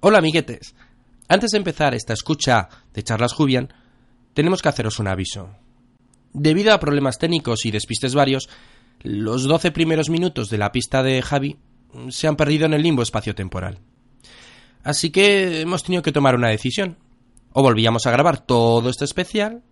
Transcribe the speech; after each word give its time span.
Hola 0.00 0.18
amiguetes. 0.18 0.76
Antes 1.26 1.50
de 1.50 1.58
empezar 1.58 1.92
esta 1.92 2.12
escucha 2.12 2.68
de 2.94 3.02
charlas 3.02 3.32
Jubian, 3.32 3.74
tenemos 4.32 4.62
que 4.62 4.68
haceros 4.68 5.00
un 5.00 5.08
aviso. 5.08 5.50
Debido 6.32 6.72
a 6.72 6.78
problemas 6.78 7.18
técnicos 7.18 7.66
y 7.66 7.72
despistes 7.72 8.14
varios, 8.14 8.48
los 9.02 9.42
12 9.42 9.72
primeros 9.72 10.08
minutos 10.08 10.50
de 10.50 10.58
la 10.58 10.70
pista 10.70 11.02
de 11.02 11.20
Javi 11.20 11.58
se 12.10 12.28
han 12.28 12.36
perdido 12.36 12.66
en 12.66 12.74
el 12.74 12.82
limbo 12.84 13.02
espacio-temporal. 13.02 13.80
Así 14.84 15.10
que 15.10 15.62
hemos 15.62 15.82
tenido 15.82 16.04
que 16.04 16.12
tomar 16.12 16.36
una 16.36 16.50
decisión. 16.50 16.96
O 17.52 17.62
volvíamos 17.64 18.06
a 18.06 18.12
grabar 18.12 18.38
todo 18.38 18.90
este 18.90 19.04
especial, 19.04 19.64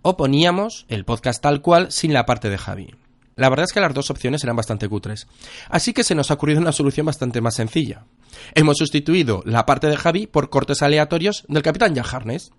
o 0.00 0.16
poníamos 0.16 0.86
el 0.88 1.04
podcast 1.04 1.42
tal 1.42 1.60
cual 1.60 1.92
sin 1.92 2.14
la 2.14 2.24
parte 2.24 2.48
de 2.48 2.56
Javi. 2.56 2.94
La 3.36 3.50
verdad 3.50 3.64
es 3.64 3.74
que 3.74 3.80
las 3.80 3.92
dos 3.92 4.10
opciones 4.10 4.42
eran 4.42 4.56
bastante 4.56 4.88
cutres. 4.88 5.26
Así 5.68 5.92
que 5.92 6.04
se 6.04 6.14
nos 6.14 6.30
ha 6.30 6.34
ocurrido 6.34 6.62
una 6.62 6.72
solución 6.72 7.04
bastante 7.04 7.42
más 7.42 7.56
sencilla. 7.56 8.06
Hemos 8.54 8.78
sustituido 8.78 9.42
la 9.44 9.66
parte 9.66 9.88
de 9.88 9.96
Javi 9.96 10.26
por 10.26 10.50
cortes 10.50 10.82
aleatorios 10.82 11.44
del 11.48 11.62
Capitán 11.62 11.94
Jack 11.94 12.12
Harness. 12.12 12.50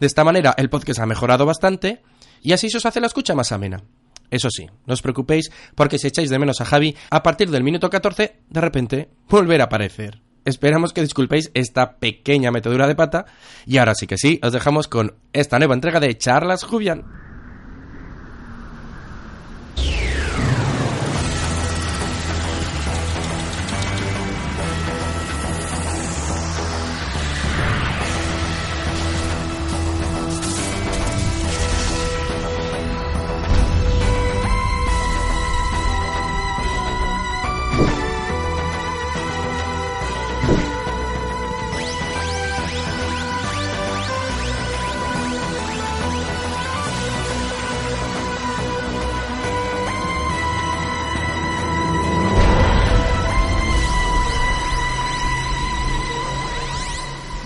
De 0.00 0.06
esta 0.06 0.24
manera 0.24 0.54
el 0.56 0.70
podcast 0.70 1.00
ha 1.00 1.06
mejorado 1.06 1.46
bastante 1.46 2.02
y 2.42 2.52
así 2.52 2.70
se 2.70 2.78
os 2.78 2.86
hace 2.86 3.00
la 3.00 3.06
escucha 3.06 3.34
más 3.34 3.52
amena. 3.52 3.82
Eso 4.30 4.50
sí, 4.50 4.66
no 4.86 4.94
os 4.94 5.02
preocupéis 5.02 5.50
porque 5.74 5.98
si 5.98 6.08
echáis 6.08 6.30
de 6.30 6.38
menos 6.38 6.60
a 6.60 6.64
Javi, 6.64 6.94
a 7.10 7.22
partir 7.22 7.50
del 7.50 7.64
minuto 7.64 7.88
14, 7.88 8.40
de 8.48 8.60
repente, 8.60 9.08
volverá 9.28 9.64
a 9.64 9.66
aparecer. 9.66 10.20
Esperamos 10.44 10.92
que 10.92 11.02
disculpéis 11.02 11.50
esta 11.54 11.96
pequeña 11.96 12.50
metedura 12.50 12.86
de 12.86 12.94
pata 12.94 13.26
y 13.66 13.78
ahora 13.78 13.94
sí 13.94 14.06
que 14.06 14.18
sí, 14.18 14.40
os 14.42 14.52
dejamos 14.52 14.88
con 14.88 15.14
esta 15.32 15.58
nueva 15.58 15.74
entrega 15.74 16.00
de 16.00 16.16
Charlas 16.16 16.64
Jubian. 16.64 17.27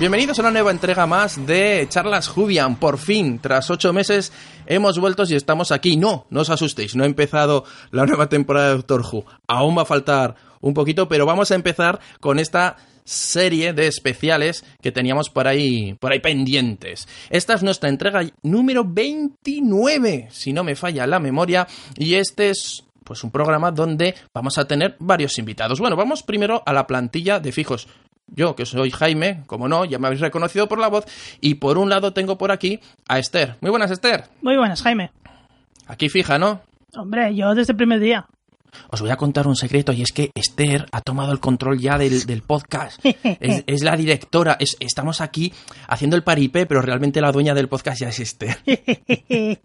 Bienvenidos 0.03 0.37
a 0.41 0.43
una 0.43 0.51
nueva 0.51 0.73
entrega 0.73 1.07
más 1.07 1.47
de 1.47 1.87
Charlas 1.89 2.27
Jubian. 2.27 2.75
Por 2.75 2.99
fin, 2.99 3.39
tras 3.39 3.71
ocho 3.71 3.93
meses, 3.93 4.33
hemos 4.67 4.99
vuelto 4.99 5.23
y 5.29 5.37
estamos 5.37 5.71
aquí. 5.71 5.97
No, 5.97 6.27
no 6.29 6.41
os 6.41 6.51
asustéis, 6.51 6.97
no 6.97 7.05
ha 7.05 7.07
empezado 7.07 7.65
la 7.93 8.05
nueva 8.05 8.29
temporada 8.29 8.71
de 8.71 8.75
Doctor 8.79 9.03
Who. 9.03 9.25
Aún 9.47 9.79
va 9.79 9.83
a 9.83 9.85
faltar 9.85 10.35
un 10.61 10.75
poquito, 10.75 11.07
pero 11.09 11.25
vamos 11.25 11.53
a 11.53 11.55
empezar 11.55 12.01
con 12.19 12.41
esta 12.41 12.79
serie 13.05 13.75
de 13.75 13.87
especiales 13.87 14.65
que 14.81 14.91
teníamos 14.91 15.31
por 15.31 15.47
ahí, 15.47 15.95
por 16.01 16.11
ahí 16.11 16.19
pendientes. 16.19 17.07
Esta 17.31 17.55
es 17.55 17.63
nuestra 17.63 17.89
entrega 17.89 18.29
número 18.43 18.85
29, 18.85 20.31
si 20.33 20.53
no 20.53 20.65
me 20.65 20.75
falla 20.75 21.07
la 21.07 21.21
memoria, 21.21 21.69
y 21.97 22.15
este 22.15 22.51
es 22.51 22.83
pues 23.05 23.23
un 23.23 23.31
programa 23.31 23.71
donde 23.71 24.17
vamos 24.35 24.59
a 24.59 24.65
tener 24.65 24.97
varios 24.99 25.39
invitados. 25.39 25.79
Bueno, 25.79 25.95
vamos 25.95 26.25
primero 26.25 26.61
a 26.67 26.73
la 26.73 26.89
plantilla 26.89 27.39
de 27.39 27.53
fijos. 27.53 27.87
Yo, 28.35 28.57
que 28.57 28.65
soy 28.65 28.91
Jaime, 28.91 29.43
como 29.47 29.69
no, 29.69 29.85
ya 29.85 29.99
me 29.99 30.07
habéis 30.07 30.23
reconocido 30.23 30.69
por 30.69 30.79
la 30.79 30.89
voz. 30.89 31.05
Y 31.41 31.55
por 31.55 31.79
un 31.79 31.91
lado 31.91 32.13
tengo 32.13 32.39
por 32.39 32.51
aquí 32.51 32.81
a 33.09 33.19
Esther. 33.19 33.57
Muy 33.61 33.71
buenas, 33.71 33.91
Esther. 33.91 34.25
Muy 34.41 34.57
buenas, 34.57 34.83
Jaime. 34.83 35.11
Aquí 35.87 36.09
fija, 36.09 36.39
¿no? 36.39 36.63
Hombre, 36.95 37.35
yo 37.35 37.55
desde 37.55 37.73
el 37.73 37.77
primer 37.77 38.01
día. 38.01 38.27
Os 38.89 39.03
voy 39.03 39.11
a 39.11 39.17
contar 39.17 39.47
un 39.47 39.57
secreto 39.57 39.93
y 39.93 40.03
es 40.03 40.13
que 40.13 40.31
Esther 40.35 40.87
ha 40.93 41.03
tomado 41.03 41.33
el 41.33 41.41
control 41.41 41.79
ya 41.79 41.99
del, 41.99 42.43
podcast. 42.47 43.05
Es, 43.05 43.83
la 43.83 43.97
directora. 43.97 44.57
estamos 44.81 45.21
aquí 45.21 45.53
haciendo 45.89 46.17
el 46.17 46.23
paripé, 46.23 46.67
pero 46.67 46.81
realmente 46.81 47.21
la 47.21 47.33
dueña 47.33 47.55
del 47.55 47.69
podcast 47.69 48.01
ya 48.01 48.09
es 48.09 48.21
Esther. 48.21 48.57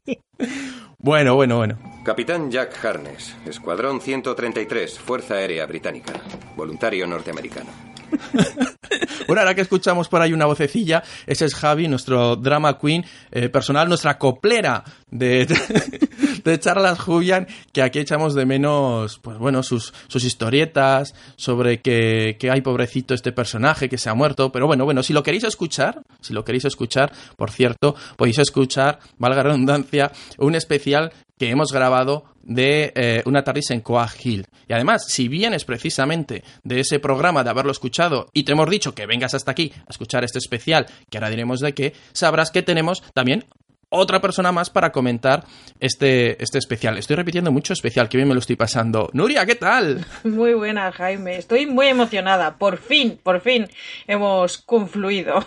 bueno, 0.98 1.36
bueno, 1.36 1.58
bueno. 1.58 1.78
Capitán 2.04 2.52
Jack 2.52 2.84
Harness, 2.84 3.36
Escuadrón 3.46 4.02
133, 4.02 5.00
Fuerza 5.00 5.36
Aérea 5.36 5.66
Británica, 5.66 6.14
voluntario 6.56 7.08
norteamericano. 7.08 7.97
bueno, 9.28 9.42
ahora 9.42 9.56
que 9.56 9.62
escuchamos 9.62 10.08
por 10.08 10.22
ahí 10.22 10.34
una 10.34 10.46
vocecilla, 10.46 11.04
ese 11.26 11.46
es 11.46 11.56
Javi, 11.56 11.88
nuestro 11.88 12.36
drama 12.36 12.78
queen 12.78 13.06
eh, 13.32 13.50
personal, 13.50 13.88
nuestra 13.88 14.18
coplera 14.18 14.84
de, 15.10 15.46
de 16.44 16.60
charlas 16.60 17.00
Julian, 17.00 17.48
que 17.72 17.82
aquí 17.82 18.00
echamos 18.00 18.36
de 18.36 18.46
menos, 18.46 19.20
pues 19.20 19.38
bueno, 19.38 19.64
sus, 19.64 19.94
sus 20.08 20.24
historietas 20.24 21.14
sobre 21.36 21.82
que, 21.82 22.38
que 22.40 22.52
hay 22.52 22.62
pobrecito 22.62 23.14
este 23.14 23.32
personaje 23.32 23.90
que 23.90 23.98
se 23.98 24.10
ha 24.10 24.14
muerto. 24.14 24.52
Pero 24.52 24.68
bueno, 24.68 24.86
bueno, 24.86 25.04
si 25.04 25.14
lo 25.14 25.24
queréis 25.24 25.44
escuchar, 25.44 26.02
si 26.22 26.34
lo 26.34 26.44
queréis 26.44 26.66
escuchar, 26.66 27.12
por 27.36 27.52
cierto, 27.52 27.96
podéis 28.16 28.40
escuchar, 28.40 29.00
valga 29.18 29.44
redundancia, 29.44 30.12
un 30.38 30.56
especial 30.56 31.12
que 31.38 31.50
hemos 31.50 31.72
grabado 31.72 32.26
de 32.48 32.94
eh, 32.96 33.22
una 33.26 33.44
tardis 33.44 33.70
en 33.72 33.82
Coag 33.82 34.10
Hill. 34.24 34.48
Y 34.68 34.74
además, 34.74 35.06
si 35.08 35.28
vienes 35.28 35.66
precisamente 35.66 36.44
de 36.64 36.80
ese 36.80 37.00
programa, 37.00 37.44
de 37.44 37.50
haberlo 37.50 37.72
escuchado, 37.72 38.30
y 38.34 38.44
te 38.44 38.54
hemos 38.54 38.70
dicho 38.70 38.96
que 38.96 39.06
vengas 39.06 39.34
hasta 39.36 39.52
aquí 39.52 39.72
a 39.86 39.92
escuchar 39.92 40.24
este 40.24 40.40
especial, 40.40 40.88
que 41.10 41.18
ahora 41.18 41.30
diremos 41.30 41.60
de 41.60 41.74
qué, 41.74 41.94
sabrás 42.14 42.50
que 42.50 42.64
tenemos 42.64 43.04
también 43.14 43.46
otra 43.90 44.20
persona 44.22 44.52
más 44.52 44.70
para 44.70 44.92
comentar 44.92 45.46
este, 45.80 46.42
este 46.42 46.58
especial. 46.58 46.98
Estoy 46.98 47.16
repitiendo 47.16 47.52
mucho 47.52 47.74
especial, 47.74 48.10
que 48.10 48.18
bien 48.18 48.28
me 48.28 48.34
lo 48.34 48.40
estoy 48.40 48.56
pasando. 48.56 49.10
Nuria, 49.14 49.46
¿qué 49.46 49.56
tal? 49.56 50.06
Muy 50.24 50.54
buena, 50.54 50.92
Jaime. 50.92 51.38
Estoy 51.38 51.66
muy 51.66 51.88
emocionada. 51.88 52.58
Por 52.58 52.78
fin, 52.78 53.20
por 53.22 53.42
fin 53.42 53.68
hemos 54.08 54.58
confluido. 54.58 55.46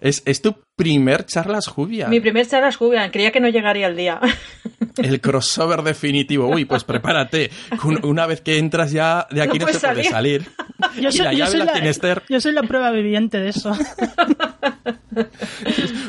Es, 0.00 0.22
es 0.26 0.42
tu 0.42 0.54
primer 0.76 1.24
charlas 1.24 1.66
Jubian. 1.66 2.10
Mi 2.10 2.20
primer 2.20 2.46
charlas 2.46 2.76
Jubian. 2.76 3.10
Creía 3.10 3.32
que 3.32 3.40
no 3.40 3.48
llegaría 3.48 3.86
el 3.86 3.96
día. 3.96 4.20
El 4.98 5.20
crossover 5.20 5.82
definitivo. 5.82 6.48
Uy, 6.48 6.64
pues 6.64 6.84
prepárate. 6.84 7.50
Una 8.02 8.26
vez 8.26 8.40
que 8.40 8.58
entras 8.58 8.92
ya 8.92 9.26
de 9.30 9.42
aquí 9.42 9.58
no, 9.58 9.66
se 9.68 9.80
puede 9.80 10.04
salir. 10.04 10.48
Yo 11.00 11.10
soy, 11.10 11.24
la, 11.24 11.32
yo 11.32 12.40
soy 12.40 12.52
la 12.52 12.62
prueba 12.62 12.90
viviente 12.90 13.38
de 13.38 13.48
eso. 13.48 13.72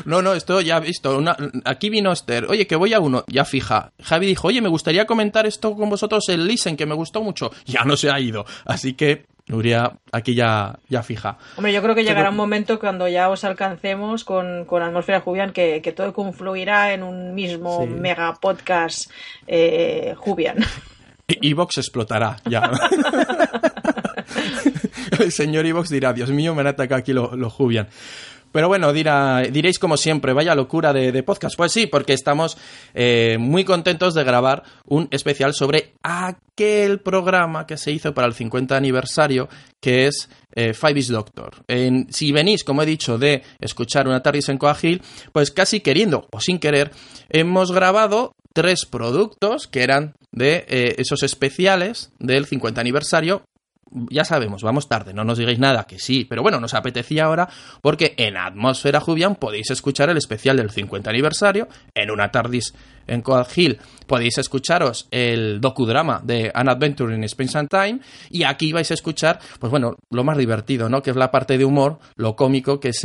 No, 0.04 0.22
no, 0.22 0.34
esto 0.34 0.60
ya 0.60 0.78
he 0.78 0.80
visto. 0.80 1.22
aquí 1.64 1.90
vino 1.90 2.12
Esther. 2.12 2.46
Oye, 2.46 2.66
que 2.66 2.76
voy 2.76 2.94
a 2.94 3.00
uno. 3.00 3.24
Ya 3.26 3.44
fija. 3.44 3.92
Javi 4.02 4.26
dijo, 4.26 4.48
oye, 4.48 4.60
me 4.60 4.68
gustaría 4.68 5.06
comentar 5.06 5.46
esto 5.46 5.74
con 5.74 5.90
vosotros 5.90 6.28
el 6.28 6.46
Listen, 6.46 6.76
que 6.76 6.86
me 6.86 6.94
gustó 6.94 7.22
mucho. 7.22 7.50
Ya 7.66 7.84
no 7.84 7.96
se 7.96 8.10
ha 8.10 8.18
ido. 8.20 8.46
Así 8.64 8.94
que 8.94 9.26
Nuria, 9.48 9.92
aquí 10.12 10.34
ya, 10.34 10.78
ya 10.88 11.02
fija. 11.02 11.38
Hombre, 11.56 11.72
yo 11.72 11.82
creo 11.82 11.94
que 11.94 12.04
llegará 12.04 12.30
un 12.30 12.36
momento 12.36 12.78
cuando 12.78 13.08
ya 13.08 13.30
os 13.30 13.44
alcancemos 13.44 14.24
con, 14.24 14.66
con 14.66 14.82
Atmósfera 14.82 15.20
Jubian 15.20 15.52
que, 15.52 15.80
todo 15.96 16.12
confluirá 16.12 16.92
en 16.92 17.02
un 17.02 17.34
mismo 17.34 17.86
mega 17.86 18.34
podcast 18.34 19.10
eh, 19.46 20.14
Jubian. 20.18 20.58
Evox 21.28 21.78
explotará 21.78 22.36
ya. 22.48 22.70
El 25.18 25.32
señor 25.32 25.66
Evox 25.66 25.88
dirá, 25.88 26.12
Dios 26.12 26.30
mío, 26.30 26.54
me 26.54 26.60
han 26.60 26.68
atacado 26.68 26.98
aquí 26.98 27.12
los 27.12 27.32
lo 27.32 27.50
Jubian. 27.50 27.88
Pero 28.52 28.68
bueno, 28.68 28.92
dirá, 28.92 29.42
diréis 29.42 29.78
como 29.78 29.96
siempre, 29.96 30.32
vaya 30.32 30.54
locura 30.54 30.92
de, 30.92 31.22
podcast. 31.22 31.56
Pues 31.56 31.72
sí, 31.72 31.86
porque 31.86 32.12
estamos 32.12 32.56
eh, 32.94 33.36
muy 33.38 33.64
contentos 33.64 34.14
de 34.14 34.24
grabar 34.24 34.62
un 34.84 35.08
especial 35.10 35.54
sobre 35.54 35.92
aquel 36.02 37.00
programa 37.00 37.66
que 37.66 37.76
se 37.76 37.92
hizo 37.92 38.14
para 38.14 38.26
el 38.26 38.34
50 38.34 38.76
aniversario, 38.76 39.48
que 39.80 40.06
es 40.06 40.28
eh, 40.54 40.72
Five 40.72 40.98
is 40.98 41.08
Doctor. 41.08 41.64
si 42.10 42.32
venís, 42.32 42.64
como 42.64 42.82
he 42.82 42.86
dicho, 42.86 43.18
de 43.18 43.42
escuchar 43.60 44.08
una 44.08 44.22
tarde 44.22 44.40
en 44.48 44.58
Coagil, 44.58 45.02
pues 45.32 45.50
casi 45.50 45.80
queriendo 45.80 46.26
o 46.30 46.40
sin 46.40 46.58
querer, 46.58 46.90
hemos 47.28 47.72
grabado 47.72 48.34
tres 48.52 48.86
productos 48.86 49.66
que 49.66 49.82
eran 49.82 50.14
de 50.32 50.64
eh, 50.68 50.94
esos 50.98 51.22
especiales 51.22 52.12
del 52.18 52.46
50 52.46 52.80
aniversario 52.80 53.42
ya 54.10 54.24
sabemos, 54.24 54.62
vamos 54.62 54.88
tarde, 54.88 55.14
no 55.14 55.24
nos 55.24 55.38
digáis 55.38 55.58
nada, 55.58 55.84
que 55.84 55.98
sí, 55.98 56.24
pero 56.24 56.42
bueno, 56.42 56.60
nos 56.60 56.74
apetecía 56.74 57.24
ahora 57.24 57.48
porque 57.80 58.14
en 58.16 58.36
Atmósfera 58.36 59.00
Jubian 59.00 59.36
podéis 59.36 59.70
escuchar 59.70 60.10
el 60.10 60.16
especial 60.16 60.56
del 60.56 60.70
50 60.70 61.10
aniversario, 61.10 61.68
en 61.94 62.10
una 62.10 62.30
tardis 62.30 62.74
en 63.08 63.22
Coal 63.22 63.46
Hill 63.54 63.78
podéis 64.06 64.38
escucharos 64.38 65.06
el 65.10 65.60
docudrama 65.60 66.20
de 66.24 66.50
An 66.54 66.68
Adventure 66.68 67.14
in 67.14 67.24
Space 67.24 67.58
and 67.58 67.68
Time 67.68 68.00
y 68.30 68.44
aquí 68.44 68.72
vais 68.72 68.90
a 68.90 68.94
escuchar, 68.94 69.38
pues 69.58 69.70
bueno, 69.70 69.96
lo 70.10 70.24
más 70.24 70.38
divertido, 70.38 70.88
¿no? 70.88 71.02
Que 71.02 71.10
es 71.10 71.16
la 71.16 71.30
parte 71.30 71.58
de 71.58 71.64
humor, 71.64 71.98
lo 72.16 72.36
cómico, 72.36 72.80
que 72.80 72.88
es 72.90 73.04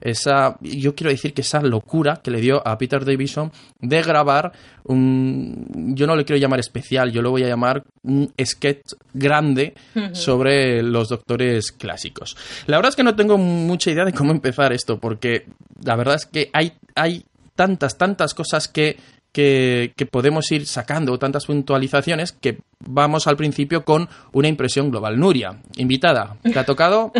esa, 0.00 0.56
yo 0.60 0.94
quiero 0.94 1.10
decir 1.10 1.34
que 1.34 1.42
esa 1.42 1.60
locura 1.60 2.20
que 2.22 2.30
le 2.30 2.40
dio 2.40 2.66
a 2.66 2.78
Peter 2.78 3.04
Davison 3.04 3.50
de 3.80 4.02
grabar 4.02 4.52
un, 4.84 5.94
yo 5.96 6.06
no 6.06 6.14
le 6.14 6.24
quiero 6.24 6.40
llamar 6.40 6.60
especial, 6.60 7.10
yo 7.10 7.22
lo 7.22 7.30
voy 7.30 7.42
a 7.42 7.48
llamar 7.48 7.84
un 8.02 8.32
sketch 8.42 8.92
grande 9.12 9.74
sobre 10.24 10.82
los 10.82 11.08
doctores 11.08 11.72
clásicos. 11.72 12.36
La 12.66 12.76
verdad 12.76 12.90
es 12.90 12.96
que 12.96 13.04
no 13.04 13.16
tengo 13.16 13.38
mucha 13.38 13.90
idea 13.90 14.04
de 14.04 14.12
cómo 14.12 14.32
empezar 14.32 14.72
esto, 14.72 14.98
porque 14.98 15.46
la 15.82 15.96
verdad 15.96 16.16
es 16.16 16.26
que 16.26 16.50
hay, 16.52 16.72
hay 16.94 17.24
tantas, 17.54 17.96
tantas 17.98 18.34
cosas 18.34 18.68
que 18.68 18.96
que, 19.34 20.08
podemos 20.10 20.50
ir 20.52 20.64
sacando 20.64 21.18
tantas 21.18 21.46
puntualizaciones 21.46 22.30
que 22.30 22.58
vamos 22.78 23.26
al 23.26 23.36
principio 23.36 23.84
con 23.84 24.08
una 24.32 24.46
impresión 24.46 24.90
global. 24.90 25.18
Nuria, 25.18 25.58
invitada, 25.76 26.36
¿te 26.42 26.56
ha 26.56 26.64
tocado? 26.64 27.12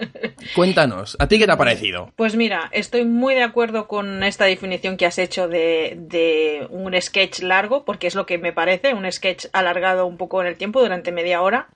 Cuéntanos, 0.56 1.16
¿a 1.20 1.28
ti 1.28 1.38
qué 1.38 1.46
te 1.46 1.52
ha 1.52 1.56
parecido? 1.56 2.12
Pues 2.16 2.34
mira, 2.34 2.68
estoy 2.72 3.04
muy 3.04 3.34
de 3.34 3.44
acuerdo 3.44 3.86
con 3.86 4.24
esta 4.24 4.46
definición 4.46 4.96
que 4.96 5.06
has 5.06 5.18
hecho 5.18 5.46
de, 5.46 5.96
de 5.96 6.66
un 6.70 7.00
sketch 7.00 7.40
largo, 7.42 7.84
porque 7.84 8.08
es 8.08 8.16
lo 8.16 8.26
que 8.26 8.38
me 8.38 8.52
parece, 8.52 8.92
un 8.92 9.10
sketch 9.10 9.46
alargado 9.52 10.06
un 10.06 10.16
poco 10.16 10.40
en 10.40 10.48
el 10.48 10.56
tiempo, 10.56 10.80
durante 10.80 11.12
media 11.12 11.40
hora. 11.40 11.68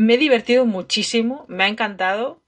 Me 0.00 0.14
he 0.14 0.18
divertido 0.18 0.64
muchísimo, 0.64 1.44
me 1.48 1.64
ha 1.64 1.68
encantado 1.68 2.40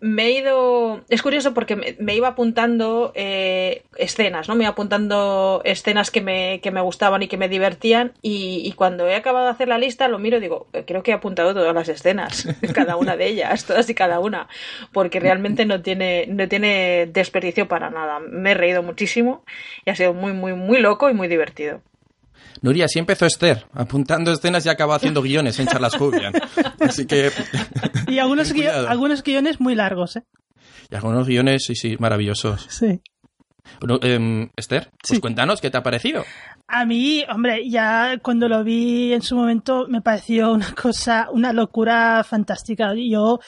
me 0.00 0.26
he 0.26 0.30
ido. 0.32 1.04
Es 1.10 1.22
curioso 1.22 1.52
porque 1.52 1.76
me, 1.76 2.14
iba 2.14 2.28
apuntando 2.28 3.12
eh, 3.14 3.82
escenas, 3.96 4.48
¿no? 4.48 4.54
Me 4.54 4.64
iba 4.64 4.70
apuntando 4.70 5.60
escenas 5.64 6.10
que 6.10 6.22
me, 6.22 6.60
que 6.62 6.70
me 6.70 6.80
gustaban 6.80 7.22
y 7.22 7.28
que 7.28 7.36
me 7.36 7.48
divertían. 7.48 8.12
Y, 8.22 8.72
cuando 8.72 9.06
he 9.06 9.14
acabado 9.14 9.46
de 9.46 9.52
hacer 9.52 9.68
la 9.68 9.78
lista, 9.78 10.08
lo 10.08 10.18
miro 10.18 10.38
y 10.38 10.40
digo, 10.40 10.68
creo 10.86 11.02
que 11.02 11.10
he 11.10 11.14
apuntado 11.14 11.52
todas 11.52 11.74
las 11.74 11.88
escenas, 11.88 12.48
cada 12.74 12.96
una 12.96 13.16
de 13.16 13.26
ellas, 13.26 13.66
todas 13.66 13.88
y 13.90 13.94
cada 13.94 14.20
una. 14.20 14.48
Porque 14.92 15.20
realmente 15.20 15.66
no 15.66 15.82
tiene, 15.82 16.26
no 16.28 16.48
tiene 16.48 17.06
desperdicio 17.12 17.68
para 17.68 17.90
nada. 17.90 18.20
Me 18.20 18.52
he 18.52 18.54
reído 18.54 18.82
muchísimo 18.82 19.44
y 19.84 19.90
ha 19.90 19.96
sido 19.96 20.14
muy, 20.14 20.32
muy, 20.32 20.54
muy 20.54 20.80
loco 20.80 21.10
y 21.10 21.14
muy 21.14 21.28
divertido. 21.28 21.82
Nuria, 22.62 22.84
así 22.86 22.98
empezó 22.98 23.26
Esther, 23.26 23.66
apuntando 23.72 24.32
escenas 24.32 24.66
y 24.66 24.68
acabó 24.68 24.94
haciendo 24.94 25.22
guiones 25.22 25.58
en 25.58 25.66
charlas 25.66 25.96
Julian. 25.96 26.32
Así 26.80 27.06
que. 27.06 27.30
Y 28.06 28.18
algunos, 28.18 28.52
algunos 28.88 29.22
guiones 29.22 29.60
muy 29.60 29.74
largos, 29.74 30.16
¿eh? 30.16 30.24
Y 30.90 30.94
algunos 30.94 31.26
guiones, 31.26 31.64
sí, 31.64 31.74
sí, 31.74 31.96
maravillosos. 31.98 32.66
Sí. 32.68 33.00
Em, 34.02 34.50
Esther, 34.56 34.90
pues 35.06 35.20
cuéntanos 35.20 35.60
qué 35.60 35.70
te 35.70 35.78
ha 35.78 35.82
parecido. 35.82 36.24
A 36.66 36.84
mí, 36.84 37.24
hombre, 37.28 37.68
ya 37.68 38.18
cuando 38.22 38.48
lo 38.48 38.62
vi 38.62 39.12
en 39.12 39.22
su 39.22 39.36
momento 39.36 39.86
me 39.88 40.02
pareció 40.02 40.52
una 40.52 40.72
cosa, 40.74 41.28
una 41.32 41.52
locura 41.52 42.24
fantástica. 42.24 42.92
Yo, 42.94 43.40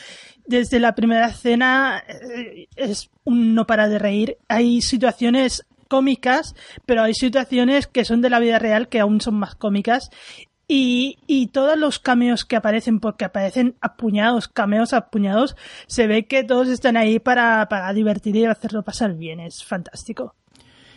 desde 0.47 0.81
la 0.81 0.95
primera 0.95 1.29
escena, 1.29 2.03
eh, 2.09 2.69
es 2.77 3.11
un 3.25 3.55
no 3.55 3.67
para 3.67 3.89
de 3.89 3.99
reír. 3.99 4.39
Hay 4.49 4.81
situaciones 4.81 5.67
cómicas, 5.93 6.55
pero 6.87 7.03
hay 7.03 7.13
situaciones 7.13 7.87
que 7.87 8.07
son 8.07 8.23
de 8.23 8.31
la 8.31 8.41
vida 8.41 8.59
real 8.59 8.89
que 8.89 8.99
aún 8.99 9.21
son 9.21 9.35
más 9.35 9.55
cómicas. 9.57 10.09
Y, 10.67 11.19
y, 11.27 11.49
todos 11.49 11.77
los 11.77 11.99
cameos 11.99 12.47
que 12.47 12.57
aparecen, 12.57 12.99
porque 12.99 13.27
aparecen 13.27 13.75
apuñados, 13.83 14.49
cameos 14.49 14.95
apuñados, 14.95 15.55
se 15.87 16.07
ve 16.07 16.25
que 16.25 16.45
todos 16.45 16.69
están 16.69 16.97
ahí 16.97 17.19
para, 17.19 17.69
para 17.69 17.93
divertir 17.93 18.37
y 18.37 18.47
hacerlo 18.47 18.83
pasar 18.83 19.13
bien. 19.15 19.39
Es 19.41 19.65
fantástico. 19.65 20.35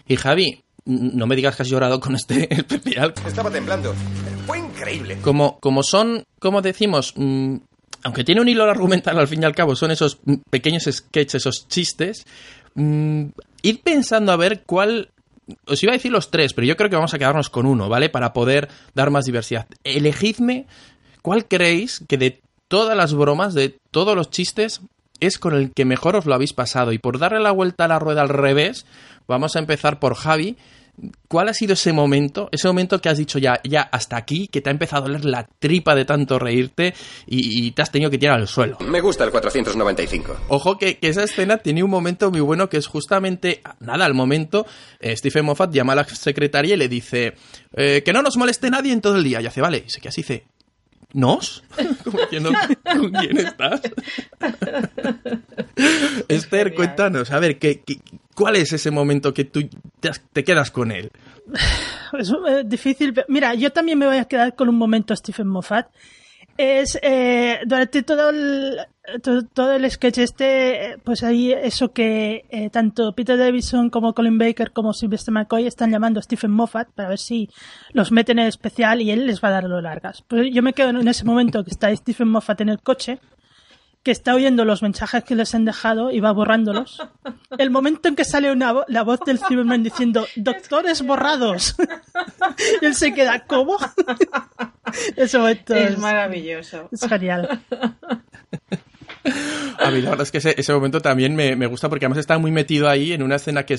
Y 0.08 0.16
Javi, 0.16 0.64
no 0.86 1.28
me 1.28 1.36
digas 1.36 1.58
que 1.58 1.64
has 1.64 1.70
llorado 1.70 2.00
con 2.00 2.16
este 2.16 2.48
especial. 2.54 3.14
Estaba 3.28 3.52
temblando. 3.52 3.94
Fue 4.48 4.60
increíble. 4.60 5.18
Como, 5.22 5.60
como 5.60 5.84
son, 5.84 6.24
como 6.40 6.62
decimos, 6.62 7.12
mm, 7.18 7.58
aunque 8.04 8.24
tiene 8.24 8.40
un 8.40 8.48
hilo 8.48 8.64
argumental 8.64 9.20
al 9.20 9.28
fin 9.28 9.42
y 9.42 9.46
al 9.46 9.56
cabo, 9.56 9.76
son 9.76 9.92
esos 9.92 10.20
pequeños 10.50 10.84
sketches, 10.90 11.42
esos 11.42 11.68
chistes, 11.68 12.26
Mm, 12.76 13.28
ir 13.66 13.82
pensando 13.82 14.32
a 14.32 14.38
ver 14.38 14.64
cuál 14.64 15.10
os 15.66 15.82
iba 15.82 15.92
a 15.92 15.98
decir 15.98 16.12
los 16.12 16.30
tres, 16.30 16.54
pero 16.54 16.68
yo 16.68 16.78
creo 16.78 16.90
que 16.90 16.96
vamos 16.96 17.14
a 17.14 17.18
quedarnos 17.18 17.50
con 17.50 17.66
uno, 17.66 17.90
¿vale? 17.90 18.10
Para 18.10 18.32
poder 18.32 18.70
dar 18.94 19.10
más 19.10 19.26
diversidad. 19.26 19.68
Elegidme 19.84 20.68
cuál 21.22 21.48
creéis 21.48 22.04
que 22.08 22.18
de 22.18 22.42
todas 22.68 22.96
las 22.96 23.14
bromas, 23.14 23.54
de 23.54 23.78
todos 23.92 24.16
los 24.16 24.30
chistes, 24.30 24.82
es 25.20 25.40
con 25.40 25.56
el 25.56 25.72
que 25.72 25.86
mejor 25.86 26.16
os 26.16 26.26
lo 26.26 26.36
habéis 26.36 26.54
pasado. 26.54 26.92
Y 26.92 27.00
por 27.00 27.18
darle 27.18 27.40
la 27.40 27.52
vuelta 27.52 27.86
a 27.86 27.88
la 27.88 28.00
rueda 28.00 28.22
al 28.22 28.30
revés, 28.30 28.86
vamos 29.28 29.56
a 29.56 29.60
empezar 29.60 30.00
por 30.00 30.14
Javi, 30.14 30.58
¿Cuál 31.28 31.50
ha 31.50 31.54
sido 31.54 31.74
ese 31.74 31.92
momento? 31.92 32.48
Ese 32.52 32.68
momento 32.68 33.02
que 33.02 33.10
has 33.10 33.18
dicho 33.18 33.40
ya, 33.40 33.60
ya 33.64 33.82
hasta 33.82 34.16
aquí, 34.16 34.48
que 34.48 34.62
te 34.62 34.70
ha 34.70 34.72
empezado 34.72 35.04
a 35.04 35.08
doler 35.08 35.26
la 35.26 35.48
tripa 35.60 35.94
de 35.96 36.06
tanto 36.06 36.40
reírte 36.40 36.94
y, 37.26 37.72
te 37.72 37.82
has 37.82 37.92
tenido 37.92 38.10
que 38.10 38.18
tirar 38.18 38.40
al 38.40 38.48
suelo. 38.48 38.78
Me 38.80 39.02
gusta 39.02 39.24
el 39.24 39.32
495. 39.32 40.38
Ojo 40.48 40.78
que, 40.78 40.98
esa 41.02 41.24
escena 41.24 41.58
tiene 41.58 41.84
un 41.84 41.90
momento 41.90 42.32
muy 42.32 42.40
bueno 42.40 42.70
que 42.70 42.78
es 42.78 42.88
justamente, 42.88 43.62
nada, 43.80 44.06
al 44.06 44.14
momento, 44.14 44.66
eh, 45.00 45.16
Stephen 45.18 45.46
Moffat 45.46 45.74
llama 45.74 45.94
a 45.94 45.98
la 45.98 46.04
secretaria 46.06 46.76
y 46.76 46.78
le 46.78 46.88
dice 46.88 47.34
eh, 47.74 48.02
que 48.06 48.14
no 48.14 48.22
nos 48.22 48.38
moleste 48.38 48.70
nadie 48.70 48.94
en 48.94 49.02
todo 49.02 49.18
el 49.18 49.24
día. 49.24 49.42
Y 49.42 49.48
hace, 49.48 49.62
vale, 49.62 49.84
y 49.86 49.90
se 49.90 50.00
queda 50.00 50.10
así, 50.10 50.22
dice, 50.22 50.46
¿Nos? 51.16 51.64
¿con 52.84 53.12
quién 53.12 53.38
estás? 53.38 53.82
Esther, 56.28 56.76
cuéntanos, 56.76 57.32
a 57.32 57.40
ver, 57.40 57.58
¿qué, 57.58 57.82
cuál 58.36 58.58
es 58.58 58.72
ese 58.74 58.92
momento 58.92 59.34
que 59.34 59.46
tú 59.46 59.68
te, 60.34 60.44
quedas 60.44 60.70
con 60.70 60.92
él? 60.92 61.10
Es 62.18 62.30
eh, 62.30 62.64
difícil. 62.64 63.14
Mira, 63.28 63.56
yo 63.56 63.74
también 63.74 63.98
me 63.98 64.06
voy 64.06 64.18
a 64.18 64.26
quedar 64.26 64.56
con 64.56 64.70
un 64.70 64.78
momento 64.78 65.14
Stephen 65.14 65.48
Moffat. 65.48 65.88
Es 66.56 66.98
eh, 67.02 67.60
durante 67.66 68.04
todo 68.04 68.30
el, 68.30 68.78
todo, 69.54 69.74
el 69.74 69.92
sketch 69.92 70.20
este, 70.20 70.98
pues 71.04 71.24
ahí 71.24 71.52
eso 71.52 71.92
que 71.92 72.46
eh, 72.50 72.70
tanto 72.70 73.12
Peter 73.14 73.38
Davidson 73.38 73.90
como 73.90 74.14
Colin 74.14 74.38
Baker 74.38 74.72
como 74.72 74.94
Sylvester 74.94 75.34
McCoy 75.34 75.68
están 75.68 75.92
llamando 75.92 76.22
a 76.22 76.24
Stephen 76.24 76.52
Moffat 76.52 76.88
para 76.92 77.10
ver 77.10 77.20
si 77.20 77.50
los 77.92 78.14
meten 78.14 78.40
en 78.40 78.44
el 78.44 78.50
especial 78.50 79.02
y 79.02 79.12
él 79.12 79.28
les 79.28 79.44
va 79.44 79.50
a 79.50 79.52
dar 79.52 79.64
lo 79.66 79.82
largas. 79.82 80.24
Pues 80.26 80.48
yo 80.54 80.64
me 80.64 80.72
quedo 80.72 80.92
en 80.92 81.08
ese 81.10 81.26
momento 81.26 81.66
que 81.66 81.72
está 81.72 81.94
Stephen 81.94 82.30
Moffat 82.30 82.62
en 82.62 82.70
el 82.70 82.82
coche 82.82 83.20
que 84.06 84.12
está 84.12 84.36
oyendo 84.36 84.66
los 84.66 84.84
mensajes 84.84 85.24
que 85.24 85.34
les 85.34 85.56
han 85.56 85.66
dejado 85.66 86.12
y 86.12 86.20
va 86.20 86.32
borrándolos. 86.32 87.02
El 87.58 87.72
momento 87.72 88.08
en 88.08 88.16
que 88.16 88.24
sale 88.24 88.52
una 88.52 88.86
la 88.88 89.02
voz 89.02 89.20
del 89.26 89.40
Cyberman 89.40 89.82
diciendo 89.82 90.28
doctores 90.36 91.02
borrados. 91.02 91.76
y 92.82 92.86
él 92.86 92.94
se 92.94 93.16
queda, 93.16 93.46
¿cómo? 93.48 93.80
Eso 95.16 95.48
es, 95.48 95.98
maravilloso. 95.98 96.88
Es 96.92 97.02
genial. 97.10 97.60
A 99.80 99.92
mí 99.92 100.02
la 100.02 100.12
verdad 100.12 100.24
es 100.24 100.32
que 100.32 100.38
ese, 100.38 100.74
momento 100.74 101.02
también 101.02 101.36
me, 101.36 101.66
gusta 101.68 101.90
porque 101.90 102.06
además 102.06 102.20
está 102.20 102.38
muy 102.38 102.52
metido 102.52 102.90
ahí 102.90 103.14
en 103.14 103.24
una 103.24 103.36
escena 103.36 103.66
que, 103.66 103.78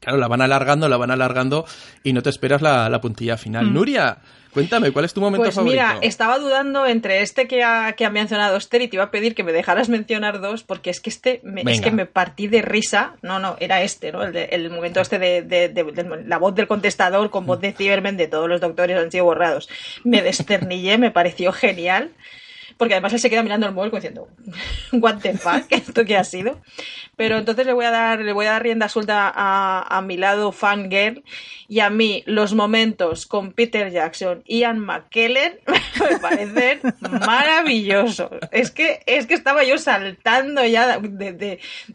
claro, 0.00 0.18
la 0.18 0.28
van 0.28 0.40
alargando, 0.40 0.88
la 0.88 0.96
van 0.96 1.10
alargando 1.10 1.66
y 2.02 2.12
no 2.12 2.22
te 2.22 2.30
esperas 2.30 2.62
la, 2.62 3.00
puntilla 3.00 3.36
final. 3.36 3.66
Mm. 3.66 3.74
Nuria, 3.74 4.18
cuéntame, 4.52 4.90
¿cuál 4.92 5.04
es 5.04 5.12
tu 5.12 5.20
momento 5.20 5.44
pues 5.44 5.54
favorito? 5.54 5.82
Mira, 5.82 5.98
estaba 6.00 6.38
dudando 6.38 6.86
entre 6.86 7.20
este 7.22 7.46
que 7.46 7.62
ha, 7.62 7.92
que 7.92 8.04
ha 8.04 8.10
mencionado 8.10 8.56
Esther 8.56 8.82
y 8.82 8.88
te 8.88 8.96
iba 8.96 9.04
a 9.04 9.10
pedir 9.10 9.34
que 9.34 9.44
me 9.44 9.52
dejaras 9.52 9.88
mencionar 9.88 10.40
dos 10.40 10.62
porque 10.62 10.90
es 10.90 11.00
que 11.00 11.10
este 11.10 11.40
me, 11.42 11.62
es 11.70 11.80
que 11.80 11.90
me 11.90 12.06
partí 12.06 12.46
de 12.46 12.62
risa. 12.62 13.16
No, 13.20 13.38
no, 13.38 13.56
era 13.60 13.82
este, 13.82 14.12
¿no? 14.12 14.22
El, 14.22 14.70
momento 14.70 15.00
este 15.00 15.18
de, 15.18 16.24
la 16.26 16.38
voz 16.38 16.54
del 16.54 16.66
contestador 16.66 17.30
con 17.30 17.46
voz 17.46 17.60
de 17.60 17.72
Cyberman 17.72 18.16
de 18.16 18.28
todos 18.28 18.48
los 18.48 18.60
doctores 18.60 18.96
han 18.96 19.10
sido 19.10 19.24
borrados. 19.24 19.68
Me 20.04 20.22
desternillé, 20.22 20.98
me 20.98 21.10
pareció 21.10 21.52
genial 21.52 22.10
porque 22.76 22.94
además 22.94 23.12
él 23.12 23.20
se 23.20 23.30
queda 23.30 23.42
mirando 23.42 23.66
el 23.66 23.74
móvil 23.74 23.90
diciendo, 23.90 24.28
what 24.92 25.18
the 25.20 25.36
fuck, 25.36 25.64
¿esto 25.70 26.04
qué 26.04 26.16
ha 26.16 26.24
sido? 26.24 26.60
Pero 27.16 27.38
entonces 27.38 27.66
le 27.66 27.72
voy 27.72 27.84
a 27.84 27.90
dar, 27.90 28.20
le 28.20 28.32
voy 28.32 28.46
a 28.46 28.52
dar 28.52 28.62
rienda 28.62 28.88
suelta 28.88 29.32
a, 29.34 30.00
mi 30.02 30.16
lado 30.16 30.52
fangirl 30.52 31.22
y 31.68 31.80
a 31.80 31.88
mí 31.88 32.22
los 32.26 32.54
momentos 32.54 33.26
con 33.26 33.52
Peter 33.52 33.90
Jackson 33.90 34.42
y 34.44 34.60
Ian 34.60 34.80
McKellen 34.80 35.60
me 36.10 36.18
parecen 36.18 36.80
maravillosos. 37.00 38.30
Es 38.50 38.70
que, 38.70 39.00
es 39.06 39.26
que 39.26 39.34
estaba 39.34 39.64
yo 39.64 39.78
saltando 39.78 40.64
ya, 40.66 41.00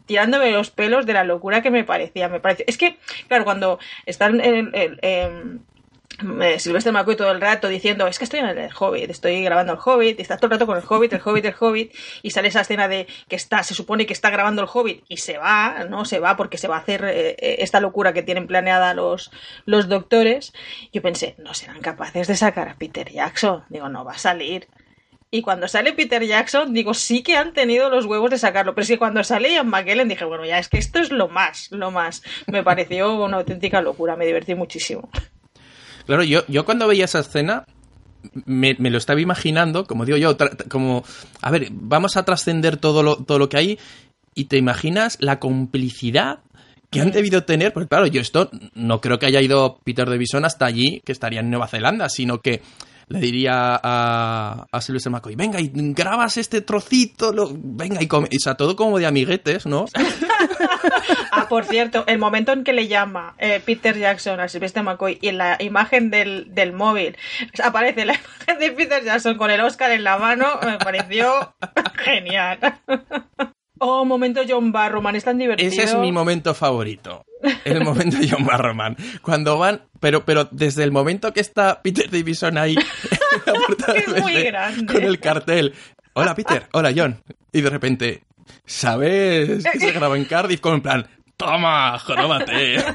tirándome 0.06 0.50
los 0.50 0.70
pelos 0.70 1.06
de 1.06 1.12
la 1.12 1.24
locura 1.24 1.62
que 1.62 1.70
me 1.70 1.84
parecía. 1.84 2.28
Me 2.28 2.40
pareció, 2.40 2.64
es 2.66 2.78
que, 2.78 2.96
claro, 3.28 3.44
cuando 3.44 3.78
están 4.06 4.40
en, 4.40 4.70
en 4.74 5.64
Silvestre 6.58 6.92
McCoy 6.92 7.16
todo 7.16 7.30
el 7.30 7.40
rato 7.40 7.68
diciendo, 7.68 8.06
es 8.06 8.18
que 8.18 8.24
estoy 8.24 8.40
en 8.40 8.46
el 8.46 8.70
Hobbit, 8.78 9.10
estoy 9.10 9.42
grabando 9.42 9.72
el 9.72 9.78
Hobbit, 9.84 10.18
y 10.18 10.22
está 10.22 10.36
todo 10.36 10.46
el 10.46 10.52
rato 10.52 10.66
con 10.66 10.76
el 10.76 10.84
Hobbit, 10.86 11.12
el 11.12 11.20
Hobbit, 11.24 11.44
el 11.44 11.54
Hobbit, 11.58 11.94
y 12.22 12.30
sale 12.30 12.48
esa 12.48 12.60
escena 12.60 12.88
de 12.88 13.06
que 13.28 13.36
está, 13.36 13.62
se 13.62 13.74
supone 13.74 14.06
que 14.06 14.12
está 14.12 14.30
grabando 14.30 14.62
el 14.62 14.68
Hobbit, 14.72 15.04
y 15.08 15.18
se 15.18 15.38
va, 15.38 15.84
¿no? 15.88 16.04
Se 16.04 16.18
va 16.18 16.36
porque 16.36 16.58
se 16.58 16.68
va 16.68 16.76
a 16.76 16.80
hacer 16.80 17.04
eh, 17.04 17.36
eh, 17.38 17.56
esta 17.60 17.80
locura 17.80 18.12
que 18.12 18.22
tienen 18.22 18.46
planeada 18.46 18.94
los, 18.94 19.30
los 19.64 19.88
doctores. 19.88 20.52
Yo 20.92 21.02
pensé, 21.02 21.34
no 21.38 21.54
serán 21.54 21.80
capaces 21.80 22.28
de 22.28 22.36
sacar 22.36 22.68
a 22.68 22.76
Peter 22.76 23.10
Jackson. 23.10 23.64
Digo, 23.68 23.88
no 23.88 24.04
va 24.04 24.12
a 24.12 24.18
salir. 24.18 24.68
Y 25.32 25.42
cuando 25.42 25.68
sale 25.68 25.92
Peter 25.92 26.24
Jackson, 26.24 26.74
digo, 26.74 26.92
sí 26.92 27.22
que 27.22 27.36
han 27.36 27.52
tenido 27.52 27.88
los 27.88 28.06
huevos 28.06 28.30
de 28.30 28.38
sacarlo. 28.38 28.74
Pero 28.74 28.82
es 28.82 28.88
que 28.88 28.98
cuando 28.98 29.22
sale 29.22 29.52
Ian 29.52 29.68
McKellen 29.68 30.08
dije, 30.08 30.24
bueno, 30.24 30.44
ya 30.44 30.58
es 30.58 30.68
que 30.68 30.78
esto 30.78 30.98
es 30.98 31.12
lo 31.12 31.28
más, 31.28 31.70
lo 31.70 31.92
más. 31.92 32.22
Me 32.48 32.64
pareció 32.64 33.14
una 33.24 33.36
auténtica 33.36 33.80
locura, 33.80 34.16
me 34.16 34.26
divertí 34.26 34.56
muchísimo. 34.56 35.08
Claro, 36.06 36.22
yo, 36.24 36.44
yo 36.48 36.64
cuando 36.64 36.86
veía 36.86 37.04
esa 37.04 37.20
escena 37.20 37.64
me, 38.44 38.74
lo 38.78 38.98
estaba 38.98 39.20
imaginando, 39.20 39.86
como 39.86 40.04
digo 40.04 40.18
yo, 40.18 40.36
como, 40.68 41.04
a 41.40 41.50
ver, 41.50 41.68
vamos 41.72 42.16
a 42.16 42.24
trascender 42.24 42.76
todo 42.76 43.02
lo, 43.02 43.16
todo 43.16 43.38
lo 43.38 43.48
que 43.48 43.56
hay 43.56 43.78
y 44.34 44.44
te 44.44 44.56
imaginas 44.56 45.16
la 45.20 45.38
complicidad 45.38 46.40
que 46.90 47.00
han 47.00 47.12
debido 47.12 47.44
tener, 47.44 47.72
porque 47.72 47.88
claro, 47.88 48.06
yo 48.06 48.20
esto 48.20 48.50
no 48.74 49.00
creo 49.00 49.18
que 49.18 49.26
haya 49.26 49.40
ido 49.40 49.78
Peter 49.84 50.08
Davison 50.08 50.44
hasta 50.44 50.66
allí, 50.66 51.00
que 51.04 51.12
estaría 51.12 51.40
en 51.40 51.48
Nueva 51.48 51.68
Zelanda, 51.68 52.08
sino 52.08 52.40
que 52.40 52.62
le 53.06 53.20
diría 53.20 53.78
a, 53.82 54.66
a 54.70 54.80
Sylvester 54.80 55.12
venga, 55.36 55.60
y 55.60 55.70
grabas 55.72 56.36
este 56.36 56.62
trocito, 56.62 57.32
lo, 57.32 57.50
venga, 57.52 58.02
y, 58.02 58.06
come, 58.06 58.28
o 58.28 58.54
todo 58.56 58.74
como 58.74 58.98
de 58.98 59.06
amiguetes, 59.06 59.66
¿no? 59.66 59.86
ah, 61.32 61.46
por 61.48 61.64
cierto, 61.64 62.04
el 62.06 62.18
momento 62.18 62.52
en 62.52 62.64
que 62.64 62.72
le 62.72 62.88
llama 62.88 63.34
eh, 63.38 63.60
Peter 63.64 63.96
Jackson 63.96 64.40
a 64.40 64.48
Sylvester 64.48 64.82
McCoy 64.82 65.18
y 65.20 65.28
en 65.28 65.38
la 65.38 65.56
imagen 65.60 66.10
del, 66.10 66.54
del 66.54 66.72
móvil 66.72 67.16
aparece 67.62 68.04
la 68.04 68.14
imagen 68.46 68.58
de 68.58 68.70
Peter 68.72 69.04
Jackson 69.04 69.36
con 69.36 69.50
el 69.50 69.60
Oscar 69.60 69.90
en 69.90 70.04
la 70.04 70.18
mano, 70.18 70.46
me 70.64 70.78
pareció 70.78 71.54
genial. 71.94 72.58
Oh, 73.78 74.04
momento 74.04 74.42
John 74.46 74.72
Barrowman, 74.72 75.16
es 75.16 75.24
tan 75.24 75.38
divertido. 75.38 75.70
Ese 75.70 75.84
es 75.84 75.94
mi 75.94 76.12
momento 76.12 76.54
favorito. 76.54 77.24
El 77.64 77.82
momento 77.82 78.18
John 78.28 78.44
Barrowman. 78.44 78.96
Cuando 79.22 79.56
van, 79.56 79.82
pero, 80.00 80.24
pero 80.26 80.44
desde 80.50 80.84
el 80.84 80.92
momento 80.92 81.32
que 81.32 81.40
está 81.40 81.80
Peter 81.80 82.10
Davison 82.10 82.58
ahí 82.58 82.76
es 83.94 84.22
muy 84.22 84.42
grande. 84.42 84.92
con 84.92 85.02
el 85.02 85.18
cartel. 85.18 85.74
Hola 86.12 86.34
Peter, 86.34 86.66
hola 86.72 86.92
John. 86.94 87.22
Y 87.52 87.62
de 87.62 87.70
repente, 87.70 88.22
¿sabes 88.64 89.64
que 89.64 89.78
se 89.78 89.92
grabó 89.92 90.16
en 90.16 90.24
Cardiff? 90.24 90.60
Como 90.60 90.76
en 90.76 90.82
plan, 90.82 91.06
toma, 91.36 91.98
joróbate. 91.98 92.76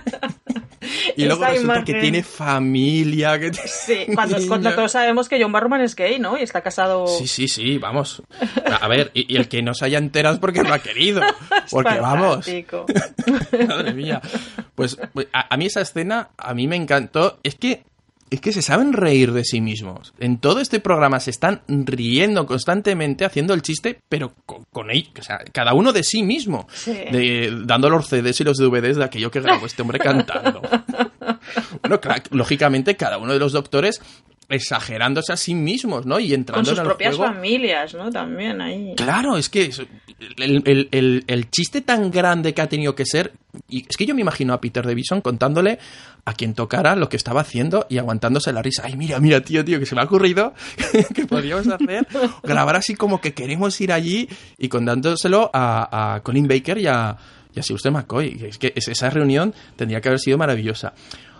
Y 1.15 1.25
luego 1.25 1.45
resulta 1.45 1.83
que 1.83 1.95
tiene 1.95 2.23
familia. 2.23 3.39
Que 3.39 3.51
Sí, 3.53 4.05
cuando, 4.13 4.37
cuando, 4.47 4.73
todos 4.73 4.91
sabemos 4.91 5.27
que 5.29 5.41
John 5.41 5.51
Barrowman 5.51 5.81
es 5.81 5.95
gay, 5.95 6.19
¿no? 6.19 6.37
Y 6.37 6.41
está 6.43 6.61
casado. 6.61 7.07
Sí, 7.07 7.27
sí, 7.27 7.47
sí, 7.47 7.77
vamos. 7.77 8.21
A 8.81 8.87
ver, 8.87 9.11
y, 9.13 9.35
el 9.35 9.47
que 9.47 9.61
no 9.61 9.73
se 9.73 9.85
haya 9.85 9.97
enterado 9.97 10.35
es 10.35 10.41
porque 10.41 10.63
lo 10.63 10.73
ha 10.73 10.79
querido. 10.79 11.21
Porque 11.71 11.99
vamos. 11.99 12.47
Madre 13.67 13.93
mía. 13.93 14.21
Pues, 14.75 14.97
pues 15.13 15.27
a, 15.33 15.53
a, 15.53 15.57
mí 15.57 15.65
esa 15.65 15.81
escena, 15.81 16.29
a 16.37 16.53
mí 16.53 16.67
me 16.67 16.75
encantó. 16.75 17.39
Es 17.43 17.55
que 17.55 17.83
es 18.29 18.41
que 18.41 18.51
se 18.51 18.61
saben 18.61 18.93
reír 18.93 19.31
de 19.31 19.43
sí 19.43 19.61
mismos. 19.61 20.13
En 20.19 20.37
todo 20.39 20.59
este 20.59 20.79
programa 20.79 21.19
se 21.19 21.29
están 21.29 21.61
riendo 21.67 22.45
constantemente, 22.45 23.23
haciendo 23.23 23.53
el 23.53 23.61
chiste, 23.61 23.99
pero 24.09 24.33
con, 24.45 24.63
con 24.71 24.89
ellos, 24.89 25.11
o 25.19 25.23
sea, 25.23 25.39
cada 25.51 25.73
uno 25.73 25.93
de 25.93 26.03
sí 26.03 26.23
mismo, 26.23 26.67
sí. 26.73 26.91
de, 26.91 27.53
dando 27.65 27.89
los 27.89 28.07
CDs 28.07 28.41
y 28.41 28.43
los 28.43 28.57
DVDs 28.57 28.97
de 28.97 29.03
aquello 29.03 29.29
que 29.29 29.41
grabó 29.41 29.65
este 29.65 29.81
hombre 29.83 29.99
cantando. 29.99 30.61
bueno, 31.81 32.01
claro, 32.01 32.23
lógicamente 32.31 32.95
cada 32.95 33.17
uno 33.19 33.33
de 33.33 33.39
los 33.39 33.51
doctores 33.51 34.01
exagerándose 34.49 35.33
a 35.33 35.37
sí 35.37 35.55
mismos, 35.55 36.05
¿no? 36.05 36.19
Y 36.19 36.33
entrando 36.33 36.63
Con 36.69 36.75
sus 36.75 36.79
en 36.79 36.85
propias 36.85 37.15
juego. 37.15 37.33
familias, 37.33 37.93
¿no? 37.93 38.11
También 38.11 38.61
ahí. 38.61 38.93
Claro, 38.95 39.37
es 39.37 39.49
que 39.49 39.71
el, 40.37 40.61
el, 40.65 40.87
el, 40.91 41.23
el, 41.27 41.49
chiste 41.49 41.81
tan 41.81 42.11
grande 42.11 42.53
que 42.53 42.61
ha 42.61 42.67
tenido 42.69 42.95
que 42.95 43.05
ser. 43.05 43.33
Y 43.67 43.85
es 43.87 43.97
que 43.97 44.05
yo 44.05 44.13
me 44.15 44.21
imagino 44.21 44.53
a 44.53 44.61
Peter 44.61 44.85
Davison 44.85 45.21
contándole 45.21 45.79
a 46.25 46.33
quien 46.33 46.53
tocara 46.53 46.95
lo 46.95 47.09
que 47.09 47.17
estaba 47.17 47.41
haciendo 47.41 47.85
y 47.89 47.97
aguantándose 47.97 48.51
la 48.51 48.61
risa. 48.61 48.83
Ay, 48.85 48.95
mira, 48.95 49.19
mira, 49.19 49.41
tío, 49.41 49.63
tío, 49.63 49.79
que 49.79 49.85
se 49.85 49.95
me 49.95 50.01
ha 50.01 50.05
ocurrido 50.05 50.53
que 51.13 51.25
podríamos 51.25 51.67
hacer. 51.67 52.07
grabar 52.43 52.75
así 52.75 52.95
como 52.95 53.21
que 53.21 53.33
queremos 53.33 53.79
ir 53.81 53.91
allí 53.91 54.27
y 54.57 54.67
contándoselo 54.69 55.49
a, 55.53 56.15
a 56.15 56.19
Colin 56.21 56.47
Baker 56.47 56.77
y 56.79 56.87
a, 56.87 57.15
y 57.53 57.59
a 57.59 57.63
Sylvester 57.63 57.91
McCoy. 57.91 58.45
Es 58.47 58.57
que 58.57 58.73
esa 58.75 59.09
reunión 59.09 59.53
tendría 59.75 60.01
que 60.01 60.09
haber 60.09 60.19
sido 60.19 60.37
maravillosa. 60.37 60.93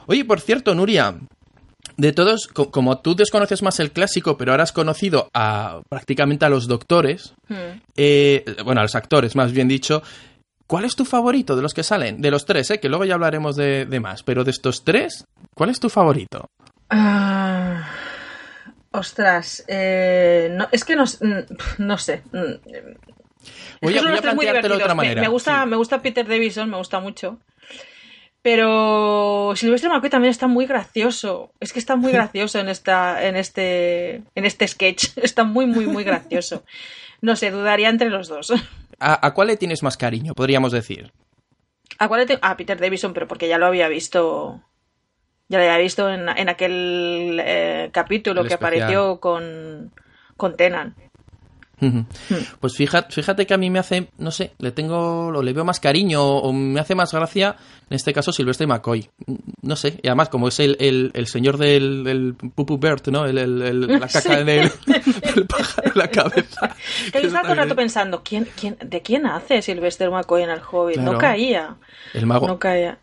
Oye, 0.08 0.24
por 0.24 0.40
cierto, 0.40 0.76
Nuria, 0.76 1.16
de 1.98 2.12
todos, 2.14 2.48
co 2.48 2.72
como 2.72 3.00
tú 3.00 3.16
desconoces 3.16 3.62
más 3.62 3.80
el 3.80 3.92
clásico, 3.92 4.38
pero 4.38 4.52
ahora 4.52 4.64
has 4.64 4.72
conocido 4.74 5.30
a 5.34 5.82
prácticamente 5.90 6.46
a 6.46 6.50
los 6.50 6.68
doctores, 6.68 7.34
Hmm. 7.48 7.80
eh, 7.96 8.44
bueno, 8.64 8.82
a 8.82 8.84
los 8.84 8.96
actores, 8.96 9.36
más 9.36 9.52
bien 9.52 9.68
dicho, 9.68 10.02
¿cuál 10.68 10.86
es 10.86 10.96
tu 10.96 11.06
favorito 11.06 11.56
de 11.56 11.62
los 11.62 11.74
que 11.74 11.84
salen? 11.84 12.22
De 12.22 12.32
los 12.32 12.46
tres, 12.46 12.70
¿eh? 12.72 12.80
que 12.80 12.90
luego 12.90 13.06
ya 13.06 13.14
hablaremos 13.14 13.56
de, 13.56 13.86
de 13.86 14.00
más, 14.00 14.24
pero 14.24 14.44
de 14.44 14.52
estos 14.52 14.84
tres, 14.84 15.26
¿cuál 15.54 15.70
es 15.70 15.80
tu 15.80 15.90
favorito? 15.90 16.50
Ah, 16.90 17.88
ostras, 18.92 19.64
eh, 19.68 20.50
no, 20.52 20.68
es 20.72 20.84
que 20.86 20.96
no, 20.96 21.06
no 21.78 21.98
sé. 21.98 22.24
Voy 23.82 23.96
a, 23.98 24.02
son 24.02 24.10
voy 24.10 24.18
a 24.18 24.22
planteártelo 24.22 24.78
de 24.78 24.84
otra 24.84 24.96
Me, 24.96 25.04
manera. 25.04 25.22
me 25.22 25.28
gusta, 25.28 25.64
sí. 25.64 25.70
me 25.70 25.76
gusta 25.76 26.02
Peter 26.02 26.28
Davison, 26.28 26.70
me 26.70 26.78
gusta 26.78 27.00
mucho. 27.00 27.40
Pero 28.46 29.54
Silvestre 29.56 29.90
McCoy 29.90 30.12
también 30.12 30.30
está 30.30 30.46
muy 30.46 30.68
gracioso. 30.68 31.52
Es 31.60 31.74
que 31.74 31.80
está 31.80 31.96
muy 31.96 32.12
gracioso 32.20 32.60
en 32.60 32.70
esta, 32.70 33.26
en 33.26 33.38
este, 33.38 34.18
en 34.36 34.46
este 34.46 34.68
sketch. 34.68 35.18
Está 35.24 35.44
muy, 35.46 35.66
muy, 35.66 35.88
muy 35.88 36.04
gracioso. 36.04 36.64
No 37.22 37.36
sé, 37.36 37.50
dudaría 37.50 37.90
entre 37.90 38.12
los 38.12 38.28
dos. 38.28 38.54
¿A, 39.00 39.26
a 39.26 39.34
cuál 39.34 39.48
le 39.48 39.58
tienes 39.58 39.82
más 39.82 39.98
cariño, 39.98 40.36
podríamos 40.36 40.72
decir? 40.72 41.12
¿A 41.98 42.08
cuál 42.08 42.20
le 42.20 42.28
tengo? 42.28 42.40
A 42.44 42.56
Peter 42.56 42.80
Davison, 42.80 43.16
pero 43.16 43.28
porque 43.28 43.48
ya 43.48 43.58
lo 43.58 43.66
había 43.66 43.88
visto. 43.88 44.62
Ya 45.48 45.58
lo 45.58 45.64
había 45.64 45.80
visto 45.80 46.08
en, 46.14 46.30
en 46.30 46.48
aquel 46.48 47.42
eh, 47.44 47.90
capítulo 47.92 48.42
El 48.42 48.48
que 48.48 48.54
especial. 48.54 48.84
apareció 48.84 49.20
con, 49.20 49.92
con 50.38 50.56
Tenan. 50.56 50.94
Ujú. 51.88 52.06
Pues 52.60 52.76
fíjate, 52.76 53.14
fíjate 53.14 53.46
que 53.46 53.54
a 53.54 53.58
mí 53.58 53.70
me 53.70 53.80
hace, 53.80 54.10
no 54.18 54.32
sé, 54.32 54.52
le 54.60 54.72
tengo, 54.72 55.28
o 55.28 55.42
le 55.44 55.54
veo 55.54 55.64
más 55.66 55.80
cariño 55.80 56.24
o 56.24 56.52
me 56.54 56.80
hace 56.80 56.96
más 56.96 57.12
gracia, 57.14 57.56
en 57.90 57.96
este 57.96 58.14
caso 58.14 58.32
Silvestre 58.32 58.68
McCoy. 58.68 59.10
No 59.62 59.76
sé, 59.76 60.00
y 60.02 60.08
además 60.08 60.30
como 60.30 60.48
es 60.48 60.60
el, 60.60 60.78
el, 60.80 61.12
el 61.14 61.28
señor 61.28 61.58
del, 61.58 62.04
del 62.04 62.34
Pupu 62.34 62.78
Bird, 62.78 63.08
¿no? 63.10 63.26
El, 63.26 63.36
la 64.00 64.08
caca 64.08 64.22
Sí. 64.22 64.30
del, 64.44 64.72
del 65.36 65.46
pájaro 65.48 65.92
en 65.94 66.00
la 66.00 66.08
cabeza. 66.10 66.76
Que 67.12 67.22
yo 67.22 67.28
estaba 67.28 67.44
todo 67.44 67.54
el 67.54 67.58
rato 67.60 67.76
pensando, 67.76 68.22
¿quién, 68.24 68.48
quién, 68.60 68.78
¿de 68.84 69.02
quién 69.02 69.26
hace 69.26 69.62
Sylvester 69.62 70.10
McCoy 70.10 70.44
en 70.44 70.50
el 70.50 70.62
Hobbit? 70.70 70.98
No 70.98 71.18
caía. 71.18 71.76
El 72.14 72.26
mago. 72.26 72.48
No 72.48 72.58
caía. 72.60 73.00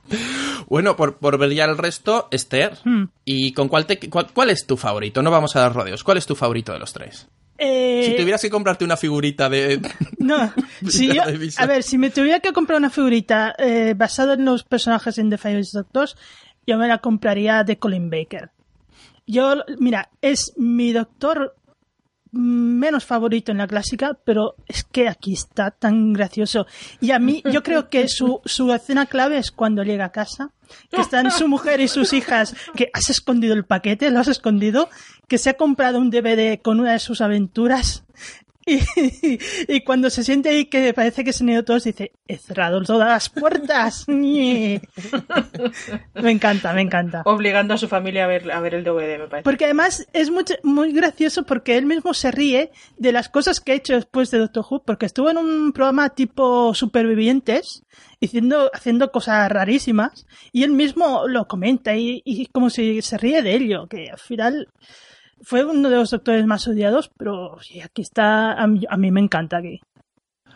Bueno, 0.69 0.97
por, 0.97 1.17
por 1.17 1.39
ver 1.39 1.53
ya 1.55 1.65
el 1.67 1.77
resto, 1.79 2.29
Esther, 2.31 2.79
Hmm. 2.85 3.05
¿y 3.25 3.53
con 3.53 3.69
cuál, 3.69 3.87
te, 3.87 3.99
cuál, 4.11 4.29
cuál 4.33 4.51
es 4.51 4.67
tu 4.67 4.77
favorito? 4.77 5.23
No 5.23 5.31
vamos 5.31 5.55
a 5.57 5.61
dar 5.61 5.75
rodeos. 5.75 6.03
¿Cuál 6.05 6.19
es 6.19 6.27
tu 6.27 6.35
favorito 6.35 6.73
de 6.73 6.79
los 6.79 6.93
tres? 6.93 7.29
Eh, 7.65 8.07
Si 8.11 8.17
tuvieras 8.17 8.41
que 8.43 8.51
comprarte 8.51 8.85
una 8.85 8.97
figurita 8.97 9.49
de... 9.49 9.81
No, 10.19 10.53
si 10.89 11.07
yo- 11.15 11.23
a 11.59 11.67
ver, 11.67 11.83
si 11.85 11.97
me 11.99 12.11
tuviera 12.11 12.41
que 12.41 12.53
comprar 12.53 12.79
una 12.79 12.91
figurita 12.91 13.55
eh, 13.59 13.95
basada 13.97 14.35
en 14.35 14.45
los 14.45 14.65
personajes 14.65 15.17
en 15.19 15.31
The 15.31 15.39
Five 15.39 15.63
Doctors, 15.73 16.17
yo 16.67 16.77
me 16.79 16.89
la 16.89 16.99
compraría 16.99 17.63
de 17.65 17.79
Colin 17.79 18.11
Baker. 18.11 18.51
Yo, 19.27 19.63
mira, 19.79 20.11
es 20.21 20.53
mi 20.57 20.93
doctor 20.93 21.55
menos 22.33 23.05
favorito 23.05 23.53
en 23.53 23.59
la 23.59 23.67
clásica, 23.67 24.19
pero 24.25 24.57
es 24.67 24.85
que 24.85 25.09
aquí 25.09 25.35
está 25.35 25.71
tan 25.71 26.13
gracioso. 26.13 26.67
Y 27.01 27.11
a 27.11 27.19
mí, 27.19 27.43
yo 27.51 27.63
creo 27.63 27.89
que 27.91 28.09
su, 28.09 28.41
su 28.45 28.73
escena 28.73 29.07
clave 29.07 29.37
es 29.37 29.51
cuando 29.51 29.83
llega 29.83 30.07
a 30.07 30.13
casa, 30.13 30.51
que 30.91 31.03
están 31.03 31.31
su 31.31 31.47
mujer 31.47 31.81
y 31.81 31.89
sus 31.89 32.15
hijas, 32.15 32.57
que 32.75 32.91
has 32.95 33.11
escondido 33.11 33.55
el 33.55 33.65
paquete, 33.65 34.11
lo 34.11 34.21
has 34.21 34.29
escondido, 34.29 34.89
que 35.29 35.37
se 35.37 35.51
ha 35.51 35.55
comprado 35.55 35.99
un 35.99 36.11
DVD 36.11 36.61
con 36.61 36.81
una 36.81 36.93
de 36.93 36.99
sus 36.99 37.21
aventuras. 37.21 38.05
Y, 38.65 38.79
y 39.69 39.81
cuando 39.81 40.09
se 40.09 40.23
siente 40.23 40.51
ahí 40.51 40.67
que 40.67 40.95
parece 40.95 41.25
que 41.25 41.33
se 41.33 41.43
han 41.43 41.51
ido 41.51 41.65
todos, 41.65 41.85
dice, 41.85 42.13
he 42.29 42.37
cerrado 42.37 42.81
todas 42.83 43.09
las 43.09 43.29
puertas. 43.29 44.05
me 44.09 44.81
encanta, 46.15 46.73
me 46.73 46.83
encanta. 46.83 47.23
Obligando 47.25 47.75
a 47.75 47.79
su 47.79 47.89
familia 47.89 48.25
a 48.25 48.29
ver, 48.29 48.53
a 48.53 48.61
ver 48.61 48.75
el 48.75 48.85
DVD, 48.85 49.19
me 49.19 49.29
parece. 49.29 49.43
Porque 49.43 49.65
además 49.65 50.07
es 50.13 50.31
muy, 50.31 50.45
muy 50.63 50.93
gracioso 50.93 51.45
porque 51.45 51.77
él 51.77 51.87
mismo 51.87 52.15
se 52.15 52.31
ríe 52.31 52.71
de 52.97 53.13
las 53.13 53.29
cosas 53.29 53.61
que 53.61 53.73
ha 53.73 53.75
hecho 53.77 53.95
después 53.95 54.31
de 54.31 54.39
Doctor 54.39 54.65
Who, 54.69 54.85
porque 54.85 55.07
estuvo 55.07 55.31
en 55.31 55.39
un 55.39 55.73
programa 55.73 56.11
tipo 56.11 56.75
Supervivientes, 56.75 57.85
haciendo, 58.23 58.71
haciendo 58.73 59.11
cosas 59.11 59.51
rarísimas, 59.51 60.27
y 60.53 60.63
él 60.63 60.73
mismo 60.73 61.27
lo 61.27 61.49
comenta 61.49 61.97
y, 61.97 62.23
y 62.25 62.47
como 62.47 62.71
si 62.71 63.03
se 63.03 63.19
ríe 63.19 63.43
de 63.43 63.55
ello, 63.55 63.89
que 63.89 64.11
al 64.11 64.19
final 64.19 64.69
fue 65.43 65.65
uno 65.65 65.91
de 65.91 65.97
los 65.97 66.11
doctores 66.11 66.47
más 66.47 66.67
odiados, 66.69 67.11
pero 67.17 67.59
aquí 67.85 68.03
está, 68.03 68.53
a 68.53 68.67
mí, 68.67 68.83
a 68.89 68.97
mí 68.97 69.11
me 69.11 69.21
encanta 69.21 69.59
aquí. 69.59 69.81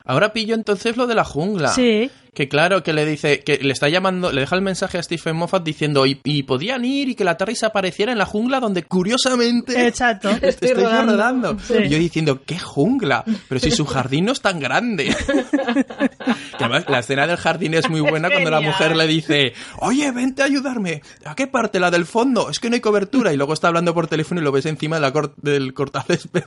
Ahora 0.05 0.33
pillo 0.33 0.55
entonces 0.55 0.97
lo 0.97 1.07
de 1.07 1.17
la 1.17 1.25
jungla. 1.25 1.69
Sí, 1.69 2.11
Que 2.37 2.49
claro, 2.51 2.83
que 2.83 2.93
le 2.93 3.07
dice, 3.07 3.41
que 3.41 3.57
le 3.63 3.73
está 3.73 3.89
llamando, 3.89 4.31
le 4.31 4.43
deja 4.43 4.55
el 4.57 4.61
mensaje 4.61 4.99
a 4.99 5.03
Stephen 5.03 5.37
Moffat 5.37 5.63
diciendo, 5.65 6.05
y, 6.05 6.21
y 6.23 6.43
podían 6.43 6.85
ir 6.85 7.09
y 7.09 7.15
que 7.15 7.25
la 7.25 7.39
Terry 7.39 7.57
se 7.57 7.65
apareciera 7.65 8.13
en 8.13 8.19
la 8.19 8.27
jungla 8.27 8.61
donde 8.61 8.83
curiosamente 8.83 9.87
exacto. 9.87 10.29
Estoy 10.43 10.75
rodando. 10.75 11.13
rodando. 11.15 11.59
Sí. 11.67 11.75
Y 11.85 11.89
yo 11.89 11.99
diciendo, 11.99 12.43
¿qué 12.45 12.59
jungla? 12.59 13.25
Pero 13.49 13.59
si 13.59 13.71
su 13.71 13.87
jardín 13.87 14.27
no 14.27 14.33
es 14.33 14.43
tan 14.43 14.61
grande. 14.61 15.17
Que 16.59 16.65
además, 16.65 16.85
la 16.89 16.99
escena 17.01 17.27
del 17.27 17.37
jardín 17.37 17.75
es 17.75 17.89
muy 17.89 18.01
buena 18.01 18.31
cuando 18.31 18.51
la 18.51 18.61
mujer 18.61 18.97
le 18.97 19.07
dice, 19.07 19.53
oye, 19.81 20.11
vente 20.11 20.43
a 20.43 20.47
ayudarme. 20.47 21.03
¿A 21.25 21.35
qué 21.35 21.47
parte? 21.47 21.79
La 21.81 21.91
del 21.91 22.07
fondo. 22.07 22.51
Es 22.51 22.59
que 22.61 22.69
no 22.71 22.75
hay 22.75 22.81
cobertura. 22.81 23.33
Y 23.33 23.37
luego 23.37 23.53
está 23.53 23.69
hablando 23.69 23.95
por 23.95 24.07
teléfono 24.09 24.41
y 24.41 24.45
lo 24.45 24.53
ves 24.53 24.67
encima 24.67 24.97
de 24.97 25.03
la 25.03 25.13
cor- 25.13 25.35
del 25.37 25.75
cortacésped. 25.75 26.45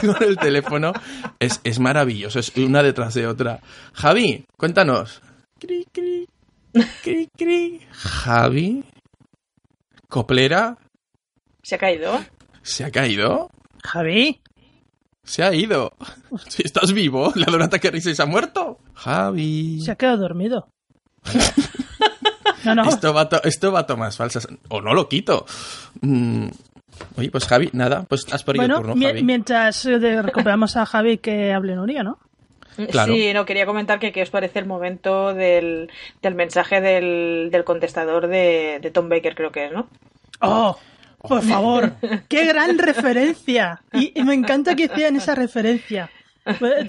Con 0.00 0.22
el 0.22 0.36
teléfono. 0.38 0.92
Es, 1.38 1.60
es 1.64 1.78
maravilloso. 1.78 2.38
Es 2.38 2.52
una 2.56 2.82
detrás 2.82 3.14
de 3.14 3.26
otra. 3.26 3.60
Javi, 3.92 4.46
cuéntanos. 4.56 4.87
Cri, 5.58 5.86
cri, 5.92 6.26
cri, 7.02 7.28
cri. 7.36 7.80
Javi. 7.92 8.84
Coplera. 10.08 10.76
¿Se 11.62 11.74
ha 11.74 11.78
caído? 11.78 12.18
¿Se 12.62 12.84
ha 12.84 12.90
caído? 12.90 13.50
Javi, 13.84 14.40
Se 15.24 15.42
ha 15.42 15.52
ido. 15.54 15.92
Si 16.48 16.62
estás 16.64 16.92
vivo, 16.92 17.32
la 17.34 17.46
Donata 17.46 17.78
que 17.78 18.00
se 18.00 18.20
ha 18.22 18.26
muerto. 18.26 18.78
Javi. 18.94 19.80
se 19.82 19.90
ha 19.92 19.96
quedado 19.96 20.18
dormido. 20.18 20.68
No, 22.64 22.74
no. 22.74 22.88
Esto 22.88 23.14
va, 23.14 23.28
to- 23.28 23.42
esto 23.44 23.70
va 23.70 23.80
a 23.80 23.86
tomas 23.86 24.16
falsas. 24.16 24.48
O 24.68 24.80
no 24.82 24.92
lo 24.92 25.08
quito. 25.08 25.46
Mm, 26.00 26.48
Oye, 27.16 27.30
pues 27.30 27.46
Javi, 27.46 27.70
nada, 27.72 28.02
pues 28.02 28.26
has 28.32 28.42
perdido 28.42 28.62
bueno, 28.66 28.76
el 28.78 28.82
turno, 28.82 29.06
Javi. 29.06 29.22
mientras 29.22 29.86
eh, 29.86 30.20
recuperamos 30.20 30.76
a 30.76 30.84
Javi 30.84 31.18
que 31.18 31.52
hable 31.52 31.76
Nuria, 31.76 32.02
¿no? 32.02 32.18
Claro. 32.90 33.12
Sí, 33.12 33.32
no, 33.32 33.44
quería 33.44 33.66
comentar 33.66 33.98
que 33.98 34.12
qué 34.12 34.22
os 34.22 34.30
parece 34.30 34.58
el 34.58 34.66
momento 34.66 35.34
del, 35.34 35.90
del 36.22 36.34
mensaje 36.34 36.80
del, 36.80 37.48
del 37.50 37.64
contestador 37.64 38.28
de, 38.28 38.78
de 38.80 38.90
Tom 38.90 39.08
Baker, 39.08 39.34
creo 39.34 39.50
que 39.50 39.66
es, 39.66 39.72
¿no? 39.72 39.88
¡Oh! 40.40 40.78
Por 41.20 41.42
favor, 41.42 41.94
qué 42.28 42.46
gran 42.46 42.78
referencia. 42.78 43.82
Y, 43.92 44.12
y 44.18 44.22
me 44.22 44.34
encanta 44.34 44.76
que 44.76 44.84
hicieran 44.84 45.16
esa 45.16 45.34
referencia. 45.34 46.10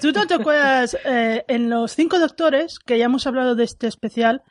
¿Tú 0.00 0.12
no 0.12 0.26
te 0.26 0.34
acuerdas 0.34 0.96
eh, 1.04 1.44
en 1.48 1.68
los 1.68 1.92
cinco 1.92 2.18
doctores, 2.18 2.78
que 2.78 2.98
ya 2.98 3.06
hemos 3.06 3.26
hablado 3.26 3.54
de 3.54 3.64
este 3.64 3.86
especial, 3.88 4.42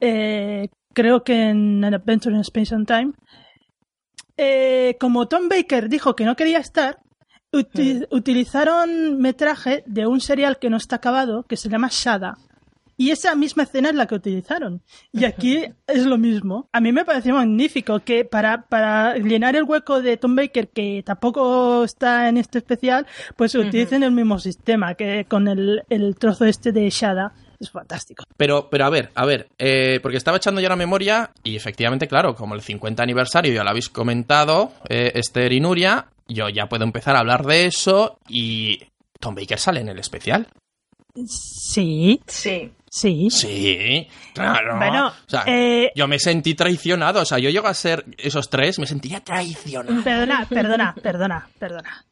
eh, 0.00 0.68
creo 0.92 1.22
que 1.22 1.48
en 1.50 1.84
An 1.84 1.94
Adventure 1.94 2.34
in 2.34 2.40
Space 2.42 2.74
and 2.74 2.86
Time, 2.86 3.12
eh, 4.36 4.96
como 5.00 5.28
Tom 5.28 5.48
Baker 5.48 5.88
dijo 5.88 6.14
que 6.14 6.24
no 6.24 6.36
quería 6.36 6.58
estar, 6.58 6.98
uti- 7.52 8.06
utilizaron 8.10 9.18
metraje 9.20 9.82
de 9.86 10.06
un 10.06 10.20
serial 10.20 10.58
que 10.58 10.70
no 10.70 10.76
está 10.76 10.96
acabado, 10.96 11.44
que 11.44 11.56
se 11.56 11.68
llama 11.68 11.88
Shada. 11.90 12.36
Y 12.98 13.10
esa 13.10 13.34
misma 13.34 13.64
escena 13.64 13.88
es 13.88 13.94
la 13.96 14.06
que 14.06 14.14
utilizaron. 14.14 14.80
Y 15.12 15.24
aquí 15.24 15.64
es 15.86 16.04
lo 16.06 16.18
mismo. 16.18 16.68
A 16.72 16.80
mí 16.80 16.92
me 16.92 17.04
pareció 17.04 17.34
magnífico 17.34 18.00
que 18.00 18.24
para, 18.24 18.62
para 18.62 19.16
llenar 19.16 19.56
el 19.56 19.64
hueco 19.64 20.02
de 20.02 20.16
Tom 20.18 20.36
Baker, 20.36 20.68
que 20.68 21.02
tampoco 21.04 21.82
está 21.84 22.28
en 22.28 22.36
este 22.36 22.58
especial, 22.58 23.06
pues 23.34 23.54
utilicen 23.54 24.02
el 24.04 24.12
mismo 24.12 24.38
sistema 24.38 24.94
que 24.94 25.24
con 25.28 25.48
el, 25.48 25.82
el 25.88 26.14
trozo 26.16 26.44
este 26.44 26.70
de 26.70 26.88
Shada. 26.90 27.32
Es 27.58 27.70
fantástico. 27.70 28.24
Pero, 28.36 28.68
pero 28.70 28.84
a 28.84 28.90
ver, 28.90 29.10
a 29.14 29.24
ver, 29.24 29.48
eh, 29.58 29.98
porque 30.02 30.18
estaba 30.18 30.36
echando 30.36 30.60
ya 30.60 30.68
la 30.68 30.76
memoria 30.76 31.30
y 31.44 31.56
efectivamente, 31.56 32.08
claro, 32.08 32.34
como 32.34 32.54
el 32.54 32.60
50 32.60 33.02
aniversario 33.02 33.52
ya 33.54 33.64
lo 33.64 33.70
habéis 33.70 33.88
comentado, 33.88 34.72
eh, 34.88 35.12
Esther 35.14 35.52
y 35.52 35.60
Nuria, 35.60 36.06
yo 36.28 36.48
ya 36.48 36.68
puedo 36.68 36.84
empezar 36.84 37.16
a 37.16 37.20
hablar 37.20 37.44
de 37.44 37.66
eso 37.66 38.18
y 38.28 38.78
Tom 39.20 39.34
Baker 39.34 39.58
sale 39.58 39.80
en 39.80 39.88
el 39.88 39.98
especial. 39.98 40.48
Sí, 41.26 42.20
Sí. 42.26 42.72
sí. 42.90 43.28
Sí, 43.30 44.08
claro. 44.34 44.76
Bueno, 44.78 45.08
o 45.08 45.30
sea, 45.30 45.44
eh, 45.46 45.90
yo 45.94 46.08
me 46.08 46.18
sentí 46.18 46.54
traicionado, 46.54 47.20
o 47.20 47.24
sea, 47.24 47.38
yo 47.38 47.50
llego 47.50 47.68
a 47.68 47.74
ser 47.74 48.04
esos 48.18 48.48
tres, 48.50 48.78
me 48.78 48.86
sentiría 48.86 49.20
traicionado. 49.20 50.02
Perdona, 50.02 50.46
perdona, 50.48 50.94
perdona, 51.02 51.48
perdona. 51.58 52.04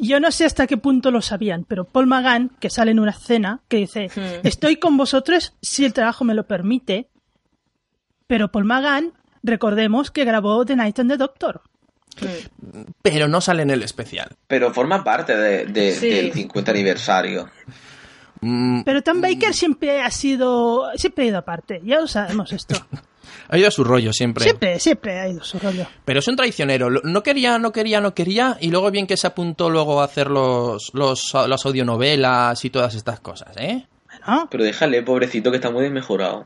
Yo 0.00 0.20
no 0.20 0.30
sé 0.30 0.44
hasta 0.44 0.66
qué 0.68 0.76
punto 0.76 1.10
lo 1.10 1.22
sabían, 1.22 1.64
pero 1.64 1.84
Paul 1.84 2.06
Magan, 2.06 2.50
que 2.60 2.70
sale 2.70 2.92
en 2.92 3.00
una 3.00 3.10
escena, 3.10 3.60
que 3.68 3.78
dice, 3.78 4.10
estoy 4.44 4.76
con 4.76 4.96
vosotros 4.96 5.54
si 5.60 5.84
el 5.84 5.92
trabajo 5.92 6.24
me 6.24 6.34
lo 6.34 6.46
permite, 6.46 7.08
pero 8.28 8.52
Paul 8.52 8.64
Magan, 8.64 9.12
recordemos 9.42 10.10
que 10.12 10.24
grabó 10.24 10.64
The 10.64 10.76
Night 10.76 10.98
and 11.00 11.10
the 11.10 11.16
Doctor. 11.16 11.62
Pero 13.02 13.28
no 13.28 13.40
sale 13.40 13.62
en 13.62 13.70
el 13.70 13.82
especial. 13.82 14.30
Pero 14.46 14.72
forma 14.74 15.04
parte 15.04 15.36
de- 15.36 15.66
de- 15.66 15.92
Sí. 15.94 16.08
del 16.10 16.32
50 16.32 16.70
aniversario. 16.70 17.48
Mm, 18.40 18.82
Pero 18.82 19.02
Tom 19.02 19.20
Baker 19.20 19.52
siempre 19.54 20.00
ha 20.00 20.10
sido, 20.10 20.90
siempre 20.96 21.24
ha 21.24 21.28
ido 21.28 21.38
aparte, 21.38 21.80
ya 21.84 22.00
lo 22.00 22.06
sabemos 22.06 22.52
esto. 22.52 22.74
ha 23.48 23.58
ido 23.58 23.66
a 23.68 23.70
su 23.70 23.82
rollo 23.84 24.12
siempre. 24.12 24.44
Siempre, 24.44 24.78
siempre 24.78 25.18
ha 25.18 25.28
ido 25.28 25.42
su 25.42 25.58
rollo. 25.58 25.86
Pero 26.04 26.20
es 26.20 26.28
un 26.28 26.36
traicionero. 26.36 26.88
No 26.90 27.22
quería, 27.22 27.58
no 27.58 27.72
quería, 27.72 28.00
no 28.00 28.14
quería. 28.14 28.56
Y 28.60 28.70
luego 28.70 28.90
bien 28.90 29.06
que 29.06 29.16
se 29.16 29.26
apuntó 29.26 29.70
luego 29.70 30.00
a 30.00 30.04
hacer 30.04 30.30
los, 30.30 30.90
los, 30.94 31.32
las 31.34 31.66
audionovelas 31.66 32.64
y 32.64 32.70
todas 32.70 32.94
estas 32.94 33.20
cosas, 33.20 33.56
¿eh? 33.56 33.86
Bueno, 34.06 34.48
Pero 34.50 34.64
déjale, 34.64 35.02
pobrecito, 35.02 35.50
que 35.50 35.56
está 35.56 35.70
muy 35.70 35.82
desmejorado. 35.82 36.44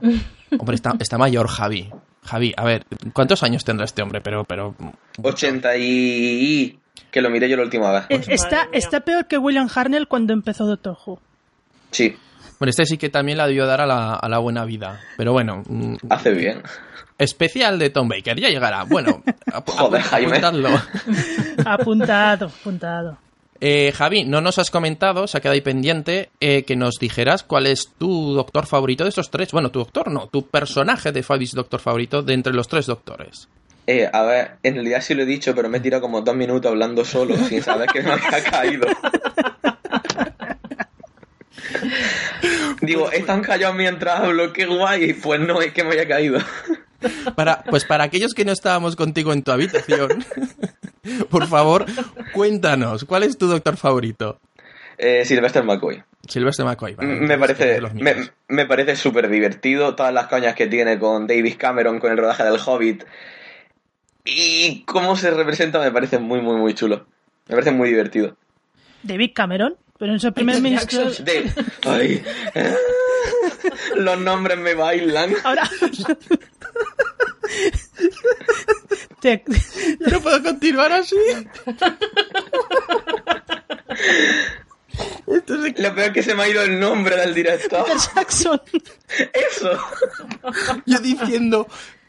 Hombre, 0.58 0.74
está, 0.76 0.94
está 0.98 1.18
mayor 1.18 1.46
Javi. 1.48 1.90
Javi, 2.24 2.54
a 2.56 2.64
ver, 2.64 2.84
¿cuántos 3.12 3.42
años 3.42 3.64
tendrá 3.64 3.84
este 3.84 4.02
hombre? 4.02 4.20
Pero, 4.20 4.44
pero... 4.44 4.74
80 5.22 5.76
y... 5.76 6.78
Que 7.10 7.20
lo 7.20 7.30
miré 7.30 7.48
yo 7.48 7.56
la 7.56 7.62
última 7.64 7.90
vez. 7.92 8.04
es- 8.08 8.28
está, 8.28 8.68
está 8.72 9.00
peor 9.00 9.26
que 9.26 9.38
William 9.38 9.68
Harnell 9.74 10.06
cuando 10.08 10.32
empezó 10.32 10.64
Doctor 10.66 10.96
Who. 11.04 11.20
Sí, 11.90 12.16
Bueno, 12.58 12.70
este 12.70 12.86
sí 12.86 12.96
que 12.96 13.08
también 13.10 13.36
la 13.38 13.46
debió 13.46 13.66
dar 13.66 13.80
a 13.80 13.86
la, 13.86 14.14
a 14.14 14.28
la 14.28 14.38
buena 14.38 14.64
vida. 14.64 15.00
Pero 15.16 15.32
bueno, 15.32 15.62
mm, 15.68 15.96
hace 16.10 16.30
bien. 16.32 16.62
especial 17.18 17.78
de 17.78 17.90
Tom 17.90 18.08
Baker, 18.08 18.38
ya 18.40 18.48
llegará. 18.48 18.84
Bueno, 18.84 19.22
ap- 19.52 19.68
Joder, 19.68 20.00
Jaime. 20.02 20.28
apuntadlo. 20.38 20.70
Apuntado, 21.66 22.46
apuntado. 22.46 23.18
Eh, 23.64 23.92
Javi, 23.94 24.24
no 24.24 24.40
nos 24.40 24.58
has 24.58 24.72
comentado, 24.72 25.28
se 25.28 25.38
ha 25.38 25.40
quedado 25.40 25.54
ahí 25.54 25.60
pendiente, 25.60 26.30
eh, 26.40 26.64
que 26.64 26.74
nos 26.74 26.96
dijeras 26.98 27.44
cuál 27.44 27.68
es 27.68 27.92
tu 27.96 28.34
doctor 28.34 28.66
favorito 28.66 29.04
de 29.04 29.10
estos 29.10 29.30
tres. 29.30 29.52
Bueno, 29.52 29.70
tu 29.70 29.78
doctor 29.78 30.10
no, 30.10 30.26
tu 30.26 30.48
personaje 30.48 31.12
de 31.12 31.22
Fabis 31.22 31.52
doctor 31.52 31.78
favorito 31.78 32.24
de 32.24 32.34
entre 32.34 32.52
los 32.52 32.66
tres 32.66 32.86
doctores. 32.86 33.48
Eh, 33.86 34.10
a 34.12 34.22
ver, 34.22 34.56
en 34.64 34.74
realidad 34.74 35.00
sí 35.00 35.14
lo 35.14 35.22
he 35.22 35.26
dicho, 35.26 35.54
pero 35.54 35.68
me 35.68 35.78
he 35.78 35.80
tirado 35.80 36.02
como 36.02 36.22
dos 36.22 36.34
minutos 36.34 36.72
hablando 36.72 37.04
solo, 37.04 37.36
sin 37.36 37.62
saber 37.62 37.88
que 37.88 38.02
me 38.02 38.10
había 38.10 38.42
caído. 38.42 38.88
Digo, 42.80 43.12
están 43.12 43.42
callados 43.42 43.76
mientras 43.76 44.18
hablo, 44.18 44.52
qué 44.52 44.66
guay. 44.66 45.12
Pues 45.12 45.38
no, 45.38 45.62
es 45.62 45.72
que 45.72 45.84
me 45.84 45.90
había 45.90 46.08
caído. 46.08 46.40
Para, 47.34 47.62
pues 47.64 47.84
para 47.84 48.04
aquellos 48.04 48.34
que 48.34 48.44
no 48.44 48.52
estábamos 48.52 48.96
contigo 48.96 49.32
en 49.32 49.42
tu 49.42 49.52
habitación, 49.52 50.24
por 51.30 51.46
favor, 51.46 51.86
cuéntanos, 52.32 53.04
¿cuál 53.04 53.22
es 53.22 53.38
tu 53.38 53.46
doctor 53.46 53.76
favorito? 53.76 54.40
Eh, 54.98 55.24
Sylvester 55.24 55.64
McCoy. 55.64 56.02
Sylvester 56.28 56.64
McCoy. 56.64 56.94
vale, 56.94 57.14
me 57.14 57.38
parece 57.38 57.80
me, 57.94 58.14
me 58.48 58.66
parece 58.66 58.94
súper 58.94 59.28
divertido 59.28 59.94
todas 59.96 60.12
las 60.12 60.26
coñas 60.28 60.54
que 60.54 60.66
tiene 60.66 60.98
con 60.98 61.26
David 61.26 61.56
Cameron 61.58 61.98
con 61.98 62.12
el 62.12 62.18
rodaje 62.18 62.44
del 62.44 62.60
Hobbit 62.64 63.04
y 64.24 64.84
cómo 64.84 65.16
se 65.16 65.32
representa 65.32 65.80
me 65.80 65.90
parece 65.90 66.18
muy 66.18 66.40
muy 66.40 66.56
muy 66.56 66.74
chulo 66.74 67.06
me 67.48 67.56
parece 67.56 67.72
muy 67.72 67.88
divertido 67.88 68.36
David 69.02 69.32
Cameron, 69.34 69.74
pero 69.98 70.12
en 70.12 70.20
su 70.20 70.32
primer 70.32 70.60
ministro. 70.60 71.02
Ay, 71.84 72.22
los 73.96 74.18
nombres 74.18 74.58
me 74.58 74.74
bailan 74.74 75.34
Ahora. 75.44 75.68
Te- 79.20 79.44
Yo 80.00 80.06
no 80.10 80.20
puedo 80.20 80.42
continuar 80.42 80.92
así. 80.92 81.16
Entonces, 85.26 85.74
lo 85.78 85.94
peor 85.94 86.08
es 86.08 86.12
que 86.12 86.22
se 86.22 86.34
me 86.34 86.42
ha 86.42 86.48
ido 86.48 86.62
el 86.62 86.78
nombre 86.78 87.16
del 87.16 87.34
director 87.34 87.84
Peter 87.84 87.98
Jackson. 88.14 88.60
eso 89.32 89.78
yo 90.86 90.98
diciendo, 90.98 91.66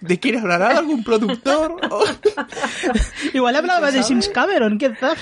¿de 0.08 0.20
quién 0.20 0.38
hablará 0.39 0.78
algún 0.78 1.04
productor? 1.04 1.76
Igual 3.34 3.56
hablaba 3.56 3.92
de 3.92 4.04
James 4.04 4.30
Cameron, 4.30 4.78
¿qué 4.78 4.89
tal? 4.89 5.18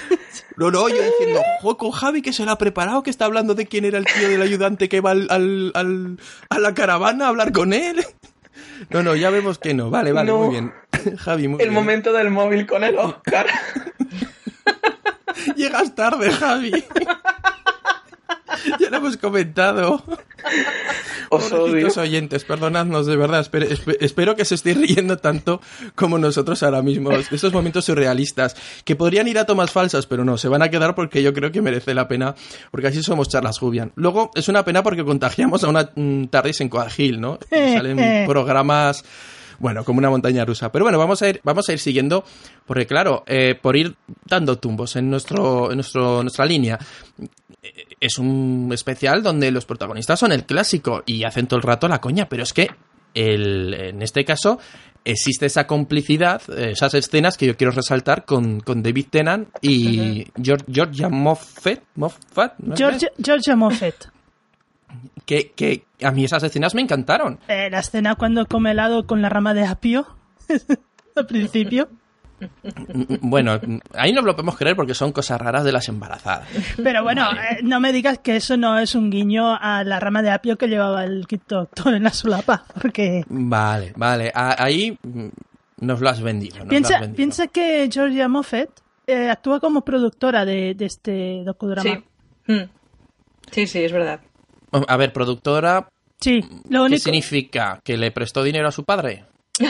No, 0.57 0.71
no, 0.71 0.89
yo 0.89 0.95
diciendo, 1.01 1.41
jo, 1.61 1.77
con 1.77 1.91
Javi 1.91 2.21
que 2.21 2.33
se 2.33 2.45
lo 2.45 2.51
ha 2.51 2.57
preparado, 2.57 3.03
que 3.03 3.09
está 3.09 3.25
hablando 3.25 3.53
de 3.55 3.67
quién 3.67 3.85
era 3.85 3.97
el 3.97 4.05
tío 4.05 4.27
del 4.29 4.41
ayudante 4.41 4.89
que 4.89 5.01
va 5.01 5.11
al, 5.11 5.27
al- 5.29 5.71
al- 5.75 6.19
a 6.49 6.59
la 6.59 6.73
caravana 6.73 7.25
a 7.25 7.29
hablar 7.29 7.51
con 7.51 7.73
él. 7.73 8.03
No, 8.89 9.01
no, 9.03 9.15
ya 9.15 9.29
vemos 9.29 9.57
que 9.59 9.73
no. 9.73 9.89
Vale, 9.89 10.11
vale, 10.11 10.31
No. 10.31 10.39
muy 10.39 10.49
bien. 10.49 10.73
Javi, 11.17 11.47
muy 11.47 11.61
el 11.61 11.69
bien. 11.69 11.73
momento 11.73 12.11
del 12.13 12.29
móvil 12.31 12.65
con 12.67 12.83
el 12.83 12.97
Oscar 12.97 13.47
Llegas 15.55 15.95
tarde, 15.95 16.31
Javi. 16.31 16.83
ya 18.79 18.89
lo 18.89 18.97
hemos 18.97 19.17
comentado. 19.17 20.03
os 21.29 21.51
odio 21.51 21.87
oyentes, 21.97 22.43
perdonadnos, 22.43 23.05
de 23.05 23.15
verdad. 23.15 23.41
Espero, 23.41 23.65
espe- 23.67 23.97
espero 23.99 24.35
que 24.35 24.45
se 24.45 24.55
estéis 24.55 24.77
riendo 24.77 25.17
tanto 25.17 25.61
como 25.95 26.17
nosotros 26.17 26.61
ahora 26.63 26.81
mismo. 26.81 27.11
Estos 27.11 27.53
momentos 27.53 27.85
surrealistas, 27.85 28.55
que 28.83 28.95
podrían 28.95 29.27
ir 29.27 29.39
a 29.39 29.45
tomas 29.45 29.71
falsas, 29.71 30.05
pero 30.05 30.25
no, 30.25 30.37
se 30.37 30.47
van 30.47 30.61
a 30.61 30.69
quedar 30.69 30.95
porque 30.95 31.23
yo 31.23 31.33
creo 31.33 31.51
que 31.51 31.61
merece 31.61 31.93
la 31.93 32.07
pena, 32.07 32.35
porque 32.71 32.87
así 32.87 33.01
somos 33.03 33.29
charlas 33.29 33.59
Jubian. 33.59 33.91
Luego, 33.95 34.31
es 34.35 34.47
una 34.49 34.65
pena 34.65 34.83
porque 34.83 35.03
contagiamos 35.05 35.63
a 35.63 35.69
una 35.69 35.89
mm, 35.95 36.25
tardis 36.25 36.61
en 36.61 36.69
Coagil, 36.69 37.21
¿no? 37.21 37.39
Y 37.51 37.73
Salen 37.73 38.25
programas 38.25 39.03
bueno, 39.59 39.83
como 39.85 39.99
una 39.99 40.09
montaña 40.09 40.43
rusa. 40.43 40.71
Pero 40.71 40.85
bueno, 40.85 40.97
vamos 40.97 41.21
a 41.21 41.29
ir, 41.29 41.39
vamos 41.43 41.69
a 41.69 41.73
ir 41.73 41.77
siguiendo, 41.77 42.23
porque 42.65 42.87
claro, 42.87 43.23
eh, 43.27 43.53
por 43.61 43.75
ir 43.75 43.95
dando 44.25 44.57
tumbos 44.57 44.95
en 44.95 45.11
nuestro, 45.11 45.69
en 45.69 45.77
nuestro, 45.77 46.23
nuestra 46.23 46.45
línea. 46.47 46.79
Es 48.01 48.17
un 48.17 48.69
especial 48.73 49.23
donde 49.23 49.51
los 49.51 49.65
protagonistas 49.65 50.19
son 50.19 50.33
el 50.33 50.43
clásico 50.45 51.03
y 51.05 51.23
hacen 51.23 51.47
todo 51.47 51.57
el 51.57 51.63
rato 51.63 51.87
la 51.87 52.01
coña, 52.01 52.27
pero 52.27 52.43
es 52.43 52.51
que 52.51 52.69
el, 53.13 53.73
en 53.73 54.01
este 54.01 54.25
caso 54.25 54.59
existe 55.05 55.45
esa 55.45 55.67
complicidad, 55.67 56.41
esas 56.59 56.93
escenas 56.93 57.37
que 57.37 57.47
yo 57.47 57.55
quiero 57.55 57.71
resaltar 57.71 58.25
con, 58.25 58.59
con 58.59 58.83
David 58.83 59.07
Tennant 59.09 59.49
y 59.61 60.27
George, 60.41 60.65
Georgia 60.69 61.09
Moffat, 61.09 61.81
Moffat. 61.95 62.53
George, 62.75 63.07
Georgia 63.23 63.55
Moffat. 63.55 63.95
que, 65.25 65.51
que 65.51 65.85
a 66.03 66.11
mí 66.11 66.25
esas 66.25 66.43
escenas 66.43 66.75
me 66.75 66.81
encantaron. 66.81 67.39
Eh, 67.47 67.69
la 67.69 67.79
escena 67.79 68.15
cuando 68.15 68.45
come 68.45 68.71
helado 68.71 69.05
con 69.05 69.21
la 69.21 69.29
rama 69.29 69.53
de 69.53 69.65
apio. 69.65 70.07
Al 71.15 71.25
principio. 71.25 71.89
Bueno, 73.21 73.59
ahí 73.95 74.11
no 74.13 74.21
lo 74.21 74.35
podemos 74.35 74.57
creer 74.57 74.75
porque 74.75 74.93
son 74.93 75.11
cosas 75.11 75.39
raras 75.39 75.63
de 75.63 75.71
las 75.71 75.87
embarazadas. 75.89 76.47
Pero 76.81 77.03
bueno, 77.03 77.27
eh, 77.33 77.59
no 77.63 77.79
me 77.79 77.91
digas 77.93 78.19
que 78.19 78.35
eso 78.35 78.57
no 78.57 78.79
es 78.79 78.95
un 78.95 79.09
guiño 79.09 79.55
a 79.59 79.83
la 79.83 79.99
rama 79.99 80.21
de 80.21 80.31
apio 80.31 80.57
que 80.57 80.67
llevaba 80.67 81.03
el 81.03 81.27
quinto 81.27 81.55
doctor 81.57 81.93
en 81.93 82.03
la 82.03 82.11
solapa. 82.11 82.65
Porque 82.81 83.23
Vale, 83.29 83.93
vale. 83.95 84.31
A- 84.33 84.63
Ahí 84.63 84.97
nos 85.79 86.01
lo 86.01 86.09
has 86.09 86.21
vendido. 86.21 86.65
piensa, 86.67 86.99
piensa 87.15 87.47
que 87.47 87.89
Georgia 87.91 88.27
Moffett 88.27 88.69
eh, 89.07 89.29
actúa 89.29 89.59
como 89.59 89.81
productora 89.83 90.45
de, 90.45 90.75
este 90.79 91.43
docudrama. 91.43 92.01
Sí. 92.47 92.51
Mm. 92.53 92.69
sí, 93.51 93.67
sí, 93.67 93.83
es 93.83 93.91
verdad. 93.91 94.19
A 94.87 94.97
ver, 94.97 95.11
productora. 95.11 95.89
Sí, 96.19 96.39
lo 96.69 96.83
único... 96.83 96.95
¿Qué 96.97 96.99
significa? 96.99 97.81
¿Que 97.83 97.97
le 97.97 98.11
prestó 98.11 98.43
dinero 98.43 98.67
a 98.67 98.71
su 98.71 98.83
padre? 98.83 99.25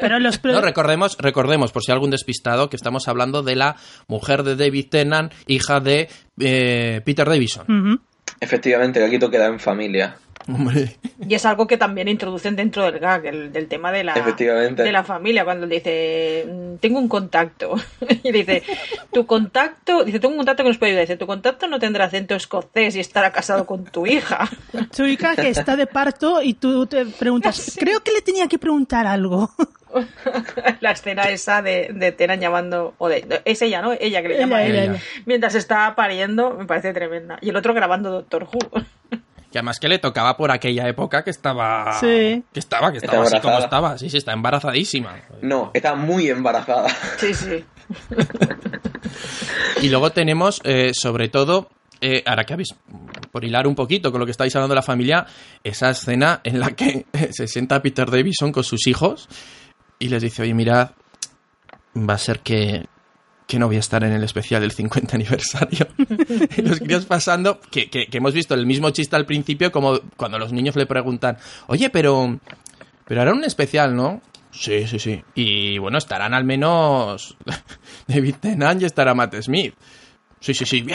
Pero 0.00 0.18
los 0.18 0.42
no, 0.44 0.60
recordemos, 0.60 1.16
recordemos, 1.18 1.72
por 1.72 1.82
si 1.82 1.90
hay 1.90 1.94
algún 1.94 2.10
despistado, 2.10 2.68
que 2.68 2.76
estamos 2.76 3.08
hablando 3.08 3.42
de 3.42 3.56
la 3.56 3.76
mujer 4.08 4.42
de 4.42 4.56
David 4.56 4.88
Tennant, 4.90 5.32
hija 5.46 5.80
de 5.80 6.08
eh, 6.38 7.00
Peter 7.04 7.28
Davison. 7.28 8.00
Efectivamente, 8.40 9.00
que 9.00 9.06
aquí 9.06 9.18
todo 9.18 9.30
queda 9.30 9.46
en 9.46 9.58
familia. 9.58 10.16
Y 11.28 11.34
es 11.34 11.44
algo 11.44 11.66
que 11.66 11.76
también 11.76 12.08
introducen 12.08 12.54
dentro 12.56 12.84
del 12.84 13.00
gag, 13.00 13.26
el, 13.26 13.52
del 13.52 13.66
tema 13.66 13.90
de 13.90 14.04
la, 14.04 14.14
de 14.14 14.92
la 14.92 15.02
familia, 15.02 15.44
cuando 15.44 15.66
dice, 15.66 16.46
mm, 16.46 16.76
tengo 16.76 16.98
un 16.98 17.08
contacto. 17.08 17.74
y 18.22 18.30
dice, 18.32 18.62
tu 19.12 19.26
contacto, 19.26 20.04
dice, 20.04 20.20
tengo 20.20 20.32
un 20.32 20.38
contacto 20.38 20.62
que 20.62 20.68
nos 20.68 20.78
puede 20.78 20.92
ayudar. 20.92 21.06
Dice, 21.06 21.16
tu 21.16 21.26
contacto 21.26 21.66
no 21.66 21.78
tendrá 21.78 22.04
acento 22.04 22.34
escocés 22.34 22.96
y 22.96 23.00
estará 23.00 23.32
casado 23.32 23.66
con 23.66 23.84
tu 23.84 24.06
hija. 24.06 24.48
tu 24.96 25.04
hija 25.04 25.34
que 25.34 25.48
está 25.48 25.74
de 25.74 25.86
parto 25.86 26.42
y 26.42 26.54
tú 26.54 26.86
te 26.86 27.06
preguntas, 27.06 27.76
creo 27.78 28.00
que 28.00 28.12
le 28.12 28.22
tenía 28.22 28.46
que 28.46 28.58
preguntar 28.58 29.06
algo. 29.06 29.50
la 30.80 30.90
escena 30.90 31.24
esa 31.24 31.62
de, 31.62 31.90
de 31.92 32.38
llamando, 32.38 32.94
o 32.98 33.08
de, 33.08 33.42
es 33.44 33.62
ella, 33.62 33.80
¿no? 33.80 33.92
Ella 33.98 34.22
que 34.22 34.28
le 34.28 34.38
llama 34.38 34.62
ella, 34.62 34.96
mientras 35.24 35.54
está 35.54 35.94
pariendo, 35.94 36.50
me 36.50 36.66
parece 36.66 36.92
tremenda. 36.92 37.38
Y 37.40 37.48
el 37.48 37.56
otro 37.56 37.72
grabando 37.74 38.10
Doctor 38.10 38.44
Who. 38.44 38.84
Que 39.50 39.58
además 39.58 39.78
que 39.78 39.88
le 39.88 39.98
tocaba 39.98 40.36
por 40.36 40.50
aquella 40.50 40.88
época 40.88 41.22
que 41.22 41.30
estaba. 41.30 41.96
Que 42.00 42.42
estaba, 42.54 42.90
que 42.92 42.98
estaba 42.98 43.22
así 43.22 43.40
como 43.40 43.58
estaba. 43.58 43.98
Sí, 43.98 44.10
sí, 44.10 44.18
está 44.18 44.32
embarazadísima. 44.32 45.16
No, 45.42 45.70
está 45.72 45.94
muy 45.94 46.28
embarazada. 46.28 46.88
Sí, 47.18 47.32
sí. 47.34 47.64
y 49.82 49.88
luego 49.88 50.10
tenemos, 50.10 50.60
eh, 50.64 50.92
sobre 50.94 51.28
todo, 51.28 51.70
eh, 52.00 52.22
ahora 52.26 52.44
que 52.44 52.54
habéis, 52.54 52.74
por 53.30 53.44
hilar 53.44 53.66
un 53.66 53.74
poquito 53.74 54.10
con 54.10 54.20
lo 54.20 54.26
que 54.26 54.32
estáis 54.32 54.54
hablando 54.56 54.74
de 54.74 54.76
la 54.76 54.82
familia, 54.82 55.26
esa 55.62 55.90
escena 55.90 56.40
en 56.44 56.60
la 56.60 56.70
que 56.72 57.06
se 57.30 57.46
sienta 57.46 57.82
Peter 57.82 58.10
Davison 58.10 58.52
con 58.52 58.64
sus 58.64 58.86
hijos 58.86 59.28
y 59.98 60.08
les 60.08 60.22
dice, 60.22 60.42
oye, 60.42 60.54
mirad, 60.54 60.90
va 61.96 62.14
a 62.14 62.18
ser 62.18 62.40
que, 62.40 62.86
que 63.46 63.58
no 63.58 63.66
voy 63.66 63.76
a 63.76 63.80
estar 63.80 64.02
en 64.02 64.12
el 64.12 64.24
especial 64.24 64.60
del 64.60 64.72
50 64.72 65.14
aniversario. 65.16 65.86
y 66.56 66.62
los 66.62 66.80
críos 66.80 67.06
pasando, 67.06 67.60
que, 67.70 67.88
hemos 68.12 68.34
visto 68.34 68.54
el 68.54 68.66
mismo 68.66 68.90
chiste 68.90 69.16
al 69.16 69.26
principio, 69.26 69.70
como 69.70 70.00
cuando 70.16 70.38
los 70.38 70.52
niños 70.52 70.76
le 70.76 70.86
preguntan, 70.86 71.38
oye, 71.68 71.90
pero, 71.90 72.38
pero 73.06 73.22
hará 73.22 73.32
un 73.32 73.44
especial, 73.44 73.94
¿no? 73.94 74.20
Sí, 74.50 74.86
sí, 74.86 74.98
sí. 74.98 75.22
Y 75.34 75.78
bueno, 75.78 75.98
estarán 75.98 76.34
al 76.34 76.44
menos 76.44 77.36
David 78.06 78.36
Tennant 78.40 78.82
y 78.82 78.86
estará 78.86 79.14
Matt 79.14 79.36
Smith. 79.42 79.74
Sí, 80.40 80.54
sí, 80.54 80.64
sí. 80.64 80.86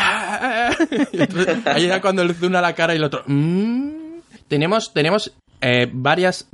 ahí 1.66 1.86
era 1.86 2.02
cuando 2.02 2.24
le 2.24 2.34
una 2.42 2.62
la 2.62 2.74
cara 2.74 2.94
y 2.94 2.98
el 2.98 3.04
otro. 3.04 3.24
Mm". 3.26 3.92
Tenemos, 4.48 4.94
tenemos 4.94 5.34
eh, 5.62 5.88
varias 5.92 6.50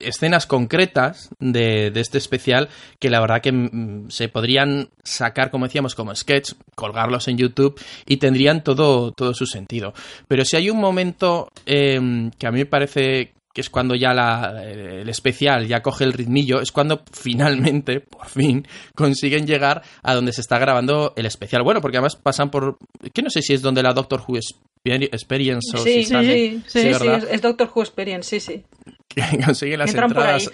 escenas 0.00 0.46
concretas 0.46 1.30
de, 1.38 1.92
este 1.94 2.18
especial 2.18 2.68
que 2.98 3.08
la 3.08 3.20
verdad 3.20 3.40
que 3.40 3.52
mm, 3.52 4.10
se 4.10 4.28
podrían 4.28 4.88
sacar, 5.04 5.50
como 5.50 5.66
decíamos, 5.66 5.94
como 5.94 6.14
sketch, 6.14 6.54
colgarlos 6.74 7.28
en 7.28 7.38
YouTube 7.38 7.80
y 8.06 8.16
tendrían 8.16 8.64
todo, 8.64 9.12
todo 9.12 9.32
su 9.32 9.46
sentido. 9.46 9.94
Pero 10.26 10.44
si 10.44 10.56
hay 10.56 10.70
un 10.70 10.78
momento 10.78 11.50
em, 11.66 12.30
que 12.32 12.46
a 12.46 12.50
mí 12.50 12.58
me 12.58 12.66
parece 12.66 13.32
que 13.54 13.62
es 13.62 13.70
cuando 13.70 13.94
ya 13.94 14.12
la, 14.12 14.62
el 14.64 15.08
especial 15.08 15.66
ya 15.66 15.82
coge 15.82 16.04
el 16.04 16.12
ritmillo, 16.12 16.60
es 16.60 16.70
cuando 16.70 17.02
finalmente, 17.12 18.00
por 18.10 18.26
fin, 18.26 18.66
consiguen 18.94 19.46
llegar 19.46 19.82
a 20.02 20.14
donde 20.14 20.32
se 20.32 20.40
está 20.40 20.58
grabando 20.58 21.12
el 21.16 21.26
especial. 21.26 21.62
Bueno, 21.62 21.80
porque 21.80 21.96
además 21.96 22.16
pasan 22.16 22.50
por, 22.50 22.78
que 23.12 23.22
no 23.22 23.30
sé 23.30 23.42
si 23.42 23.54
es 23.54 23.62
donde 23.62 23.82
la 23.82 23.94
Doctor 23.94 24.22
Who 24.26 24.36
Experience 24.92 25.76
o 25.76 25.78
sí, 25.78 26.04
si 26.04 26.06
sí, 26.06 26.62
sí, 26.66 26.82
sí, 26.82 26.94
sí, 26.94 27.08
es 27.30 27.42
Doctor 27.42 27.70
Who 27.74 27.82
Experience, 27.82 28.28
sí, 28.28 28.40
sí. 28.40 28.64
consiguen 29.44 29.78
las 29.78 29.94
entradas 29.94 30.50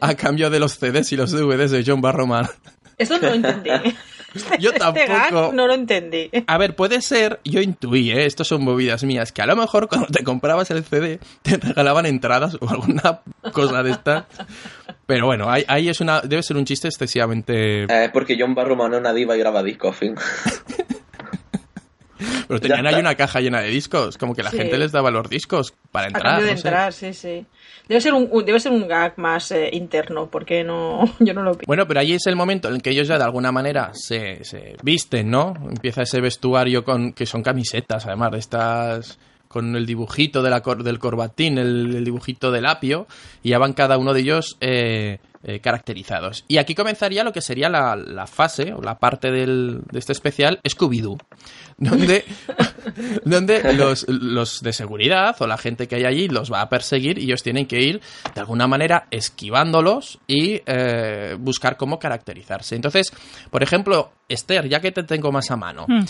a, 0.00 0.14
cambio 0.14 0.50
de 0.50 0.60
los 0.60 0.78
CDs 0.78 1.12
y 1.12 1.16
los 1.16 1.32
DVDs 1.32 1.70
de 1.70 1.84
John 1.86 2.00
Barrowman. 2.00 2.48
Eso 2.98 3.18
no 3.18 3.28
lo 3.28 3.34
entendí. 3.34 3.70
yo 4.60 4.70
este 4.70 4.78
tampoco. 4.78 5.52
no 5.52 5.66
lo 5.66 5.74
entendí. 5.74 6.30
A 6.46 6.58
ver, 6.58 6.76
puede 6.76 7.00
ser, 7.00 7.40
yo 7.44 7.60
intuí, 7.60 8.10
¿eh? 8.10 8.26
esto 8.26 8.44
son 8.44 8.62
movidas 8.62 9.02
mías, 9.04 9.32
que 9.32 9.42
a 9.42 9.46
lo 9.46 9.56
mejor 9.56 9.88
cuando 9.88 10.08
te 10.08 10.22
comprabas 10.22 10.70
el 10.70 10.84
CD 10.84 11.18
te 11.42 11.56
regalaban 11.56 12.06
entradas 12.06 12.56
o 12.60 12.68
alguna 12.68 13.20
cosa 13.52 13.82
de 13.82 13.92
estas. 13.92 14.24
Pero 15.06 15.26
bueno, 15.26 15.48
ahí, 15.50 15.88
es 15.88 16.00
una, 16.00 16.20
debe 16.20 16.42
ser 16.42 16.56
un 16.56 16.64
chiste 16.64 16.88
excesivamente. 16.88 17.84
Eh, 17.84 18.10
porque 18.12 18.36
John 18.38 18.54
Barrowman 18.54 18.94
es 18.94 19.00
una 19.00 19.12
diva 19.12 19.34
y 19.34 19.40
graba 19.40 19.62
discos, 19.62 19.96
fin. 19.96 20.14
Pero 22.48 22.60
tenían 22.60 22.86
ahí 22.86 23.00
una 23.00 23.14
caja 23.14 23.40
llena 23.40 23.60
de 23.60 23.68
discos, 23.68 24.18
como 24.18 24.34
que 24.34 24.42
la 24.42 24.50
gente 24.50 24.78
les 24.78 24.92
daba 24.92 25.10
los 25.10 25.28
discos 25.28 25.74
para 25.90 26.08
entrar. 26.08 26.42
de 26.42 26.52
entrar, 26.52 26.92
sí, 26.92 27.12
sí. 27.12 27.44
Debe 27.88 28.00
ser 28.00 28.14
un, 28.14 28.28
debe 28.44 28.60
ser 28.60 28.72
un 28.72 28.86
gag 28.86 29.18
más 29.18 29.50
eh, 29.50 29.70
interno, 29.72 30.28
porque 30.30 30.62
no, 30.62 31.04
yo 31.20 31.34
no 31.34 31.42
lo 31.42 31.52
pienso. 31.52 31.66
Bueno, 31.66 31.86
pero 31.86 32.00
ahí 32.00 32.12
es 32.12 32.26
el 32.26 32.36
momento 32.36 32.72
en 32.72 32.80
que 32.80 32.90
ellos 32.90 33.08
ya 33.08 33.18
de 33.18 33.24
alguna 33.24 33.52
manera 33.52 33.90
se, 33.94 34.44
se 34.44 34.76
visten, 34.82 35.30
¿no? 35.30 35.54
Empieza 35.68 36.02
ese 36.02 36.20
vestuario 36.20 36.84
con 36.84 37.12
que 37.12 37.26
son 37.26 37.42
camisetas, 37.42 38.06
además 38.06 38.32
de 38.32 38.38
estas 38.38 39.18
con 39.50 39.74
el 39.74 39.84
dibujito 39.84 40.42
de 40.44 40.50
la 40.50 40.60
del 40.60 41.00
corbatín, 41.00 41.58
el, 41.58 42.04
dibujito 42.04 42.52
del 42.52 42.66
apio, 42.66 43.08
y 43.42 43.48
ya 43.48 43.58
van 43.58 43.72
cada 43.72 43.98
uno 43.98 44.14
de 44.14 44.20
ellos 44.20 44.56
eh, 44.60 45.18
eh, 45.42 45.58
caracterizados. 45.58 46.44
Y 46.46 46.58
aquí 46.58 46.76
comenzaría 46.76 47.24
lo 47.24 47.32
que 47.32 47.40
sería 47.40 47.68
la, 47.68 48.26
fase 48.28 48.72
o 48.72 48.80
la 48.80 49.00
parte 49.00 49.32
del, 49.32 49.80
de 49.90 49.98
este 49.98 50.12
especial 50.12 50.60
Scooby-Doo, 50.62 51.18
donde, 51.80 52.24
donde 53.24 53.74
los, 53.74 54.06
los, 54.08 54.60
de 54.62 54.72
seguridad 54.72 55.34
o 55.40 55.46
la 55.48 55.58
gente 55.58 55.88
que 55.88 55.96
hay 55.96 56.04
allí 56.04 56.28
los 56.28 56.52
va 56.52 56.60
a 56.60 56.68
perseguir 56.68 57.18
y 57.18 57.24
ellos 57.24 57.42
tienen 57.42 57.66
que 57.66 57.80
ir 57.80 58.00
de 58.32 58.40
alguna 58.40 58.68
manera 58.68 59.08
esquivándolos 59.10 60.20
y 60.28 60.62
eh, 60.66 61.36
buscar 61.38 61.76
cómo 61.76 61.98
caracterizarse. 61.98 62.76
Entonces, 62.76 63.12
por 63.50 63.64
ejemplo, 63.64 64.12
Esther, 64.28 64.68
ya 64.68 64.80
que 64.80 64.92
te 64.92 65.02
tengo 65.02 65.32
más 65.32 65.50
a 65.50 65.56
mano, 65.56 65.86
hmm 65.88 66.04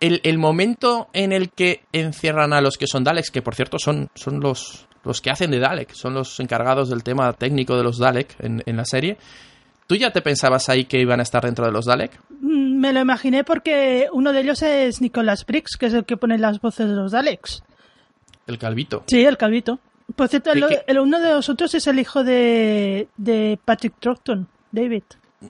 el, 0.00 0.38
momento 0.38 1.08
en 1.12 1.32
el 1.32 1.50
que 1.50 1.82
encierran 1.92 2.52
a 2.52 2.60
los 2.60 2.76
que 2.76 2.86
son 2.86 3.04
Daleks, 3.04 3.30
que 3.30 3.42
por 3.42 3.54
cierto 3.54 3.78
son, 3.78 4.08
son 4.14 4.40
los, 4.40 4.86
los 5.04 5.20
que 5.20 5.30
hacen 5.30 5.50
de 5.50 5.58
Dalek, 5.58 5.92
son 5.92 6.14
los 6.14 6.40
encargados 6.40 6.88
del 6.88 7.02
tema 7.02 7.32
técnico 7.34 7.76
de 7.76 7.84
los 7.84 7.98
Dalek 7.98 8.36
en, 8.40 8.76
la 8.76 8.84
serie. 8.84 9.18
¿Tú 9.90 9.96
ya 9.96 10.12
te 10.12 10.22
pensabas 10.22 10.68
ahí 10.68 10.84
que 10.84 11.00
iban 11.00 11.18
a 11.18 11.24
estar 11.24 11.42
dentro 11.42 11.66
de 11.66 11.72
los 11.72 11.84
Dalek? 11.84 12.16
Mm, 12.40 12.78
me 12.78 12.92
lo 12.92 13.00
imaginé 13.00 13.42
porque 13.42 14.06
uno 14.12 14.32
de 14.32 14.42
ellos 14.42 14.62
es 14.62 15.00
Nicholas 15.00 15.44
Briggs, 15.44 15.76
que 15.76 15.86
es 15.86 15.94
el 15.94 16.04
que 16.04 16.16
pone 16.16 16.38
las 16.38 16.60
voces 16.60 16.88
de 16.88 16.94
los 16.94 17.10
Daleks. 17.10 17.64
El 18.46 18.56
calvito. 18.56 19.02
Sí, 19.08 19.24
el 19.24 19.36
calvito. 19.36 19.80
Por 20.14 20.28
cierto, 20.28 20.52
el, 20.52 20.98
uno 21.00 21.18
de 21.18 21.30
los 21.30 21.48
otros 21.48 21.74
es 21.74 21.88
el 21.88 21.98
hijo 21.98 22.22
de, 22.22 23.08
de 23.16 23.58
Patrick 23.64 23.94
Troughton, 23.98 24.46
David. 24.70 25.02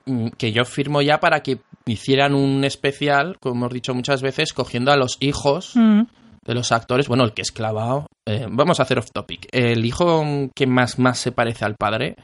Mm, 0.06 0.28
que 0.28 0.52
yo 0.52 0.64
firmo 0.64 1.02
ya 1.02 1.20
para 1.20 1.42
que 1.42 1.58
hicieran 1.84 2.34
un 2.34 2.64
especial, 2.64 3.36
como 3.40 3.56
hemos 3.56 3.74
dicho 3.74 3.92
muchas 3.92 4.22
veces, 4.22 4.54
cogiendo 4.54 4.90
a 4.90 4.96
los 4.96 5.18
hijos 5.20 5.72
mm. 5.74 6.00
de 6.46 6.54
los 6.54 6.72
actores. 6.72 7.08
Bueno, 7.08 7.24
el 7.24 7.34
que 7.34 7.42
es 7.42 7.52
clavado. 7.52 8.06
Eh, 8.24 8.46
vamos 8.48 8.80
a 8.80 8.84
hacer 8.84 9.00
off 9.00 9.10
topic. 9.12 9.48
El 9.52 9.84
hijo 9.84 10.24
que 10.54 10.66
más, 10.66 10.98
más 10.98 11.18
se 11.18 11.30
parece 11.30 11.66
al 11.66 11.76
padre 11.76 12.16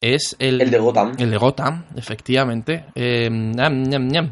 es 0.00 0.36
el, 0.38 0.60
el 0.60 0.70
de 0.70 0.78
Gotham. 0.78 1.12
El 1.18 1.30
de 1.30 1.36
Gotham, 1.36 1.84
efectivamente. 1.96 2.84
Eh, 2.94 3.28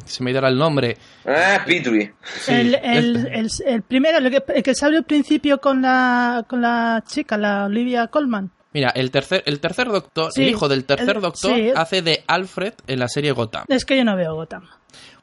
se 0.04 0.22
me 0.22 0.32
dará 0.32 0.48
el 0.48 0.56
nombre. 0.56 0.96
Ah, 1.26 1.62
Petrie. 1.66 2.14
el, 2.48 2.74
el, 2.74 3.50
el, 3.66 3.82
primero, 3.82 4.18
el 4.18 4.30
que, 4.30 4.42
el 4.54 4.62
que 4.62 4.74
salió 4.74 4.98
al 4.98 5.04
principio 5.04 5.58
con 5.58 5.82
la, 5.82 6.44
con 6.48 6.60
la 6.60 7.02
chica, 7.06 7.36
la 7.36 7.66
Olivia 7.66 8.06
Colman. 8.06 8.50
Mira, 8.72 8.90
el 8.90 9.10
tercer, 9.10 9.42
el 9.46 9.58
tercer 9.58 9.88
doctor, 9.88 10.30
el 10.36 10.48
hijo 10.48 10.68
del 10.68 10.84
tercer 10.84 11.20
doctor, 11.20 11.52
hace 11.74 12.02
de 12.02 12.22
Alfred 12.26 12.74
en 12.86 12.98
la 12.98 13.08
serie 13.08 13.32
Gotham. 13.32 13.64
Es 13.68 13.84
que 13.84 13.96
yo 13.96 14.04
no 14.04 14.16
veo 14.16 14.34
Gotham. 14.34 14.64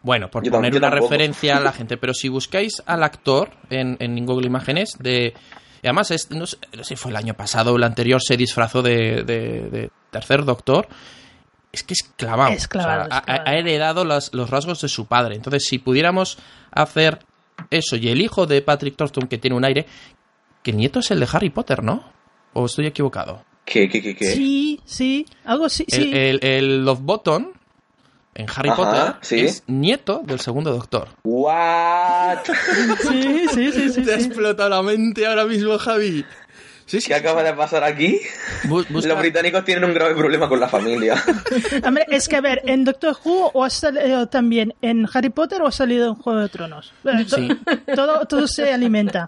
Bueno, 0.01 0.29
por 0.29 0.43
poner 0.49 0.75
una 0.75 0.89
referencia 0.89 1.58
a 1.58 1.62
la 1.62 1.71
gente, 1.73 1.97
pero 1.97 2.13
si 2.13 2.27
buscáis 2.29 2.82
al 2.86 3.03
actor 3.03 3.51
en, 3.69 3.95
en 3.99 4.25
Google 4.25 4.47
Imágenes 4.47 4.97
de... 4.99 5.34
Y 5.84 5.88
además, 5.88 6.12
es, 6.12 6.32
no, 6.32 6.48
sé, 6.48 6.58
si 6.84 6.96
fue 6.96 7.12
el 7.12 7.17
año 7.17 7.34
pasado 7.34 7.74
o 7.74 7.76
el 7.76 7.84
anterior, 7.84 8.22
se 8.22 8.38
disfrazó 8.38 8.82
de, 8.82 9.89
tercer 10.10 10.46
doctor. 10.46 10.88
Es 11.74 11.84
que 11.84 11.93
es 11.93 12.04
clavado. 12.15 12.54
Es 12.54 12.67
clavado, 12.67 13.10
Ha, 13.12 13.56
heredado 13.56 14.06
los, 14.06 14.34
los 14.34 14.50
rasgos 14.50 14.82
de 14.82 14.88
su 14.88 15.08
padre. 15.08 15.36
Entonces, 15.36 15.65
si 15.65 15.80
pudiéramos 15.80 16.38
hacer 16.72 17.19
eso 17.69 17.98
y 17.98 18.08
el 18.08 18.22
hijo 18.22 18.46
de 18.46 18.62
Patrick 18.62 18.96
Thornton, 18.96 19.28
que 19.28 19.38
tiene 19.38 19.58
un 19.58 19.65
aire, 19.65 19.86
que 20.62 20.72
nieto 20.72 21.00
es 21.00 21.12
el 21.12 21.19
de 21.19 21.28
Harry 21.32 21.50
Potter, 21.50 21.84
¿no? 21.84 22.04
¿O 22.54 22.65
estoy 22.65 22.86
equivocado? 22.86 23.43
¿Qué, 23.65 23.89
qué, 23.89 24.02
qué, 24.02 24.15
qué? 24.15 24.26
Sí, 24.34 24.80
sí, 24.86 25.26
algo 25.43 25.65
así. 25.65 25.86
El, 25.89 26.02
sí. 26.02 26.48
el, 26.48 26.86
Love 26.86 27.02
Button 27.02 27.52
en 28.36 28.48
Harry 28.56 28.72
Potter 28.72 29.15
es 29.32 29.63
nieto 29.67 30.22
del 30.26 30.39
segundo 30.39 30.72
doctor. 30.72 31.10
¿What? 31.24 32.39
sí, 33.02 33.48
sí, 33.54 33.72
sí, 33.72 33.89
sí. 33.89 34.02
Te 34.06 34.13
ha 34.13 34.15
explotado 34.15 34.69
la 34.69 34.82
mente 34.82 35.26
ahora 35.26 35.46
mismo, 35.46 35.78
Javi. 35.78 36.26
Sí, 36.86 37.00
¿Qué 37.00 37.15
acaba 37.15 37.43
de 37.43 37.54
pasar 37.54 37.84
aquí? 37.84 38.19
Los 38.65 39.17
británicos 39.17 39.63
tienen 39.63 39.86
un 39.86 39.93
grave 39.93 40.15
problema 40.15 40.50
con 40.50 40.60
la 40.60 40.67
familia. 40.67 41.15
Hombre, 41.86 42.06
es 42.10 42.28
que 42.28 42.36
a 42.36 42.41
ver, 42.41 42.62
¿en 42.65 42.84
Doctor 42.84 43.15
Who 43.24 43.52
o 43.54 43.63
ha 43.63 43.69
salido 43.69 44.28
también 44.28 44.76
en 44.82 45.08
Harry 45.13 45.30
Potter 45.30 45.62
o 45.62 45.67
ha 45.67 45.72
salido 45.72 46.10
en 46.10 46.15
Juego 46.15 46.39
de 46.39 46.50
Tronos? 46.50 46.93
Sí. 47.28 47.48
Todo, 47.96 48.26
todo 48.26 48.48
se 48.48 48.74
alimenta. 48.74 49.28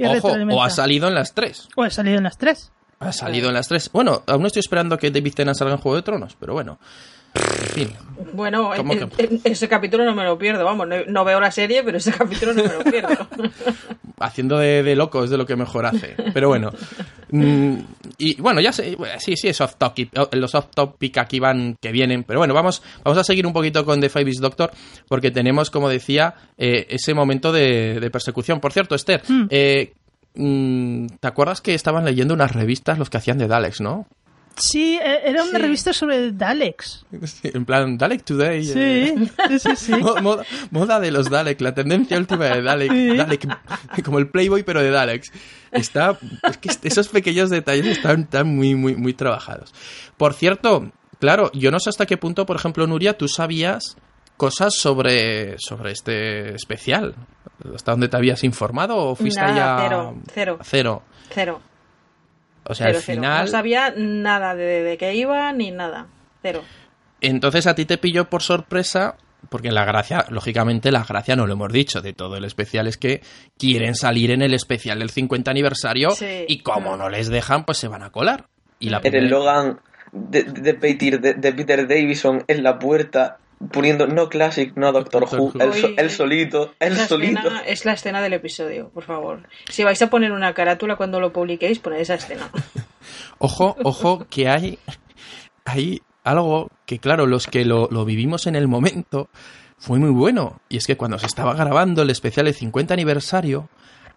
Ojo, 0.00 0.28
o 0.52 0.62
ha 0.62 0.70
salido 0.70 1.08
en 1.08 1.14
las 1.14 1.34
tres. 1.34 1.68
O 1.76 1.82
ha 1.82 1.90
salido 1.90 2.18
en 2.18 2.24
las 2.24 2.38
tres. 2.38 2.70
Ha 3.00 3.12
salido 3.12 3.48
en 3.48 3.54
las 3.54 3.66
tres. 3.66 3.90
Bueno, 3.92 4.22
aún 4.28 4.46
estoy 4.46 4.60
esperando 4.60 4.96
que 4.96 5.10
David 5.10 5.34
Tennant 5.34 5.58
salga 5.58 5.74
en 5.74 5.80
Juego 5.80 5.96
de 5.96 6.02
Tronos, 6.02 6.36
pero 6.38 6.52
bueno. 6.52 6.78
Bueno, 8.32 8.70
ese 9.44 9.68
capítulo 9.68 10.04
no 10.04 10.14
me 10.14 10.24
lo 10.24 10.38
pierdo, 10.38 10.64
vamos, 10.64 10.86
no, 11.06 11.24
veo 11.24 11.40
la 11.40 11.50
serie, 11.50 11.82
pero 11.82 11.98
ese 11.98 12.12
capítulo 12.12 12.54
no 12.54 12.62
me 12.62 12.72
lo 12.72 12.84
pierdo. 12.84 13.28
Haciendo 14.20 14.58
de, 14.58 14.94
loco 14.94 15.24
es 15.24 15.30
de 15.30 15.36
lo 15.36 15.46
que 15.46 15.56
mejor 15.56 15.86
hace, 15.86 16.14
pero 16.32 16.48
bueno. 16.48 16.70
Mm, 17.30 17.78
y 18.18 18.40
bueno, 18.40 18.60
ya 18.60 18.72
sé, 18.72 18.96
sí, 19.18 19.36
sí, 19.36 19.48
es 19.48 19.60
off 19.60 19.76
topic, 19.76 20.10
los 20.32 20.54
off 20.54 20.66
topic 20.74 21.18
aquí 21.18 21.40
van 21.40 21.76
que 21.80 21.90
vienen, 21.90 22.22
pero 22.22 22.38
bueno, 22.38 22.54
vamos, 22.54 22.82
vamos 23.02 23.18
a 23.18 23.24
seguir 23.24 23.46
un 23.46 23.52
poquito 23.52 23.84
con 23.84 24.00
The 24.00 24.08
Five 24.08 24.30
is 24.30 24.40
Doctor, 24.40 24.70
porque 25.08 25.30
tenemos, 25.30 25.70
como 25.70 25.88
decía, 25.88 26.34
eh, 26.56 26.86
ese 26.90 27.14
momento 27.14 27.50
de, 27.50 28.08
persecución. 28.12 28.60
Por 28.60 28.72
cierto, 28.72 28.94
Esther, 28.94 29.22
hmm. 29.26 29.46
eh, 29.50 29.92
mm, 30.34 31.06
¿te 31.18 31.28
acuerdas 31.28 31.60
que 31.60 31.74
estaban 31.74 32.04
leyendo 32.04 32.34
unas 32.34 32.52
revistas 32.52 32.98
los 32.98 33.10
que 33.10 33.16
hacían 33.16 33.38
de 33.38 33.48
Daleks, 33.48 33.80
no? 33.80 34.06
Sí, 34.56 34.98
e, 35.02 35.30
era 35.30 35.44
una 35.44 35.58
revista 35.58 35.92
sobre 35.92 36.32
Daleks. 36.32 37.06
en 37.42 37.64
plan, 37.64 37.96
Dalek 37.96 38.24
Today. 38.24 38.64
Sí, 38.64 38.72
eh. 38.76 39.28
sí, 39.58 39.76
sí. 39.76 39.92
Moda, 40.70 41.00
de 41.00 41.10
los 41.10 41.30
Daleks, 41.30 41.60
la 41.60 41.74
tendencia 41.74 42.18
última 42.18 42.46
de 42.46 42.62
Dalek, 42.62 42.92
Dalek. 43.16 44.02
Como 44.04 44.18
el 44.18 44.28
Playboy, 44.28 44.62
pero 44.62 44.82
de 44.82 44.90
Daleks. 44.90 45.32
Está, 45.70 46.18
es 46.42 46.56
que 46.58 46.88
esos 46.88 47.08
pequeños 47.08 47.50
detalles 47.50 47.86
están, 47.86 48.22
están 48.22 48.54
muy, 48.54 48.74
muy, 48.74 48.94
muy 48.94 49.14
trabajados. 49.14 49.72
Por 50.16 50.34
cierto, 50.34 50.92
claro, 51.18 51.50
yo 51.52 51.70
no 51.70 51.80
sé 51.80 51.90
hasta 51.90 52.06
qué 52.06 52.16
punto, 52.16 52.46
por 52.46 52.56
ejemplo, 52.56 52.86
Nuria, 52.86 53.16
tú 53.16 53.28
sabías 53.28 53.96
cosas 54.36 54.74
sobre, 54.74 55.56
sobre 55.58 55.92
este 55.92 56.54
especial. 56.54 57.14
¿Hasta 57.74 57.92
dónde 57.92 58.08
te 58.08 58.16
habías 58.16 58.42
informado 58.44 58.96
o 58.96 59.14
fuiste 59.14 59.40
ya 59.40 59.78
cero, 59.82 60.16
cero. 60.34 60.58
Cero. 60.62 61.02
Cero. 61.32 61.71
O 62.64 62.74
sea, 62.74 62.88
al 62.88 62.96
final. 62.96 63.46
No 63.46 63.50
sabía 63.50 63.92
nada 63.96 64.54
de, 64.54 64.82
de 64.82 64.98
qué 64.98 65.14
iba 65.14 65.52
ni 65.52 65.70
nada. 65.70 66.06
Cero. 66.42 66.62
Entonces 67.20 67.66
a 67.66 67.74
ti 67.74 67.84
te 67.84 67.98
pilló 67.98 68.28
por 68.28 68.42
sorpresa 68.42 69.16
porque 69.48 69.70
la 69.70 69.84
gracia, 69.84 70.24
lógicamente 70.30 70.90
la 70.90 71.04
gracia 71.04 71.36
no 71.36 71.46
lo 71.46 71.54
hemos 71.54 71.72
dicho 71.72 72.00
de 72.00 72.12
todo 72.12 72.36
el 72.36 72.44
especial 72.44 72.86
es 72.86 72.96
que 72.96 73.22
quieren 73.58 73.94
salir 73.94 74.30
en 74.30 74.42
el 74.42 74.54
especial 74.54 75.00
del 75.00 75.10
50 75.10 75.50
aniversario 75.50 76.08
y 76.48 76.60
como 76.60 76.96
no 76.96 77.08
les 77.08 77.28
dejan 77.28 77.64
pues 77.64 77.78
se 77.78 77.88
van 77.88 78.02
a 78.02 78.10
colar. 78.10 78.46
Y 78.78 78.90
la 78.90 78.98
el 78.98 79.28
Logan 79.28 79.80
de, 80.12 80.44
de, 80.44 80.74
Peter, 80.74 81.20
de, 81.20 81.52
Peter 81.52 81.86
Davison 81.86 82.44
en 82.46 82.62
la 82.62 82.78
puerta 82.78 83.38
poniendo 83.70 84.06
no 84.06 84.28
Classic, 84.28 84.74
no 84.76 84.92
Doctor, 84.92 85.24
Who, 85.24 85.52
el, 85.60 86.10
solito, 86.10 86.74
el 86.78 86.96
solito. 86.96 87.50
es 87.66 87.84
la 87.84 87.92
escena 87.92 88.20
del 88.20 88.32
episodio, 88.34 88.90
por 88.90 89.04
favor. 89.04 89.48
Si 89.68 89.84
vais 89.84 90.00
a 90.02 90.10
poner 90.10 90.32
una 90.32 90.54
carátula 90.54 90.96
cuando 90.96 91.20
lo 91.20 91.32
publiquéis, 91.32 91.78
poned 91.78 92.00
esa 92.00 92.14
escena. 92.14 92.50
ojo, 93.38 93.76
ojo, 93.82 94.26
que 94.28 94.48
hay, 94.48 94.78
hay 95.64 96.02
algo 96.24 96.68
que, 96.86 96.98
claro, 96.98 97.26
los 97.26 97.46
que 97.46 97.64
lo, 97.64 97.88
vivimos 98.04 98.46
en 98.46 98.56
el 98.56 98.68
momento, 98.68 99.28
fue 99.78 99.98
muy 99.98 100.10
bueno. 100.10 100.60
Y 100.68 100.76
es 100.78 100.86
que 100.86 100.96
cuando 100.96 101.18
se 101.18 101.26
estaba 101.26 101.54
grabando 101.54 102.02
el 102.02 102.10
especial 102.10 102.46
de 102.46 102.52
50 102.52 102.94
aniversario, 102.94 103.68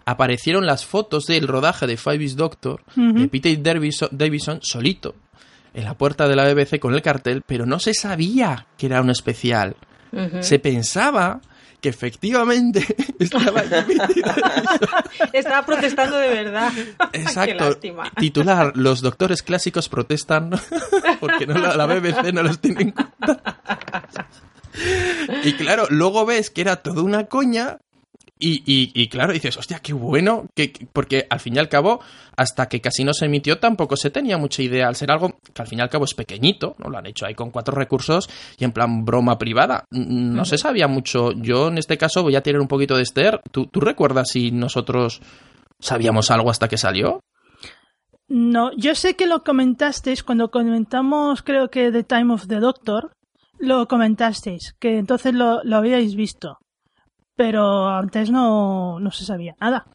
aparecieron 0.05 0.65
las 0.65 0.85
fotos 0.85 1.25
del 1.25 1.47
rodaje 1.47 1.87
de 1.87 1.97
Five 1.97 2.23
is 2.23 2.35
Doctor 2.35 2.83
de 2.95 3.27
Peter 3.27 3.57
Davison 4.11 4.59
solito 4.61 5.15
en 5.75 5.83
la 5.83 5.93
puerta 5.93 6.27
de 6.27 6.35
la 6.35 6.51
BBC 6.51 6.79
con 6.79 6.93
el 6.93 7.01
cartel, 7.01 7.43
pero 7.45 7.65
no 7.65 7.79
se 7.79 7.93
sabía 7.93 8.65
que 8.77 8.87
era 8.87 9.01
un 9.01 9.09
especial. 9.09 9.75
Se 10.39 10.59
pensaba 10.59 11.41
que 11.81 11.89
efectivamente 11.89 12.83
estaba 13.19 13.61
Estaba 15.33 15.65
protestando 15.65 16.17
de 16.17 16.29
verdad. 16.29 16.71
Exacto. 17.13 17.77
Titular, 18.17 18.71
los 18.75 19.01
doctores 19.01 19.43
clásicos 19.43 19.89
protestan 19.89 20.51
porque 21.19 21.45
no, 21.45 21.55
la, 21.55 21.85
BBC 21.85 22.33
no 22.33 22.43
los 22.43 22.59
tiene 22.59 22.81
en 22.81 22.91
cuenta. 22.91 23.41
Y 25.43 25.53
claro, 25.53 25.87
luego 25.89 26.25
ves 26.25 26.49
que 26.49 26.61
era 26.61 26.77
toda 26.77 27.01
una 27.01 27.25
coña 27.25 27.79
y, 28.37 28.91
y, 28.93 29.07
claro, 29.07 29.31
dices, 29.31 29.55
hostia, 29.55 29.79
qué 29.79 29.93
bueno, 29.93 30.47
que, 30.53 30.73
porque 30.91 31.25
al 31.29 31.39
fin 31.39 31.55
y 31.55 31.59
al 31.59 31.69
cabo, 31.69 32.01
hasta 32.35 32.67
que 32.67 32.81
casi 32.81 33.05
no 33.05 33.13
se 33.13 33.25
emitió, 33.25 33.59
tampoco 33.59 33.95
se 33.95 34.09
tenía 34.09 34.37
mucha 34.37 34.61
idea, 34.61 34.87
al 34.87 34.95
ser 34.95 35.09
algo 35.09 35.34
que 35.55 35.61
al 35.61 35.67
fin 35.69 35.79
y 35.79 35.81
al 35.81 35.89
cabo 35.89 36.03
es 36.03 36.13
pequeñito, 36.13 36.75
¿no? 36.79 36.89
Lo 36.89 36.97
han 36.97 37.05
hecho 37.05 37.25
ahí 37.25 37.33
con 37.33 37.49
cuatro 37.49 37.73
recursos 37.73 38.29
y 38.57 38.65
en 38.65 38.73
plan 38.73 39.05
broma 39.05 39.37
privada. 39.37 39.85
No 39.89 40.43
se 40.43 40.57
sabía 40.57 40.87
mucho. 40.87 41.31
Yo 41.31 41.69
en 41.69 41.77
este 41.77 41.97
caso 41.97 42.23
voy 42.23 42.35
a 42.35 42.43
tirar 42.43 42.59
un 42.59 42.67
poquito 42.67 42.97
de 42.97 43.03
Esther. 43.03 43.41
¿Tú, 43.51 43.67
¿Tú 43.67 43.79
recuerdas 43.79 44.29
si 44.29 44.51
nosotros 44.51 45.21
sabíamos 45.79 46.29
algo 46.29 46.49
hasta 46.49 46.67
que 46.67 46.77
salió? 46.77 47.21
No, 48.27 48.71
yo 48.75 48.95
sé 48.95 49.15
que 49.15 49.27
lo 49.27 49.43
comentasteis 49.43 50.23
cuando 50.23 50.51
comentamos, 50.51 51.41
creo 51.41 51.69
que 51.69 51.91
The 51.91 52.03
Time 52.03 52.33
of 52.33 52.47
the 52.47 52.59
Doctor, 52.59 53.15
lo 53.57 53.87
comentasteis, 53.87 54.75
que 54.79 54.97
entonces 54.97 55.33
lo, 55.33 55.63
lo 55.63 55.77
habíais 55.77 56.15
visto 56.15 56.57
pero 57.35 57.87
antes 57.89 58.31
no, 58.31 58.99
no 58.99 59.11
se 59.11 59.25
sabía 59.25 59.55
nada. 59.59 59.85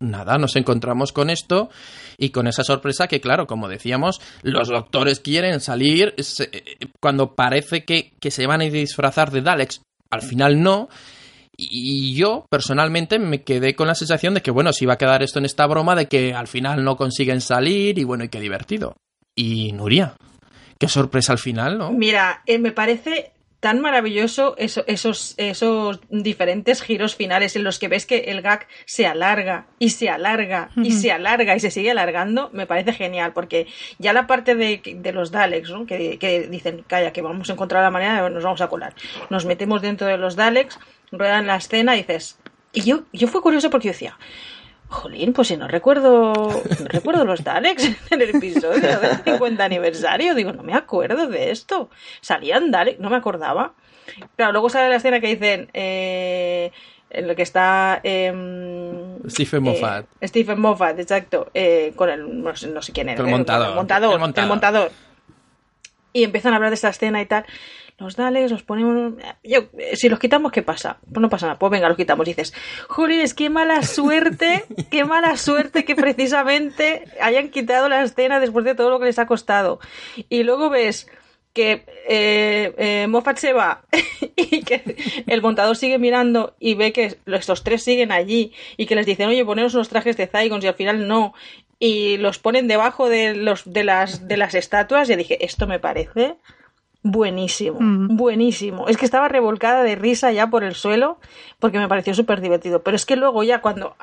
Nada, 0.00 0.38
nos 0.38 0.56
encontramos 0.56 1.12
con 1.12 1.28
esto 1.28 1.68
y 2.16 2.30
con 2.30 2.46
esa 2.46 2.64
sorpresa 2.64 3.06
que, 3.06 3.20
claro, 3.20 3.46
como 3.46 3.68
decíamos, 3.68 4.20
los 4.42 4.68
doctores 4.68 5.20
quieren 5.20 5.60
salir 5.60 6.14
cuando 7.00 7.34
parece 7.34 7.84
que, 7.84 8.12
que 8.18 8.30
se 8.30 8.46
van 8.46 8.62
a 8.62 8.64
disfrazar 8.64 9.30
de 9.30 9.42
Daleks. 9.42 9.82
Al 10.10 10.22
final 10.22 10.62
no. 10.62 10.88
Y 11.56 12.14
yo, 12.14 12.46
personalmente, 12.48 13.18
me 13.18 13.42
quedé 13.42 13.74
con 13.74 13.86
la 13.86 13.94
sensación 13.94 14.32
de 14.32 14.40
que, 14.40 14.50
bueno, 14.50 14.72
si 14.72 14.86
va 14.86 14.94
a 14.94 14.98
quedar 14.98 15.22
esto 15.22 15.38
en 15.38 15.44
esta 15.44 15.66
broma 15.66 15.94
de 15.94 16.06
que 16.06 16.32
al 16.32 16.48
final 16.48 16.82
no 16.82 16.96
consiguen 16.96 17.42
salir 17.42 17.98
y 17.98 18.04
bueno, 18.04 18.24
y 18.24 18.28
qué 18.30 18.40
divertido. 18.40 18.96
Y 19.36 19.72
Nuria, 19.72 20.14
qué 20.78 20.88
sorpresa 20.88 21.32
al 21.32 21.38
final, 21.38 21.76
¿no? 21.76 21.92
Mira, 21.92 22.42
eh, 22.46 22.58
me 22.58 22.72
parece 22.72 23.32
tan 23.60 23.80
maravilloso 23.80 24.54
esos, 24.56 25.34
esos 25.36 26.00
diferentes 26.08 26.82
giros 26.82 27.14
finales 27.14 27.56
en 27.56 27.64
los 27.64 27.78
que 27.78 27.88
ves 27.88 28.06
que 28.06 28.18
el 28.28 28.40
gag 28.40 28.66
se 28.86 29.06
alarga 29.06 29.66
y 29.78 29.90
se 29.90 30.08
alarga 30.08 30.70
y 30.76 30.92
se 30.92 31.12
alarga 31.12 31.54
y 31.54 31.60
se 31.60 31.70
sigue 31.70 31.90
alargando, 31.90 32.50
me 32.52 32.66
parece 32.66 32.94
genial, 32.94 33.32
porque 33.34 33.66
ya 33.98 34.14
la 34.14 34.26
parte 34.26 34.54
de, 34.54 34.80
de 34.82 35.12
los 35.12 35.30
Daleks, 35.30 35.70
¿no? 35.70 35.86
que, 35.86 36.18
que, 36.18 36.48
dicen, 36.48 36.84
calla, 36.86 37.12
que 37.12 37.20
vamos 37.20 37.50
a 37.50 37.52
encontrar 37.52 37.82
la 37.82 37.90
manera 37.90 38.22
de 38.22 38.30
nos 38.30 38.44
vamos 38.44 38.62
a 38.62 38.68
colar. 38.68 38.94
Nos 39.28 39.44
metemos 39.44 39.82
dentro 39.82 40.06
de 40.06 40.16
los 40.16 40.36
Daleks, 40.36 40.78
ruedan 41.12 41.46
la 41.46 41.56
escena 41.56 41.94
y 41.96 41.98
dices... 42.00 42.38
Y 42.72 42.82
yo, 42.82 43.02
yo 43.12 43.26
fue 43.26 43.42
curioso 43.42 43.68
porque 43.68 43.88
yo 43.88 43.92
decía, 43.92 44.16
Jolín, 44.90 45.32
pues 45.32 45.48
si 45.48 45.56
no 45.56 45.68
recuerdo, 45.68 46.32
no 46.32 46.88
recuerdo 46.88 47.24
los 47.24 47.44
Daleks 47.44 47.84
en 48.10 48.20
el 48.20 48.34
episodio 48.34 48.98
del 48.98 49.16
50 49.24 49.64
aniversario. 49.64 50.34
Digo, 50.34 50.52
no 50.52 50.64
me 50.64 50.74
acuerdo 50.74 51.28
de 51.28 51.52
esto. 51.52 51.88
Salían 52.20 52.70
Daleks, 52.70 52.98
no 52.98 53.08
me 53.08 53.16
acordaba. 53.16 53.72
Claro, 54.36 54.52
luego 54.52 54.68
sale 54.68 54.88
la 54.88 54.96
escena 54.96 55.20
que 55.20 55.28
dicen, 55.28 55.70
eh, 55.72 56.72
en 57.10 57.28
lo 57.28 57.36
que 57.36 57.42
está 57.42 58.00
em, 58.02 59.18
Stephen 59.28 59.62
Moffat. 59.62 60.06
Eh, 60.20 60.28
Stephen 60.28 60.60
Moffat, 60.60 60.98
exacto, 60.98 61.50
eh, 61.54 61.92
con 61.94 62.10
el, 62.10 62.42
no 62.42 62.54
sé, 62.56 62.92
quién 62.92 63.10
era. 63.10 63.22
El 63.22 63.30
montador. 63.30 63.68
El 63.68 63.74
montador. 63.76 64.20
El 64.36 64.48
montador. 64.48 64.92
Y 66.12 66.24
empiezan 66.24 66.52
a 66.52 66.56
hablar 66.56 66.70
de 66.70 66.74
esta 66.74 66.88
escena 66.88 67.22
y 67.22 67.26
tal 67.26 67.46
los 68.00 68.16
Daleks, 68.16 68.50
los 68.50 68.62
ponemos. 68.62 69.14
Yo, 69.44 69.64
si 69.92 70.08
los 70.08 70.18
quitamos, 70.18 70.52
¿qué 70.52 70.62
pasa? 70.62 70.98
Pues 71.04 71.20
no 71.20 71.28
pasa 71.28 71.46
nada. 71.46 71.58
Pues 71.58 71.70
venga, 71.70 71.88
los 71.88 71.96
quitamos. 71.96 72.26
Y 72.26 72.30
dices, 72.30 72.54
Jolines, 72.88 73.34
qué 73.34 73.50
mala 73.50 73.82
suerte, 73.82 74.64
qué 74.90 75.04
mala 75.04 75.36
suerte 75.36 75.84
que 75.84 75.94
precisamente 75.94 77.04
hayan 77.20 77.50
quitado 77.50 77.88
la 77.88 78.02
escena 78.02 78.40
después 78.40 78.64
de 78.64 78.74
todo 78.74 78.90
lo 78.90 78.98
que 78.98 79.06
les 79.06 79.18
ha 79.18 79.26
costado. 79.26 79.80
Y 80.30 80.42
luego 80.44 80.70
ves 80.70 81.08
que 81.52 81.84
eh, 82.08 82.72
eh, 82.78 83.06
Moffat 83.08 83.36
se 83.36 83.52
va 83.52 83.82
y 84.36 84.62
que 84.62 84.96
el 85.26 85.42
montador 85.42 85.76
sigue 85.76 85.98
mirando 85.98 86.54
y 86.60 86.74
ve 86.74 86.92
que 86.92 87.18
estos 87.26 87.64
tres 87.64 87.82
siguen 87.82 88.12
allí 88.12 88.52
y 88.76 88.86
que 88.86 88.94
les 88.94 89.04
dicen, 89.04 89.28
oye, 89.28 89.44
poneros 89.44 89.74
unos 89.74 89.88
trajes 89.88 90.16
de 90.16 90.26
Zygons 90.26 90.64
y 90.64 90.68
al 90.68 90.74
final 90.74 91.06
no. 91.06 91.34
Y 91.78 92.16
los 92.18 92.38
ponen 92.38 92.68
debajo 92.68 93.08
de, 93.08 93.34
los, 93.34 93.70
de, 93.70 93.84
las, 93.84 94.26
de 94.26 94.36
las 94.36 94.54
estatuas 94.54 95.10
y 95.10 95.16
dije, 95.16 95.44
esto 95.44 95.66
me 95.66 95.78
parece 95.80 96.36
buenísimo, 97.02 97.78
mm. 97.80 98.16
buenísimo. 98.16 98.88
Es 98.88 98.96
que 98.96 99.04
estaba 99.04 99.28
revolcada 99.28 99.82
de 99.82 99.96
risa 99.96 100.32
ya 100.32 100.48
por 100.48 100.64
el 100.64 100.74
suelo 100.74 101.18
porque 101.58 101.78
me 101.78 101.88
pareció 101.88 102.14
súper 102.14 102.40
divertido. 102.40 102.82
Pero 102.82 102.96
es 102.96 103.06
que 103.06 103.16
luego 103.16 103.42
ya 103.42 103.60
cuando 103.60 103.96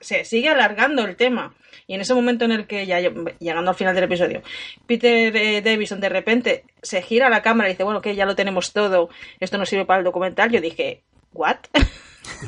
se 0.00 0.24
sigue 0.24 0.48
alargando 0.48 1.04
el 1.04 1.16
tema 1.16 1.54
y 1.86 1.94
en 1.94 2.00
ese 2.00 2.14
momento 2.14 2.44
en 2.44 2.52
el 2.52 2.66
que 2.66 2.86
ya 2.86 3.00
llegando 3.00 3.70
al 3.70 3.76
final 3.76 3.94
del 3.94 4.04
episodio, 4.04 4.42
Peter 4.86 5.34
eh, 5.36 5.60
Davison 5.60 6.00
de 6.00 6.08
repente 6.08 6.64
se 6.82 7.02
gira 7.02 7.26
a 7.26 7.30
la 7.30 7.42
cámara 7.42 7.68
y 7.68 7.72
dice, 7.72 7.84
bueno, 7.84 8.00
que 8.00 8.14
ya 8.14 8.26
lo 8.26 8.36
tenemos 8.36 8.72
todo, 8.72 9.10
esto 9.40 9.58
no 9.58 9.66
sirve 9.66 9.84
para 9.84 9.98
el 9.98 10.04
documental, 10.04 10.50
yo 10.50 10.60
dije, 10.60 11.02
¿what? 11.32 11.56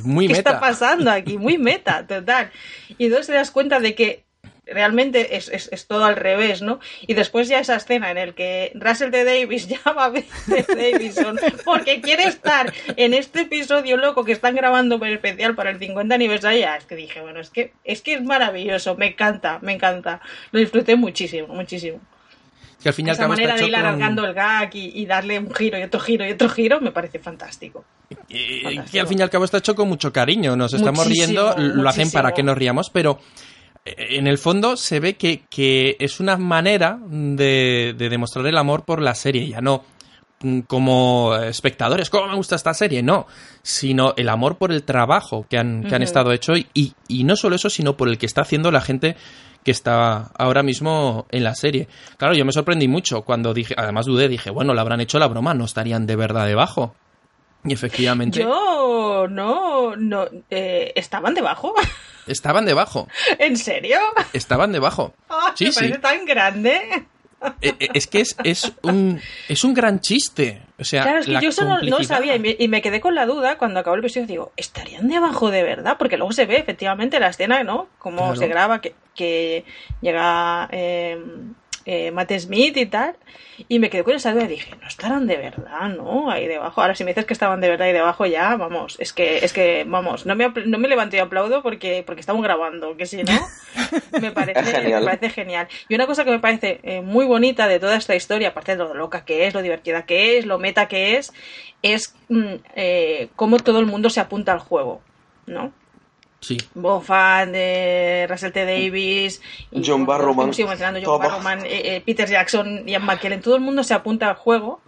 Muy 0.04 0.26
¿Qué 0.28 0.34
está 0.34 0.60
pasando 0.60 1.10
aquí? 1.10 1.38
Muy 1.38 1.58
meta, 1.58 2.06
total. 2.06 2.50
Y 2.98 3.06
entonces 3.06 3.26
te 3.26 3.32
das 3.34 3.50
cuenta 3.50 3.80
de 3.80 3.94
que 3.94 4.24
realmente 4.66 5.36
es, 5.36 5.48
es, 5.48 5.86
todo 5.86 6.04
al 6.04 6.16
revés, 6.16 6.62
¿no? 6.62 6.78
Y 7.06 7.14
después 7.14 7.48
ya 7.48 7.58
esa 7.58 7.76
escena 7.76 8.10
en 8.10 8.18
el 8.18 8.34
que 8.34 8.72
Russell 8.74 9.10
de 9.10 9.24
Davis 9.24 9.68
llama 9.84 10.04
a 10.04 10.08
Beth 10.10 10.28
Davison 10.46 11.38
porque 11.64 12.00
quiere 12.00 12.24
estar 12.24 12.72
en 12.96 13.14
este 13.14 13.42
episodio 13.42 13.96
loco 13.96 14.24
que 14.24 14.32
están 14.32 14.54
grabando 14.54 14.98
por 14.98 15.08
especial 15.08 15.54
para 15.54 15.70
el 15.70 15.78
50 15.78 16.14
aniversario, 16.14 16.68
es 16.78 16.84
que 16.84 16.96
dije, 16.96 17.20
bueno, 17.20 17.40
es 17.40 17.50
que 17.50 17.72
es 17.84 18.02
que 18.02 18.14
es 18.14 18.22
maravilloso, 18.22 18.94
me 18.96 19.08
encanta, 19.08 19.58
me 19.62 19.72
encanta. 19.72 20.20
Lo 20.52 20.60
disfruté 20.60 20.96
muchísimo, 20.96 21.48
muchísimo. 21.48 22.00
Que 22.82 22.88
al 22.88 22.94
final 22.94 23.14
Esa 23.14 23.28
manera 23.28 23.54
de 23.54 23.66
ir 23.66 23.76
alargando 23.76 24.24
el 24.24 24.34
gag 24.34 24.70
y, 24.74 25.06
darle 25.06 25.38
un 25.38 25.54
giro 25.54 25.78
y 25.78 25.82
otro 25.82 26.00
giro 26.00 26.26
y 26.26 26.32
otro 26.32 26.48
giro 26.48 26.80
me 26.80 26.90
parece 26.90 27.20
fantástico. 27.20 27.84
Y, 28.28 28.78
que 28.80 29.00
al 29.00 29.06
fin 29.06 29.20
y 29.20 29.22
al 29.22 29.30
cabo 29.30 29.44
está 29.44 29.58
hecho 29.58 29.76
con 29.76 29.88
mucho 29.88 30.12
cariño. 30.12 30.56
Nos 30.56 30.74
estamos 30.74 31.06
riendo, 31.06 31.54
lo 31.56 31.88
hacen 31.88 32.10
para 32.10 32.32
que 32.32 32.42
nos 32.42 32.58
riamos, 32.58 32.90
pero 32.90 33.20
en 33.84 34.26
el 34.26 34.38
fondo 34.38 34.76
se 34.76 35.00
ve 35.00 35.14
que, 35.14 35.42
que 35.50 35.96
es 35.98 36.20
una 36.20 36.36
manera 36.36 36.98
de, 37.04 37.94
de, 37.96 38.08
demostrar 38.08 38.46
el 38.46 38.56
amor 38.56 38.84
por 38.84 39.02
la 39.02 39.14
serie, 39.14 39.48
ya 39.48 39.60
no 39.60 39.82
mm, 40.40 40.60
como 40.60 41.34
espectadores, 41.36 42.08
¿cómo 42.08 42.28
me 42.28 42.36
gusta 42.36 42.54
esta 42.54 42.74
serie? 42.74 43.02
No, 43.02 43.26
sino 43.62 44.14
el 44.16 44.28
amor 44.28 44.56
por 44.56 44.72
el 44.72 44.84
trabajo 44.84 45.46
que 45.48 45.58
han, 45.58 45.82
que 45.84 45.94
han 45.94 46.02
estado 46.02 46.32
hecho 46.32 46.52
y, 46.56 46.94
y, 47.08 47.24
no 47.24 47.34
solo 47.34 47.56
eso, 47.56 47.70
sino 47.70 47.96
por 47.96 48.08
el 48.08 48.18
que 48.18 48.26
está 48.26 48.42
haciendo 48.42 48.70
la 48.70 48.80
gente 48.80 49.16
que 49.64 49.72
está 49.72 50.30
ahora 50.38 50.62
mismo 50.62 51.26
en 51.30 51.44
la 51.44 51.54
serie. 51.54 51.88
Claro, 52.16 52.34
yo 52.34 52.44
me 52.44 52.52
sorprendí 52.52 52.88
mucho 52.88 53.22
cuando 53.22 53.54
dije, 53.54 53.74
además 53.76 54.06
dudé, 54.06 54.28
dije, 54.28 54.50
bueno, 54.50 54.74
le 54.74 54.80
habrán 54.80 55.00
hecho 55.00 55.18
la 55.18 55.28
broma, 55.28 55.54
no 55.54 55.64
estarían 55.64 56.06
de 56.06 56.16
verdad 56.16 56.46
debajo. 56.46 56.94
Y 57.64 57.72
efectivamente. 57.72 58.40
Yo 58.40 59.26
no, 59.28 59.96
no, 59.96 60.26
eh, 60.50 60.92
estaban 60.94 61.34
debajo. 61.34 61.74
Estaban 62.26 62.64
debajo. 62.64 63.08
¿En 63.38 63.56
serio? 63.56 63.98
Estaban 64.32 64.70
debajo. 64.72 65.12
Ah, 65.28 65.52
sí, 65.56 65.66
me 65.66 65.72
parece 65.72 65.98
tan 65.98 66.24
grande. 66.24 66.78
Eh, 67.60 67.74
eh, 67.80 67.88
es 67.94 68.06
que 68.06 68.20
es, 68.20 68.36
es, 68.44 68.72
un, 68.82 69.20
es 69.48 69.64
un 69.64 69.74
gran 69.74 70.00
chiste. 70.00 70.62
O 70.78 70.84
sea, 70.84 71.02
claro, 71.02 71.18
es 71.20 71.26
que 71.26 71.40
yo 71.40 71.48
eso 71.48 71.64
no, 71.64 71.80
lo 71.80 72.02
sabía 72.04 72.36
y 72.36 72.68
me, 72.68 72.82
quedé 72.82 73.00
con 73.00 73.14
la 73.14 73.26
duda 73.26 73.56
cuando 73.58 73.80
acabó 73.80 73.94
el 73.94 74.00
episodio. 74.00 74.26
Digo, 74.26 74.52
¿estarían 74.56 75.08
debajo 75.08 75.50
de 75.50 75.62
verdad? 75.62 75.96
Porque 75.98 76.16
luego 76.16 76.32
se 76.32 76.46
ve 76.46 76.56
efectivamente 76.56 77.18
la 77.18 77.28
escena, 77.28 77.64
¿no? 77.64 77.88
Cómo 77.98 78.36
se 78.36 78.46
graba, 78.46 78.80
que, 78.80 78.94
que 79.14 79.64
llega 80.00 80.68
eh, 80.70 81.18
eh, 81.84 82.10
Matt 82.10 82.32
Smith 82.38 82.76
y 82.76 82.86
tal. 82.86 83.16
Y 83.68 83.78
me 83.78 83.90
quedé 83.90 84.02
con 84.02 84.14
esa 84.14 84.32
duda 84.32 84.44
y 84.44 84.48
dije, 84.48 84.74
no 84.80 84.88
estarán 84.88 85.26
de 85.26 85.36
verdad, 85.36 85.88
¿no? 85.90 86.30
Ahí 86.30 86.46
debajo. 86.46 86.80
Ahora, 86.80 86.94
si 86.94 87.04
me 87.04 87.10
dices 87.10 87.26
que 87.26 87.32
estaban 87.32 87.60
de 87.60 87.68
verdad 87.68 87.86
ahí 87.86 87.92
debajo, 87.92 88.26
ya, 88.26 88.56
vamos, 88.56 88.96
es 88.98 89.12
que, 89.12 89.38
es 89.44 89.52
que, 89.52 89.84
vamos, 89.86 90.26
no 90.26 90.34
me, 90.34 90.48
no 90.48 90.78
me 90.78 90.88
levanto 90.88 91.16
y 91.16 91.18
aplaudo 91.18 91.62
porque, 91.62 92.02
porque 92.04 92.20
estamos 92.20 92.42
grabando, 92.42 92.96
que 92.96 93.06
si 93.06 93.22
no, 93.22 93.32
me 94.20 94.32
parece, 94.32 94.64
genial. 94.64 95.00
me 95.00 95.06
parece 95.06 95.30
genial. 95.30 95.68
Y 95.88 95.94
una 95.94 96.06
cosa 96.06 96.24
que 96.24 96.30
me 96.30 96.38
parece 96.38 96.80
eh, 96.82 97.02
muy 97.02 97.24
bonita 97.24 97.68
de 97.68 97.78
toda 97.78 97.96
esta 97.96 98.16
historia, 98.16 98.48
aparte 98.48 98.72
de 98.72 98.78
lo 98.78 98.94
loca 98.94 99.24
que 99.24 99.46
es, 99.46 99.54
lo 99.54 99.62
divertida 99.62 100.06
que 100.06 100.38
es, 100.38 100.46
lo 100.46 100.58
meta 100.58 100.88
que 100.88 101.16
es, 101.16 101.32
es 101.82 102.14
mm, 102.28 102.54
eh, 102.74 103.28
cómo 103.36 103.58
todo 103.58 103.80
el 103.80 103.86
mundo 103.86 104.10
se 104.10 104.20
apunta 104.20 104.52
al 104.52 104.60
juego, 104.60 105.02
¿no? 105.46 105.72
Sí. 106.42 106.58
De 106.74 108.26
Russell 108.28 108.50
T. 108.50 108.64
Davis, 108.64 109.40
John 109.72 110.04
Barrowman, 110.04 110.50
John 110.52 110.76
Barrowman 111.20 111.64
eh, 111.64 111.96
eh, 111.96 112.02
Peter 112.04 112.28
Jackson, 112.28 112.84
Ian 112.86 113.06
McKellen, 113.06 113.40
todo 113.40 113.54
el 113.54 113.60
mundo 113.60 113.84
se 113.84 113.94
apunta 113.94 114.28
al 114.28 114.34
juego 114.34 114.80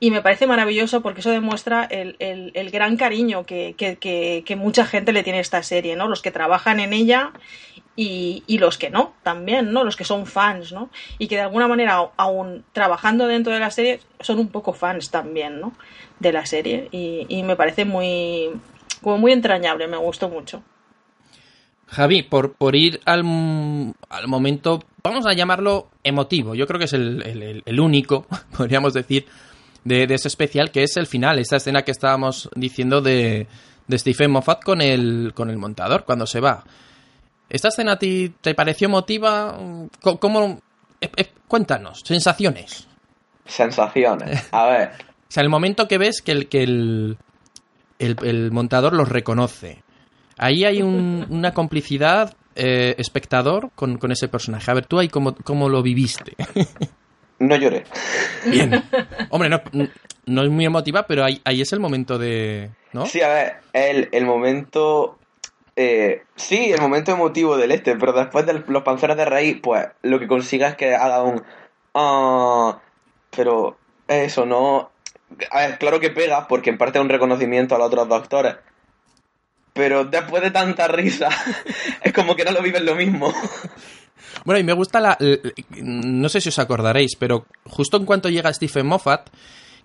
y 0.00 0.10
me 0.10 0.20
parece 0.20 0.46
maravilloso 0.46 1.00
porque 1.00 1.20
eso 1.20 1.30
demuestra 1.30 1.84
el, 1.84 2.16
el, 2.18 2.70
gran 2.70 2.98
cariño 2.98 3.46
que, 3.46 3.74
que, 3.78 3.96
que, 4.44 4.56
mucha 4.56 4.84
gente 4.84 5.14
le 5.14 5.22
tiene 5.22 5.38
a 5.38 5.42
esta 5.42 5.62
serie, 5.62 5.96
¿no? 5.96 6.08
Los 6.08 6.20
que 6.20 6.30
trabajan 6.30 6.78
en 6.78 6.92
ella 6.92 7.32
y, 7.96 8.42
y, 8.46 8.58
los 8.58 8.76
que 8.76 8.90
no, 8.90 9.14
también, 9.22 9.72
¿no? 9.72 9.84
Los 9.84 9.96
que 9.96 10.04
son 10.04 10.26
fans, 10.26 10.72
¿no? 10.72 10.90
Y 11.18 11.28
que 11.28 11.36
de 11.36 11.42
alguna 11.42 11.68
manera, 11.68 12.10
aún 12.16 12.64
trabajando 12.72 13.28
dentro 13.28 13.54
de 13.54 13.60
la 13.60 13.70
serie, 13.70 14.00
son 14.20 14.40
un 14.40 14.48
poco 14.48 14.74
fans 14.74 15.10
también, 15.10 15.58
¿no? 15.58 15.72
De 16.18 16.32
la 16.32 16.44
serie. 16.44 16.88
Y, 16.90 17.24
y 17.28 17.44
me 17.44 17.56
parece 17.56 17.84
muy, 17.84 18.50
como 19.00 19.18
muy 19.18 19.32
entrañable, 19.32 19.86
me 19.86 19.96
gustó 19.96 20.28
mucho. 20.28 20.62
Javi, 21.92 22.22
por, 22.22 22.54
por 22.54 22.74
ir 22.74 23.00
al, 23.04 23.18
al, 24.08 24.26
momento, 24.26 24.82
vamos 25.02 25.26
a 25.26 25.34
llamarlo 25.34 25.90
emotivo, 26.02 26.54
yo 26.54 26.66
creo 26.66 26.78
que 26.78 26.86
es 26.86 26.94
el, 26.94 27.62
el, 27.66 27.80
único, 27.80 28.26
podríamos 28.56 28.94
decir, 28.94 29.26
de, 29.84 30.04
ese 30.04 30.28
especial, 30.28 30.70
que 30.70 30.84
es 30.84 30.96
el 30.96 31.06
final, 31.06 31.38
esta 31.38 31.56
escena 31.56 31.82
que 31.82 31.90
estábamos 31.90 32.48
diciendo 32.56 33.02
de, 33.02 33.46
de 33.86 33.98
Stephen 33.98 34.30
Moffat 34.30 34.64
con 34.64 34.80
el, 34.80 35.32
con 35.34 35.50
el 35.50 35.58
montador, 35.58 36.04
cuando 36.06 36.26
se 36.26 36.40
va. 36.40 36.64
¿Esta 37.50 37.68
escena 37.68 37.92
a 37.92 37.98
ti 37.98 38.32
te 38.40 38.54
pareció 38.54 38.86
emotiva? 38.86 39.54
¿Cómo? 40.00 40.62
Eh, 40.98 41.10
eh, 41.14 41.30
cuéntanos, 41.46 42.00
sensaciones. 42.06 42.88
Sensaciones, 43.44 44.48
a 44.50 44.64
ver. 44.64 44.92
o 45.28 45.30
sea, 45.30 45.42
el 45.42 45.50
momento 45.50 45.86
que 45.88 45.98
ves 45.98 46.22
que 46.22 46.32
el, 46.32 46.48
que 46.48 46.62
el, 46.62 47.18
el, 47.98 48.16
el 48.22 48.50
montador 48.50 48.94
los 48.94 49.10
reconoce 49.10 49.81
Ahí 50.42 50.64
hay 50.64 50.82
una 50.82 51.54
complicidad 51.54 52.34
eh, 52.56 52.96
espectador 52.98 53.70
con, 53.76 53.96
ese 54.10 54.26
personaje. 54.26 54.68
A 54.72 54.74
ver, 54.74 54.86
tú 54.86 54.98
ahí 54.98 55.08
cómo, 55.08 55.36
cómo 55.36 55.68
lo 55.68 55.82
viviste. 55.82 56.36
No 57.38 57.56
lloré. 57.56 57.82
Bien. 58.46 58.84
Hombre, 59.30 59.48
no, 59.48 59.60
no 60.26 60.42
es 60.44 60.48
muy 60.48 60.64
emotiva, 60.64 61.08
pero 61.08 61.24
ahí, 61.24 61.40
ahí 61.44 61.60
es 61.60 61.72
el 61.72 61.80
momento 61.80 62.16
de. 62.16 62.70
¿No? 62.92 63.04
Sí, 63.04 63.20
a 63.20 63.28
ver, 63.30 63.56
el, 63.72 64.08
el 64.12 64.24
momento. 64.24 65.18
Eh, 65.74 66.22
sí, 66.36 66.70
el 66.70 66.80
momento 66.80 67.10
emotivo 67.10 67.56
del 67.56 67.72
este, 67.72 67.96
pero 67.96 68.12
después 68.12 68.46
de 68.46 68.62
los 68.64 68.82
panceros 68.84 69.16
de 69.16 69.24
raíz, 69.24 69.58
pues 69.60 69.88
lo 70.02 70.20
que 70.20 70.28
consiga 70.28 70.68
es 70.68 70.76
que 70.76 70.94
haga 70.94 71.24
un. 71.24 71.42
Ah, 71.94 72.80
pero 73.36 73.76
eso 74.06 74.46
no. 74.46 74.92
A 75.50 75.66
ver, 75.66 75.78
claro 75.78 75.98
que 75.98 76.10
pega, 76.10 76.46
porque 76.46 76.70
en 76.70 76.78
parte 76.78 76.98
es 76.98 77.02
un 77.02 77.10
reconocimiento 77.10 77.74
a 77.74 77.78
los 77.78 77.88
otros 77.88 78.08
doctores 78.08 78.54
pero 79.72 80.04
después 80.04 80.42
de 80.42 80.50
tanta 80.50 80.88
risa, 80.88 81.28
es 82.02 82.12
como 82.12 82.36
que 82.36 82.44
no 82.44 82.52
lo 82.52 82.62
viven 82.62 82.84
lo 82.84 82.94
mismo. 82.94 83.32
Bueno, 84.44 84.58
y 84.58 84.64
me 84.64 84.72
gusta 84.72 85.00
la... 85.00 85.18
No 85.82 86.28
sé 86.28 86.40
si 86.40 86.48
os 86.48 86.58
acordaréis, 86.58 87.16
pero 87.18 87.46
justo 87.64 87.96
en 87.96 88.04
cuanto 88.04 88.28
llega 88.28 88.52
Stephen 88.52 88.86
Moffat, 88.86 89.30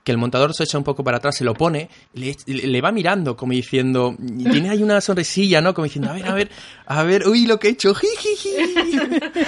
que 0.07 0.13
el 0.13 0.17
montador 0.17 0.53
se 0.53 0.63
echa 0.63 0.77
un 0.77 0.85
poco 0.85 1.03
para 1.03 1.17
atrás, 1.17 1.35
se 1.35 1.43
lo 1.43 1.53
pone, 1.53 1.89
le, 2.13 2.33
le, 2.45 2.79
va 2.79 2.93
mirando 2.93 3.35
como 3.35 3.51
diciendo, 3.51 4.15
tiene 4.17 4.69
ahí 4.69 4.81
una 4.81 5.01
sonrisilla, 5.01 5.59
¿no? 5.59 5.73
Como 5.73 5.83
diciendo, 5.83 6.09
a 6.09 6.13
ver, 6.13 6.25
a 6.25 6.33
ver, 6.33 6.49
a 6.85 7.03
ver, 7.03 7.27
uy, 7.27 7.45
lo 7.45 7.59
que 7.59 7.67
he 7.67 7.71
hecho, 7.71 7.93
jiji, 7.93 8.55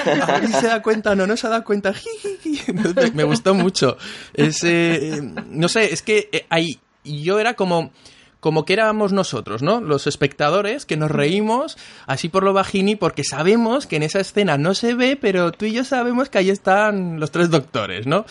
a 0.06 0.26
ver 0.40 0.48
si 0.48 0.54
se 0.54 0.68
da 0.68 0.82
cuenta 0.82 1.16
no, 1.16 1.26
no 1.26 1.38
se 1.38 1.48
ha 1.48 1.50
dado 1.50 1.64
cuenta, 1.64 1.94
jiji. 1.94 2.74
Me 3.14 3.24
gustó 3.24 3.54
mucho. 3.54 3.96
Es, 4.34 4.62
eh, 4.66 5.22
no 5.48 5.70
sé, 5.70 5.94
es 5.94 6.02
que 6.02 6.28
eh, 6.30 6.46
ahí 6.50 6.78
yo 7.06 7.40
era 7.40 7.54
como 7.54 7.94
como 8.40 8.66
que 8.66 8.74
éramos 8.74 9.12
nosotros, 9.12 9.62
¿no? 9.62 9.82
Los 9.82 10.08
espectadores 10.08 10.86
que 10.86 10.98
nos 10.98 11.12
reímos 11.12 11.78
así 12.08 12.30
por 12.30 12.44
lo 12.44 12.54
bajini 12.54 12.96
porque 12.96 13.24
sabemos 13.24 13.86
que 13.86 13.98
en 13.98 14.04
esa 14.04 14.20
escena 14.20 14.58
no 14.58 14.74
se 14.74 14.94
ve, 14.94 15.18
pero 15.20 15.52
tú 15.52 15.66
y 15.66 15.74
yo 15.74 15.84
sabemos 15.84 16.30
que 16.30 16.38
ahí 16.38 16.50
están 16.50 17.20
los 17.20 17.32
tres 17.32 17.50
doctores, 17.50 18.08
¿no? 18.08 18.26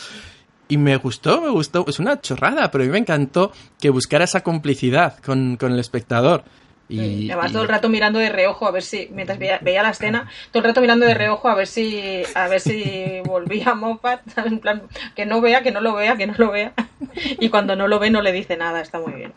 Y 0.68 0.76
me 0.76 0.96
gustó, 0.96 1.40
me 1.40 1.48
gustó. 1.48 1.84
Es 1.88 1.98
una 1.98 2.20
chorrada, 2.20 2.70
pero 2.70 2.84
a 2.84 2.86
mí 2.86 2.92
me 2.92 2.98
encantó 2.98 3.52
que 3.80 3.88
buscara 3.88 4.24
esa 4.24 4.42
complicidad 4.42 5.18
con, 5.24 5.56
el 5.60 5.78
espectado. 5.78 6.44
Y, 6.90 7.30
además 7.30 7.52
todo 7.52 7.62
el 7.62 7.68
rato 7.68 7.90
mirando 7.90 8.18
de 8.18 8.30
reojo 8.30 8.66
a 8.66 8.70
ver 8.70 8.82
si 8.82 9.10
mientras 9.12 9.38
veía, 9.38 9.82
la 9.82 9.90
escena 9.90 10.26
todo 10.50 10.62
el 10.62 10.68
rato 10.70 10.80
mirando 10.80 11.04
de 11.04 11.12
reojo 11.12 11.48
a 11.48 11.54
ver 11.54 11.66
si 11.66 12.22
a 12.34 12.48
ver 12.48 12.60
si 12.60 13.20
volvía 13.26 13.74
Moffat 13.74 14.22
en 14.38 14.58
plan 14.58 14.84
que 15.14 15.26
no 15.26 15.42
vea 15.42 15.62
que 15.62 15.70
no 15.70 15.82
lo 15.82 15.92
vea 15.92 16.16
que 16.16 16.26
no 16.26 16.32
lo 16.38 16.50
vea 16.50 16.72
y 17.38 17.50
cuando 17.50 17.76
no 17.76 17.88
lo 17.88 17.98
ve 17.98 18.08
no 18.08 18.22
le 18.22 18.32
dice 18.32 18.56
nada 18.56 18.80
está 18.80 18.98
muy 19.00 19.12
bien 19.12 19.34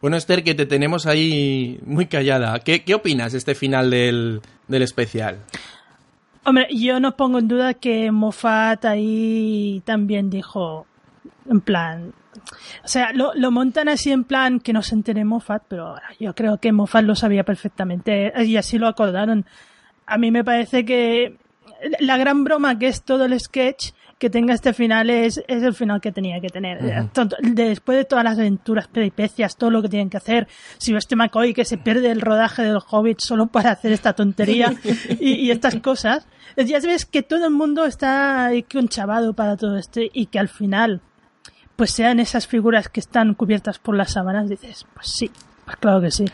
bueno, 0.00 0.16
Esther, 0.16 0.44
que 0.44 0.54
te 0.54 0.66
tenemos 0.66 1.06
ahí 1.06 1.80
muy 1.84 2.06
callada. 2.06 2.58
¿Qué, 2.60 2.84
qué 2.84 2.94
opinas 2.94 3.32
de 3.32 3.38
este 3.38 3.54
final 3.54 3.90
del, 3.90 4.40
del 4.68 4.82
especial? 4.82 5.38
Hombre, 6.44 6.68
yo 6.70 7.00
no 7.00 7.16
pongo 7.16 7.38
en 7.38 7.48
duda 7.48 7.74
que 7.74 8.10
Moffat 8.12 8.84
ahí 8.84 9.82
también 9.84 10.30
dijo, 10.30 10.86
en 11.50 11.60
plan, 11.60 12.12
o 12.84 12.88
sea, 12.88 13.12
lo, 13.12 13.32
lo, 13.34 13.50
montan 13.50 13.88
así 13.88 14.12
en 14.12 14.24
plan 14.24 14.60
que 14.60 14.72
no 14.72 14.82
se 14.82 14.94
entere 14.94 15.24
Moffat, 15.24 15.64
pero 15.66 15.96
yo 16.20 16.34
creo 16.34 16.58
que 16.58 16.72
Moffat 16.72 17.04
lo 17.04 17.16
sabía 17.16 17.44
perfectamente 17.44 18.32
y 18.44 18.56
así 18.56 18.78
lo 18.78 18.86
acordaron. 18.86 19.44
A 20.06 20.18
mí 20.18 20.30
me 20.30 20.44
parece 20.44 20.84
que 20.84 21.36
la 22.00 22.16
gran 22.16 22.44
broma 22.44 22.78
que 22.78 22.88
es 22.88 23.02
todo 23.02 23.24
el 23.24 23.38
sketch 23.38 23.90
que 24.18 24.30
tenga 24.30 24.54
este 24.54 24.72
final 24.72 25.10
es, 25.10 25.42
es 25.46 25.62
el 25.62 25.74
final 25.74 26.00
que 26.00 26.12
tenía 26.12 26.40
que 26.40 26.48
tener. 26.48 26.80
Después 27.42 27.98
de 27.98 28.04
todas 28.04 28.24
las 28.24 28.38
aventuras, 28.38 28.88
peripecias, 28.88 29.56
todo 29.56 29.70
lo 29.70 29.82
que 29.82 29.88
tienen 29.88 30.08
que 30.08 30.16
hacer, 30.16 30.48
si 30.78 30.94
este 30.94 31.16
McCoy 31.16 31.52
que 31.52 31.64
se 31.64 31.76
pierde 31.76 32.10
el 32.10 32.20
rodaje 32.20 32.62
del 32.62 32.78
Hobbit 32.78 33.20
solo 33.20 33.46
para 33.46 33.70
hacer 33.70 33.92
esta 33.92 34.14
tontería 34.14 34.74
y, 35.20 35.50
estas 35.50 35.76
cosas, 35.76 36.26
ya 36.56 36.80
ves 36.80 37.04
que 37.04 37.22
todo 37.22 37.46
el 37.46 37.52
mundo 37.52 37.84
está 37.84 38.50
conchavado 38.72 39.34
para 39.34 39.56
todo 39.56 39.76
esto 39.76 40.00
y 40.00 40.26
que 40.26 40.38
al 40.38 40.48
final 40.48 41.02
pues 41.76 41.90
sean 41.90 42.20
esas 42.20 42.46
figuras 42.46 42.88
que 42.88 43.00
están 43.00 43.34
cubiertas 43.34 43.78
por 43.78 43.96
las 43.96 44.12
sábanas, 44.12 44.48
dices, 44.48 44.86
pues 44.94 45.08
sí, 45.08 45.30
pues 45.66 45.76
claro 45.76 46.00
que 46.00 46.10
sí. 46.10 46.24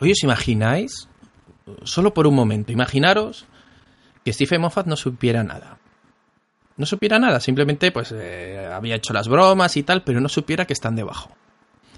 Oye, 0.00 0.12
¿os 0.12 0.24
imagináis 0.24 1.08
solo 1.84 2.14
por 2.14 2.26
un 2.26 2.34
momento, 2.34 2.72
imaginaros 2.72 3.46
que 4.24 4.32
Stephen 4.32 4.60
Moffat 4.60 4.86
no 4.86 4.96
supiera 4.96 5.42
nada. 5.42 5.78
No 6.76 6.86
supiera 6.86 7.18
nada, 7.18 7.40
simplemente 7.40 7.92
pues 7.92 8.12
eh, 8.12 8.68
había 8.72 8.96
hecho 8.96 9.12
las 9.12 9.28
bromas 9.28 9.76
y 9.76 9.82
tal, 9.82 10.02
pero 10.02 10.20
no 10.20 10.28
supiera 10.28 10.66
que 10.66 10.72
están 10.72 10.96
debajo. 10.96 11.30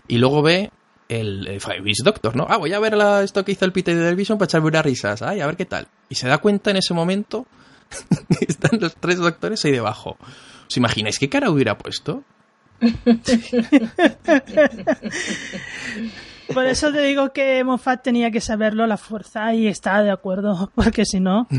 Y 0.09 0.19
luego 0.19 0.43
ve 0.43 0.71
el, 1.09 1.47
el 1.47 1.61
Five 1.61 1.81
Beast 1.81 2.05
Doctor, 2.05 2.37
¿no? 2.37 2.47
Ah, 2.49 2.57
voy 2.57 2.73
a 2.73 2.81
ver 2.81 2.95
esto 3.23 3.45
que 3.45 3.53
hizo 3.53 3.65
el 3.65 3.73
Peter 3.73 3.95
Television 3.95 4.39
para 4.39 4.47
echarme 4.47 4.69
unas 4.69 4.85
risas. 4.85 5.23
Ay, 5.23 5.41
a 5.41 5.47
ver 5.47 5.57
qué 5.57 5.65
tal. 5.65 5.87
Y 6.09 6.17
se 6.17 6.29
da 6.29 6.39
cuenta 6.39 6.71
en 6.71 6.79
ese 6.79 6.95
momento 6.95 7.47
que 8.39 8.47
están 8.49 8.81
los 8.81 8.97
tres 8.97 9.19
doctores 9.19 9.65
ahí 9.65 9.73
debajo. 9.73 10.17
¿Os 10.69 10.77
imagináis 10.77 11.19
qué 11.19 11.29
cara 11.29 11.51
hubiera 11.51 11.79
puesto? 11.79 12.25
Por 16.53 16.67
eso 16.67 16.93
te 16.93 17.01
digo 17.03 17.33
que 17.33 17.65
Moffat 17.65 18.03
tenía 18.03 18.31
que 18.31 18.41
saberlo 18.41 18.87
la 18.87 18.97
fuerza 18.97 19.55
y 19.55 19.67
estaba 19.67 20.03
de 20.03 20.11
acuerdo, 20.11 20.71
porque 20.75 21.05
si 21.05 21.21
no. 21.21 21.47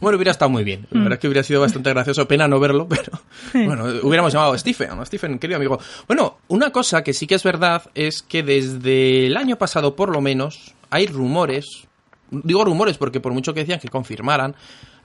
Bueno, 0.00 0.16
hubiera 0.16 0.32
estado 0.32 0.50
muy 0.50 0.64
bien. 0.64 0.86
La 0.90 1.00
verdad 1.00 1.14
es 1.14 1.20
que 1.20 1.28
hubiera 1.28 1.42
sido 1.42 1.60
bastante 1.60 1.90
gracioso. 1.90 2.26
Pena 2.26 2.48
no 2.48 2.58
verlo, 2.58 2.88
pero. 2.88 3.12
Bueno, 3.52 3.84
hubiéramos 4.02 4.32
llamado 4.32 4.52
a 4.52 4.58
Stephen, 4.58 4.90
Stephen, 5.06 5.38
querido 5.38 5.56
amigo. 5.56 5.78
Bueno, 6.06 6.38
una 6.48 6.70
cosa 6.70 7.02
que 7.02 7.12
sí 7.12 7.26
que 7.26 7.36
es 7.36 7.42
verdad 7.42 7.82
es 7.94 8.22
que 8.22 8.42
desde 8.42 9.26
el 9.26 9.36
año 9.36 9.56
pasado, 9.56 9.94
por 9.94 10.10
lo 10.10 10.20
menos, 10.20 10.74
hay 10.90 11.06
rumores. 11.06 11.86
Digo 12.30 12.64
rumores 12.64 12.98
porque 12.98 13.20
por 13.20 13.32
mucho 13.32 13.54
que 13.54 13.60
decían 13.60 13.80
que 13.80 13.88
confirmaran, 13.88 14.54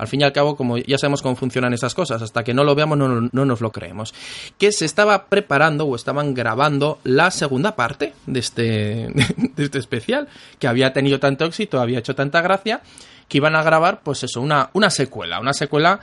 al 0.03 0.07
fin 0.07 0.21
y 0.21 0.23
al 0.23 0.31
cabo, 0.31 0.55
como 0.55 0.77
ya 0.77 0.97
sabemos 0.97 1.21
cómo 1.21 1.35
funcionan 1.35 1.73
esas 1.73 1.93
cosas, 1.95 2.21
hasta 2.21 2.43
que 2.43 2.53
no 2.53 2.63
lo 2.63 2.75
veamos 2.75 2.97
no, 2.97 3.29
no, 3.31 3.45
nos 3.45 3.61
lo 3.61 3.71
creemos. 3.71 4.13
Que 4.57 4.71
se 4.71 4.85
estaba 4.85 5.25
preparando 5.25 5.85
o 5.85 5.95
estaban 5.95 6.33
grabando 6.33 6.99
la 7.03 7.31
segunda 7.31 7.75
parte 7.75 8.13
de 8.27 8.39
este, 8.39 8.61
de 9.55 9.63
este 9.63 9.79
especial, 9.79 10.27
que 10.59 10.67
había 10.67 10.93
tenido 10.93 11.19
tanto 11.19 11.45
éxito, 11.45 11.81
había 11.81 11.99
hecho 11.99 12.15
tanta 12.15 12.41
gracia, 12.41 12.81
que 13.27 13.37
iban 13.37 13.55
a 13.55 13.63
grabar, 13.63 14.01
pues 14.03 14.23
eso, 14.23 14.41
una, 14.41 14.69
una 14.73 14.89
secuela, 14.89 15.39
una 15.39 15.53
secuela 15.53 15.99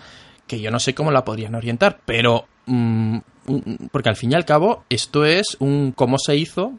que 0.47 0.61
yo 0.61 0.71
no 0.71 0.81
sé 0.81 0.95
cómo 0.95 1.13
la 1.13 1.25
podrían 1.25 1.55
orientar, 1.55 2.01
pero... 2.05 2.47
Mmm, 2.67 3.19
porque 3.91 4.09
al 4.09 4.17
fin 4.17 4.33
y 4.33 4.35
al 4.35 4.45
cabo, 4.45 4.85
esto 4.89 5.25
es 5.25 5.57
un 5.59 5.93
cómo 5.93 6.19
se 6.19 6.37
hizo, 6.37 6.73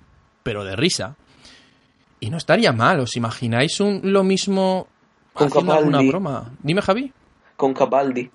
pero 0.44 0.64
de 0.64 0.76
risa. 0.76 1.16
Y 2.20 2.30
no 2.30 2.38
estaría 2.38 2.72
mal, 2.72 3.00
¿os 3.00 3.16
imagináis 3.16 3.80
un, 3.80 4.02
lo 4.04 4.24
mismo 4.24 4.88
Con 5.34 5.48
haciendo 5.48 5.72
Capaldi. 5.72 5.96
alguna 5.96 6.10
broma? 6.10 6.52
Dime, 6.62 6.82
Javi. 6.82 7.14
Con 7.56 7.74
Capaldi. 7.74 8.30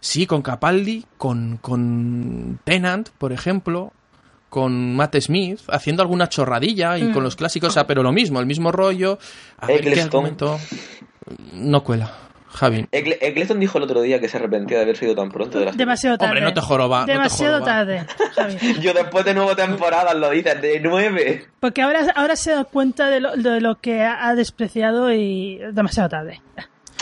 Sí, 0.00 0.26
con 0.26 0.42
Capaldi, 0.42 1.04
con, 1.16 1.58
con 1.60 2.58
Tennant, 2.64 3.10
por 3.10 3.32
ejemplo, 3.32 3.92
con 4.48 4.96
Matt 4.96 5.16
Smith, 5.20 5.60
haciendo 5.68 6.02
alguna 6.02 6.28
chorradilla 6.28 6.98
y 6.98 7.12
con 7.12 7.22
los 7.22 7.36
clásicos, 7.36 7.70
o 7.70 7.72
sea, 7.72 7.86
pero 7.86 8.02
lo 8.02 8.12
mismo, 8.12 8.40
el 8.40 8.46
mismo 8.46 8.72
rollo. 8.72 9.18
A 9.58 9.66
ver 9.66 9.80
qué 9.82 10.00
argumento. 10.00 10.58
No 11.54 11.84
cuela, 11.84 12.12
Javi. 12.54 12.86
Eccleston 12.92 13.58
dijo 13.60 13.78
el 13.78 13.84
otro 13.84 14.02
día 14.02 14.20
que 14.20 14.28
se 14.28 14.36
arrepentía 14.36 14.76
de 14.78 14.82
haber 14.84 14.96
sido 14.96 15.14
tan 15.14 15.30
pronto 15.30 15.58
de 15.58 15.64
la 15.66 15.72
Demasiado 15.72 16.18
tarde. 16.18 16.30
Hombre, 16.30 16.44
no 16.44 16.54
te 16.54 16.60
joroba, 16.60 17.00
no 17.00 17.06
te 17.06 17.12
Demasiado 17.12 17.54
joroba. 17.60 17.72
tarde, 17.72 18.06
Javi. 18.34 18.56
Yo 18.80 18.92
después 18.94 19.24
de 19.24 19.34
nueve 19.34 19.54
temporadas 19.56 20.14
lo 20.14 20.30
dices, 20.30 20.60
de 20.60 20.80
nueve. 20.80 21.46
Porque 21.60 21.82
ahora, 21.82 22.06
ahora 22.14 22.36
se 22.36 22.52
da 22.52 22.64
cuenta 22.64 23.08
de 23.08 23.20
lo, 23.20 23.36
de 23.36 23.60
lo 23.60 23.80
que 23.80 24.02
ha 24.02 24.28
ha 24.28 24.34
despreciado 24.34 25.12
y 25.12 25.58
demasiado 25.72 26.08
tarde. 26.08 26.40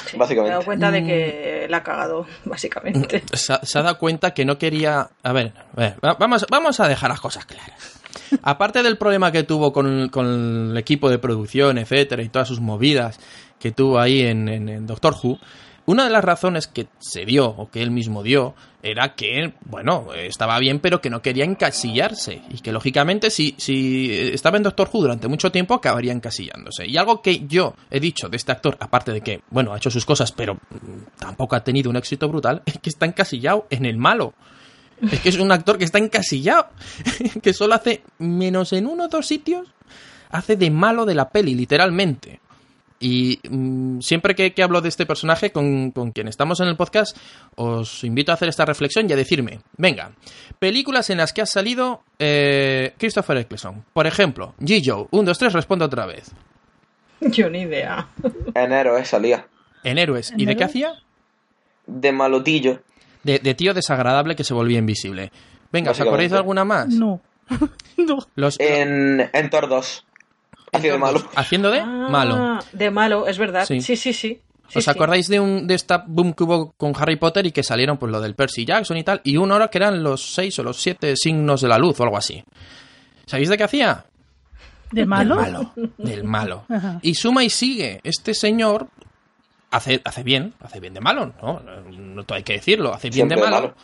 Sí, 0.06 0.16
Básicamente. 0.16 0.42
Me 0.42 0.48
he 0.48 0.50
dado 0.52 0.64
cuenta 0.64 0.90
de 0.90 1.04
que 1.04 1.66
la 1.68 1.76
ha 1.78 1.82
cagado, 1.82 2.26
básicamente. 2.44 3.22
se, 3.32 3.52
ha- 3.52 3.60
se 3.62 3.78
ha 3.78 3.82
dado 3.82 3.98
cuenta 3.98 4.32
que 4.32 4.44
no 4.44 4.56
quería. 4.58 5.10
A 5.22 5.32
ver, 5.32 5.52
a 5.76 5.80
ver, 5.80 5.96
va- 6.04 6.14
vamos, 6.18 6.46
vamos 6.50 6.80
a 6.80 6.88
dejar 6.88 7.10
las 7.10 7.20
cosas 7.20 7.44
claras. 7.44 8.00
Aparte 8.42 8.82
del 8.82 8.96
problema 8.96 9.30
que 9.32 9.42
tuvo 9.42 9.72
con, 9.72 10.08
con 10.08 10.70
el 10.70 10.76
equipo 10.78 11.10
de 11.10 11.18
producción, 11.18 11.78
etcétera, 11.78 12.22
y 12.22 12.28
todas 12.28 12.48
sus 12.48 12.60
movidas 12.60 13.18
que 13.60 13.70
tuvo 13.70 14.00
ahí 14.00 14.22
en, 14.22 14.48
en- 14.48 14.68
en 14.68 14.86
Doctor 14.88 15.14
Who, 15.22 15.38
una 15.86 16.04
de 16.04 16.10
las 16.10 16.22
razones 16.24 16.66
que 16.68 16.86
se 17.00 17.24
dio, 17.24 17.46
o 17.48 17.68
que 17.70 17.82
él 17.82 17.90
mismo 17.90 18.22
dio, 18.22 18.54
era 18.82 19.14
que, 19.14 19.54
bueno, 19.64 20.08
estaba 20.14 20.58
bien, 20.60 20.78
pero 20.78 21.00
que 21.00 21.10
no 21.10 21.20
quería 21.20 21.44
encasillarse. 21.44 22.42
Y 22.50 22.58
que, 22.60 22.70
lógicamente, 22.70 23.30
si, 23.30 23.54
si 23.58 24.08
estaba 24.32 24.56
en 24.56 24.62
Doctor 24.62 24.88
Who 24.92 25.00
durante 25.02 25.26
mucho 25.26 25.50
tiempo, 25.50 25.74
acabaría 25.74 26.12
encasillándose. 26.12 26.86
Y 26.86 26.96
algo 26.96 27.22
que 27.22 27.46
yo 27.48 27.74
he 27.90 27.98
dicho 27.98 28.28
de 28.28 28.36
este 28.36 28.52
actor, 28.52 28.76
aparte 28.80 29.10
de 29.12 29.20
que, 29.20 29.40
bueno, 29.50 29.72
ha 29.72 29.78
hecho 29.78 29.90
sus 29.90 30.04
cosas, 30.06 30.30
pero 30.32 30.54
mm, 30.54 31.18
tampoco 31.18 31.56
ha 31.56 31.64
tenido 31.64 31.90
un 31.90 31.96
éxito 31.96 32.28
brutal, 32.28 32.62
es 32.66 32.78
que 32.78 32.90
está 32.90 33.06
encasillado 33.06 33.66
en 33.70 33.84
el 33.84 33.96
malo. 33.96 34.32
Es 35.10 35.18
que 35.20 35.30
es 35.30 35.38
un 35.38 35.50
actor 35.50 35.76
que 35.78 35.84
está 35.84 35.98
encasillado, 35.98 36.68
que 37.42 37.52
solo 37.52 37.74
hace 37.74 38.02
menos 38.18 38.72
en 38.74 38.86
uno 38.86 39.04
o 39.06 39.08
dos 39.08 39.26
sitios, 39.26 39.66
hace 40.30 40.56
de 40.56 40.70
malo 40.70 41.04
de 41.04 41.14
la 41.14 41.30
peli, 41.30 41.54
literalmente. 41.54 42.38
Y 43.02 43.40
mm, 43.48 44.00
siempre 44.00 44.34
que, 44.34 44.52
que 44.52 44.62
hablo 44.62 44.82
de 44.82 44.90
este 44.90 45.06
personaje 45.06 45.50
con, 45.50 45.90
con 45.90 46.12
quien 46.12 46.28
estamos 46.28 46.60
en 46.60 46.68
el 46.68 46.76
podcast, 46.76 47.16
os 47.56 48.04
invito 48.04 48.30
a 48.30 48.34
hacer 48.34 48.48
esta 48.50 48.66
reflexión 48.66 49.08
y 49.08 49.12
a 49.14 49.16
decirme, 49.16 49.60
venga, 49.78 50.12
películas 50.58 51.08
en 51.08 51.16
las 51.18 51.32
que 51.32 51.40
ha 51.40 51.46
salido 51.46 52.02
eh, 52.18 52.92
Christopher 52.98 53.38
Eccleston. 53.38 53.84
Por 53.94 54.06
ejemplo, 54.06 54.54
G-Joe, 54.60 55.08
1, 55.10 55.22
2, 55.24 55.38
3, 55.38 55.52
responde 55.54 55.86
otra 55.86 56.04
vez. 56.04 56.30
Yo 57.20 57.48
ni 57.48 57.62
idea. 57.62 58.08
Enero, 58.54 58.98
eh, 58.98 59.04
salía. 59.04 59.46
En 59.82 59.96
Héroes. 59.98 60.32
¿Y 60.36 60.44
de 60.44 60.56
qué 60.56 60.64
hacía? 60.64 60.92
De 61.86 62.12
malotillo. 62.12 62.82
De, 63.22 63.38
de 63.38 63.54
tío 63.54 63.72
desagradable 63.72 64.36
que 64.36 64.44
se 64.44 64.52
volvía 64.54 64.78
invisible. 64.78 65.32
Venga, 65.72 65.92
¿os 65.92 66.00
acordáis 66.00 66.30
de 66.30 66.36
alguna 66.36 66.64
más? 66.64 66.88
No. 66.88 67.20
no. 67.96 68.18
Los, 68.34 68.60
En, 68.60 69.30
en 69.32 69.50
Thor 69.50 69.68
2. 69.68 70.06
Hacía 70.72 70.92
de 70.92 70.98
malo. 70.98 71.22
Haciendo 71.34 71.70
de 71.70 71.84
malo. 71.84 72.36
Ah, 72.38 72.60
De 72.72 72.90
malo, 72.90 73.26
es 73.26 73.38
verdad. 73.38 73.64
Sí. 73.66 73.80
Sí, 73.80 73.96
sí, 73.96 74.12
sí. 74.12 74.40
Sí, 74.68 74.78
¿Os 74.78 74.84
sí. 74.84 74.90
acordáis 74.90 75.26
de 75.28 75.40
un 75.40 75.66
de 75.66 75.74
esta 75.74 76.04
boom 76.06 76.32
que 76.32 76.44
hubo 76.44 76.72
con 76.76 76.92
Harry 76.96 77.16
Potter 77.16 77.44
y 77.44 77.50
que 77.50 77.64
salieron 77.64 77.98
pues 77.98 78.12
lo 78.12 78.20
del 78.20 78.36
Percy 78.36 78.64
Jackson 78.64 78.96
y 78.96 79.02
tal? 79.02 79.20
Y 79.24 79.36
una 79.36 79.56
hora 79.56 79.68
que 79.68 79.78
eran 79.78 80.02
los 80.04 80.32
seis 80.34 80.56
o 80.60 80.62
los 80.62 80.76
siete 80.80 81.16
signos 81.16 81.60
de 81.60 81.68
la 81.68 81.76
luz 81.78 81.98
o 81.98 82.04
algo 82.04 82.16
así. 82.16 82.44
¿Sabéis 83.26 83.48
de 83.48 83.56
qué 83.56 83.64
hacía? 83.64 84.04
¿De 84.92 85.06
malo? 85.06 85.36
Del 85.36 85.52
malo. 85.52 85.72
Del 85.98 86.24
malo. 86.24 86.64
Ajá. 86.68 86.98
Y 87.02 87.14
suma 87.14 87.42
y 87.42 87.50
sigue. 87.50 88.00
Este 88.04 88.32
señor 88.32 88.86
hace, 89.72 90.00
hace 90.04 90.22
bien, 90.22 90.54
hace 90.60 90.78
bien 90.78 90.94
de 90.94 91.00
malo, 91.00 91.32
¿no? 91.42 91.60
No 91.90 92.24
hay 92.28 92.42
que 92.44 92.52
decirlo, 92.54 92.94
hace 92.94 93.08
bien 93.10 93.28
Siempre 93.28 93.40
de 93.40 93.44
de 93.46 93.50
malo. 93.50 93.74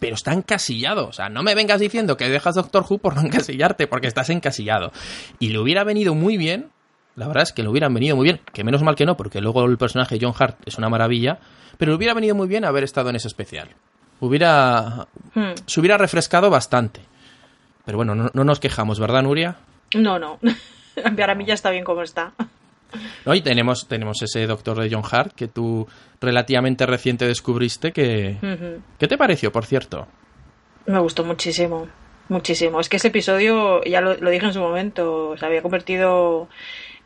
Pero 0.00 0.14
está 0.16 0.32
encasillado. 0.32 1.06
O 1.06 1.12
sea, 1.12 1.28
no 1.28 1.44
me 1.44 1.54
vengas 1.54 1.78
diciendo 1.78 2.16
que 2.16 2.28
dejas 2.28 2.56
Doctor 2.56 2.84
Who 2.88 2.98
por 2.98 3.14
no 3.14 3.20
encasillarte, 3.26 3.86
porque 3.86 4.08
estás 4.08 4.30
encasillado. 4.30 4.90
Y 5.38 5.50
le 5.50 5.60
hubiera 5.60 5.84
venido 5.84 6.16
muy 6.16 6.36
bien. 6.36 6.70
La 7.14 7.28
verdad 7.28 7.44
es 7.44 7.52
que 7.52 7.62
le 7.62 7.68
hubieran 7.68 7.94
venido 7.94 8.16
muy 8.16 8.24
bien. 8.24 8.40
Que 8.52 8.64
menos 8.64 8.82
mal 8.82 8.96
que 8.96 9.06
no, 9.06 9.16
porque 9.16 9.40
luego 9.40 9.64
el 9.64 9.78
personaje 9.78 10.18
John 10.20 10.34
Hart 10.36 10.56
es 10.66 10.76
una 10.78 10.88
maravilla. 10.88 11.38
Pero 11.78 11.92
le 11.92 11.96
hubiera 11.96 12.14
venido 12.14 12.34
muy 12.34 12.48
bien 12.48 12.64
haber 12.64 12.82
estado 12.82 13.10
en 13.10 13.16
ese 13.16 13.28
especial. 13.28 13.68
Hubiera. 14.18 15.06
Hmm. 15.34 15.52
Se 15.66 15.80
hubiera 15.80 15.96
refrescado 15.96 16.50
bastante. 16.50 17.02
Pero 17.84 17.96
bueno, 17.96 18.14
no, 18.14 18.30
no 18.32 18.44
nos 18.44 18.58
quejamos, 18.58 18.98
¿verdad, 18.98 19.22
Nuria? 19.22 19.56
No, 19.94 20.18
no. 20.18 20.38
Para 21.16 21.34
mí 21.34 21.44
ya 21.44 21.54
está 21.54 21.70
bien 21.70 21.84
como 21.84 22.02
está. 22.02 22.32
¿No? 23.24 23.34
Y 23.34 23.40
tenemos, 23.42 23.86
tenemos 23.88 24.22
ese 24.22 24.46
doctor 24.46 24.80
de 24.80 24.88
John 24.90 25.04
Hart 25.10 25.34
que 25.34 25.48
tú 25.48 25.86
relativamente 26.20 26.86
reciente 26.86 27.26
descubriste 27.26 27.92
que... 27.92 28.36
¿Qué 28.98 29.08
te 29.08 29.18
pareció, 29.18 29.52
por 29.52 29.64
cierto? 29.66 30.06
Me 30.86 30.98
gustó 30.98 31.24
muchísimo. 31.24 31.88
Muchísimo. 32.28 32.80
Es 32.80 32.88
que 32.88 32.96
ese 32.96 33.08
episodio, 33.08 33.82
ya 33.84 34.00
lo, 34.00 34.14
lo 34.14 34.30
dije 34.30 34.46
en 34.46 34.52
su 34.52 34.60
momento, 34.60 35.36
se 35.36 35.44
había 35.44 35.62
convertido 35.62 36.48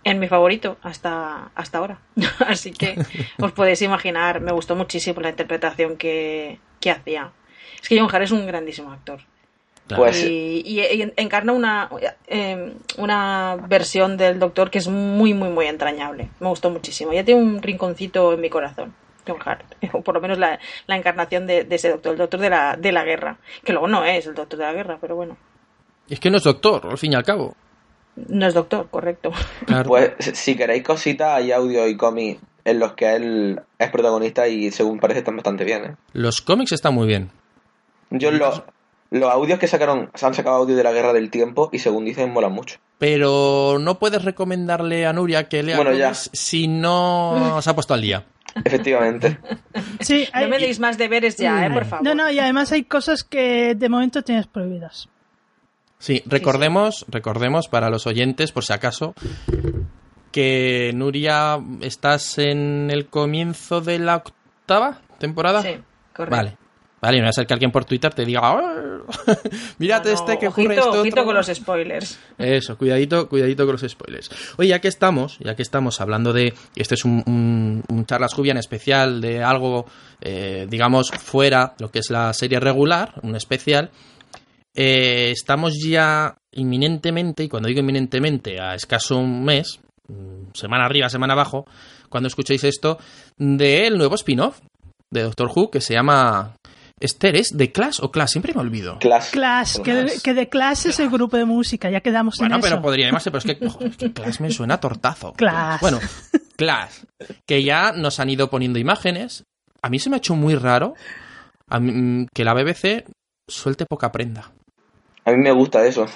en 0.05 0.19
mi 0.19 0.29
favorito 0.29 0.77
hasta, 0.83 1.51
hasta 1.55 1.79
ahora. 1.79 1.99
Así 2.47 2.73
que 2.73 2.97
os 3.41 3.53
podéis 3.53 3.83
imaginar, 3.83 4.41
me 4.41 4.53
gustó 4.53 4.77
muchísimo 4.77 5.21
la 5.21 5.31
interpretación 5.31 5.97
que, 5.97 6.59
que 6.81 6.91
hacía. 6.91 7.33
Es 7.83 7.89
que 7.89 7.99
John 7.99 8.09
Hart 8.13 8.25
es 8.25 8.31
un 8.31 8.47
grandísimo 8.47 8.93
actor. 8.93 9.21
Claro. 9.87 10.03
Pues- 10.05 10.25
y, 10.25 10.63
y- 10.65 10.81
y 10.81 11.13
encarna 11.17 11.53
una, 11.53 11.91
eh, 12.27 12.73
una 12.99 13.57
versión 13.69 14.17
del 14.17 14.39
doctor 14.39 14.71
que 14.71 14.79
es 14.79 14.89
muy, 14.89 15.35
muy, 15.35 15.51
muy 15.51 15.67
entrañable. 15.67 16.29
Me 16.41 16.49
gustó 16.49 16.71
muchísimo. 16.71 17.13
Ya 17.13 17.25
tiene 17.25 17.43
un 17.43 17.61
rinconcito 17.63 18.33
en 18.33 18.41
mi 18.41 18.49
corazón. 18.51 18.95
John 19.27 19.39
Hart, 19.45 19.65
o 19.95 20.03
por 20.03 20.15
lo 20.15 20.21
menos 20.21 20.39
la, 20.39 20.59
la 20.87 20.97
encarnación 20.97 21.47
de, 21.47 21.65
de 21.65 21.77
ese 21.77 21.89
doctor, 21.91 22.13
el 22.13 22.19
doctor 22.19 22.41
de 22.41 22.51
la, 22.51 22.77
de 22.77 22.93
la 22.93 23.05
guerra, 23.05 23.39
que 23.65 23.73
luego 23.73 23.89
no 23.89 24.05
es 24.05 24.27
el 24.27 24.35
doctor 24.35 24.59
de 24.59 24.65
la 24.67 24.73
guerra, 24.75 24.99
pero 25.01 25.17
bueno, 25.17 25.37
Es 26.11 26.21
que 26.21 26.31
no 26.31 26.37
es 26.37 26.43
doctor, 26.45 26.87
al 26.91 26.99
fin 26.99 27.13
y 27.13 27.17
al 27.17 27.25
cabo. 27.25 27.55
no 28.17 28.47
es 28.47 28.53
doctor, 28.53 28.89
correcto. 28.91 29.33
Claro. 29.67 29.89
Pues 29.89 30.13
si 30.19 30.55
queréis 30.57 30.83
cositas, 30.83 31.33
hay 31.39 31.53
audio 31.53 31.89
y 31.89 31.97
cómics 31.97 32.39
en 32.67 32.79
los 32.79 32.93
que 32.93 33.15
él 33.17 33.61
es 33.79 33.91
protagonista 33.91 34.47
y 34.47 34.71
según 34.71 34.99
parece 35.01 35.21
están 35.21 35.37
bastante 35.37 35.65
bien. 35.65 35.85
¿eh? 35.85 35.95
Los 36.13 36.43
cómics 36.43 36.73
están 36.73 36.93
muy 36.95 37.07
bien. 37.07 37.31
Yo 38.11 38.31
los, 38.31 38.63
los 39.19 39.31
audios 39.31 39.59
que 39.59 39.67
sacaron, 39.69 40.11
se 40.15 40.27
han 40.27 40.35
sacado 40.35 40.57
audio 40.57 40.77
de 40.77 40.83
la 40.83 40.93
guerra 40.93 41.13
del 41.13 41.31
tiempo 41.31 41.71
y 41.73 41.79
según 41.79 42.05
dicen 42.05 42.33
molan 42.33 42.53
mucho. 42.53 42.79
Pero 42.99 43.79
no 43.81 43.99
puedes 43.99 44.25
recomendarle 44.25 45.07
a 45.07 45.13
Nuria 45.13 45.49
que 45.49 45.63
lea 45.63 45.77
Bueno, 45.77 45.93
ya. 45.93 46.15
si 46.15 46.69
no 46.69 47.59
se 47.63 47.71
ha 47.71 47.75
puesto 47.75 47.95
al 47.95 48.01
día. 48.03 48.25
Efectivamente. 48.65 49.39
Sí, 50.01 50.29
No 50.33 50.47
me 50.49 50.59
deis 50.59 50.79
más 50.79 50.97
deberes 50.97 51.37
ya, 51.37 51.67
eh, 51.67 51.71
por 51.71 51.85
favor. 51.87 52.05
no, 52.05 52.15
no, 52.15 52.31
y 52.31 52.39
además 52.39 52.71
hay 52.73 52.85
cosas 52.85 53.25
que 53.25 53.75
de 53.75 53.89
momento 53.89 54.23
tienes 54.23 54.47
prohibidas. 54.47 55.09
Sí, 55.99 56.23
recordemos, 56.27 57.05
recordemos 57.09 57.67
para 57.69 57.91
los 57.91 58.07
oyentes, 58.07 58.53
por 58.53 58.65
si 58.65 58.73
acaso, 58.73 59.15
que 60.33 60.93
Nuria, 60.95 61.59
¿estás 61.81 62.39
en 62.39 62.91
el 62.91 63.07
comienzo 63.07 63.81
de 63.81 63.99
la 63.99 64.17
octava 64.17 65.01
temporada? 65.19 65.63
Sí, 65.63 65.77
correcto. 66.15 66.37
Vale. 66.37 66.57
Vale, 67.05 67.19
no 67.19 67.25
va 67.25 67.29
a 67.29 67.33
ser 67.35 67.47
que 67.47 67.53
alguien 67.53 67.71
por 67.71 67.85
Twitter 67.85 68.15
te 68.15 68.25
diga, 68.25 68.41
oh, 68.55 69.05
mírate 69.79 70.09
No, 70.09 70.15
este 70.15 70.39
que 70.39 70.49
ojito, 70.49 70.63
ocurre 70.63 70.75
esto 70.77 71.01
ojito 71.03 71.17
otro". 71.17 71.25
con 71.27 71.35
los 71.35 71.49
spoilers. 71.49 72.19
Eso, 72.39 72.79
cuidadito, 72.79 73.29
cuidadito 73.29 73.67
con 73.67 73.73
los 73.73 73.83
spoilers. 73.87 74.31
Oye, 74.57 74.71
ya 74.71 74.79
que 74.79 74.89
estamos, 74.89 75.39
ya 75.41 75.55
que 75.55 75.61
estamos 75.61 76.01
hablando 76.01 76.33
de, 76.33 76.55
este 76.75 76.95
es 76.95 77.05
un, 77.05 77.23
un, 77.27 77.85
un 77.91 78.07
charlas 78.07 78.33
Jubian 78.33 78.57
especial 78.57 79.21
de 79.21 79.43
algo, 79.43 79.85
eh, 80.23 80.67
digamos, 80.67 81.11
fuera 81.11 81.75
lo 81.79 81.91
que 81.91 81.99
es 81.99 82.09
la 82.09 82.33
serie 82.33 82.59
regular, 82.59 83.13
un 83.23 83.37
especial, 83.37 83.91
eh, 84.75 85.31
estamos 85.31 85.75
ya 85.87 86.39
inminentemente, 86.53 87.45
y 87.45 87.49
cuando 87.51 87.69
digo 87.69 87.81
inminentemente, 87.81 88.59
a 88.63 88.75
escaso 88.75 89.19
un 89.19 89.45
mes, 89.45 89.79
mm, 90.09 90.53
semana 90.55 90.87
arriba, 90.87 91.11
semana 91.11 91.35
abajo, 91.35 91.67
cuando 92.09 92.29
escuchéis 92.29 92.65
esto, 92.65 92.97
del 93.37 93.99
nuevo 93.99 94.15
spin-off 94.15 94.61
de 95.11 95.23
Doctor 95.23 95.51
Who 95.55 95.71
que 95.71 95.83
se 95.83 95.93
llama... 95.93 96.57
Esther, 97.05 97.37
¿es 97.37 97.57
de 97.57 97.71
Clash 97.73 97.99
o 98.03 98.11
Clash? 98.11 98.31
Siempre 98.31 98.53
me 98.55 98.61
olvido. 98.61 98.99
Clash. 98.99 99.31
Clash, 99.31 99.79
que, 99.81 99.95
de- 99.95 100.21
que 100.23 100.35
de 100.35 100.49
Clash 100.49 100.87
es 100.87 100.99
el 101.01 101.11
grupo 101.11 101.37
de 101.37 101.45
música, 101.45 101.91
ya 101.91 102.01
quedamos 102.01 102.37
Bueno, 102.39 102.57
en 102.57 102.61
pero 102.61 102.77
eso. 102.77 102.83
podría 102.83 103.07
llamarse, 103.07 103.31
pero 103.31 103.39
es 103.47 103.59
que, 103.59 103.67
ojo, 103.67 103.85
es 103.85 103.97
que 103.97 104.13
Clash 104.13 104.41
me 104.41 104.51
suena 104.51 104.75
a 104.75 104.81
tortazo. 104.81 105.33
Clash. 105.35 105.81
Bueno, 105.81 106.01
Clash, 106.57 106.93
que 107.47 107.63
ya 107.63 107.93
nos 107.93 108.21
han 108.21 108.31
ido 108.31 108.49
poniendo 108.51 108.79
imágenes. 108.79 109.45
A 109.83 109.91
mí 109.91 109.99
se 109.99 110.09
me 110.11 110.17
ha 110.17 110.19
hecho 110.19 110.35
muy 110.35 110.55
raro 110.55 110.95
a 111.69 111.79
mí, 111.81 111.93
mm, 111.93 112.27
que 112.35 112.45
la 112.45 112.55
BBC 112.55 113.05
suelte 113.49 113.87
poca 113.87 114.11
prenda. 114.13 114.51
A 115.25 115.31
mí 115.33 115.39
me 115.39 115.53
gusta 115.53 115.85
eso. 115.87 116.07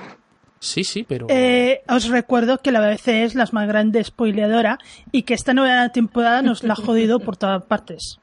Sí, 0.60 0.82
sí, 0.84 1.04
pero... 1.08 1.26
Eh, 1.30 1.82
os 1.88 2.08
recuerdo 2.08 2.58
que 2.58 2.72
la 2.72 2.80
BBC 2.80 3.24
es 3.24 3.34
la 3.36 3.46
más 3.52 3.68
grande 3.68 4.02
spoileadora 4.02 4.78
y 5.12 5.22
que 5.22 5.34
esta 5.34 5.54
nueva 5.54 5.88
temporada 5.90 6.42
nos 6.42 6.64
la 6.64 6.72
ha 6.72 6.76
jodido 6.76 7.20
por 7.20 7.36
todas 7.36 7.62
partes. 7.64 8.18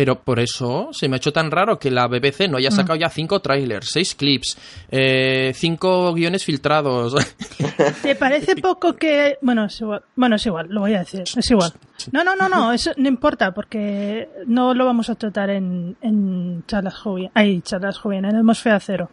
Pero 0.00 0.22
por 0.22 0.40
eso 0.40 0.88
se 0.92 1.10
me 1.10 1.16
ha 1.16 1.18
hecho 1.18 1.30
tan 1.30 1.50
raro 1.50 1.78
que 1.78 1.90
la 1.90 2.06
BBC 2.06 2.48
no 2.48 2.56
haya 2.56 2.70
sacado 2.70 2.98
ya 2.98 3.10
cinco 3.10 3.40
trailers, 3.40 3.90
seis 3.90 4.14
clips, 4.14 4.56
eh, 4.90 5.52
cinco 5.54 6.14
guiones 6.14 6.42
filtrados. 6.42 7.14
¿Te 8.02 8.16
parece 8.16 8.56
poco 8.56 8.96
que.? 8.96 9.36
Bueno, 9.42 9.66
es 9.66 9.78
igual. 9.78 10.02
Bueno, 10.16 10.36
es 10.36 10.46
igual, 10.46 10.68
lo 10.70 10.80
voy 10.80 10.94
a 10.94 11.00
decir. 11.00 11.24
Es 11.36 11.50
igual. 11.50 11.74
No, 12.12 12.24
no, 12.24 12.34
no, 12.34 12.48
no, 12.48 12.72
eso 12.72 12.92
no 12.96 13.08
importa, 13.08 13.52
porque 13.52 14.26
no 14.46 14.72
lo 14.72 14.86
vamos 14.86 15.10
a 15.10 15.16
tratar 15.16 15.50
en, 15.50 15.94
en 16.00 16.64
charlas 16.66 16.94
joven. 16.94 17.30
Ay, 17.34 17.60
charlas 17.60 17.98
joven, 17.98 18.24
en 18.24 18.36
atmósfera 18.36 18.80
cero. 18.80 19.10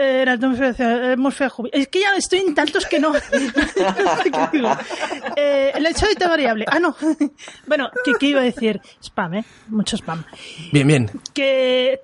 Eh, 0.00 0.24
atmósfera. 0.28 1.52
Es 1.72 1.88
que 1.88 2.00
ya 2.00 2.14
estoy 2.16 2.38
en 2.38 2.54
tantos 2.54 2.86
que 2.86 3.00
no. 3.00 3.12
¿Qué 3.12 4.30
digo? 4.52 4.70
Eh, 5.36 5.72
el 5.74 5.86
hecho 5.86 6.06
de 6.06 6.26
variable. 6.26 6.64
Ah, 6.68 6.78
no. 6.78 6.96
bueno, 7.66 7.90
¿qué, 8.04 8.12
¿qué 8.18 8.26
iba 8.28 8.40
a 8.40 8.44
decir? 8.44 8.80
Spam, 9.02 9.34
¿eh? 9.34 9.44
Mucho 9.68 9.96
spam 9.96 10.24
bien, 10.72 10.86
bien. 10.86 11.10
que 11.32 12.00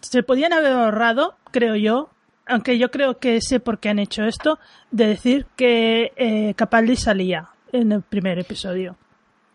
se 0.00 0.22
podían 0.22 0.52
haber 0.52 0.72
ahorrado, 0.72 1.36
creo 1.50 1.74
yo, 1.74 2.10
aunque 2.46 2.78
yo 2.78 2.90
creo 2.90 3.18
que 3.18 3.40
sé 3.40 3.60
por 3.60 3.78
qué 3.78 3.88
han 3.88 3.98
hecho 3.98 4.24
esto, 4.24 4.58
de 4.90 5.06
decir 5.08 5.46
que 5.56 6.12
eh, 6.16 6.54
Capaldi 6.54 6.96
salía 6.96 7.48
en 7.72 7.92
el 7.92 8.02
primer 8.02 8.38
episodio. 8.38 8.96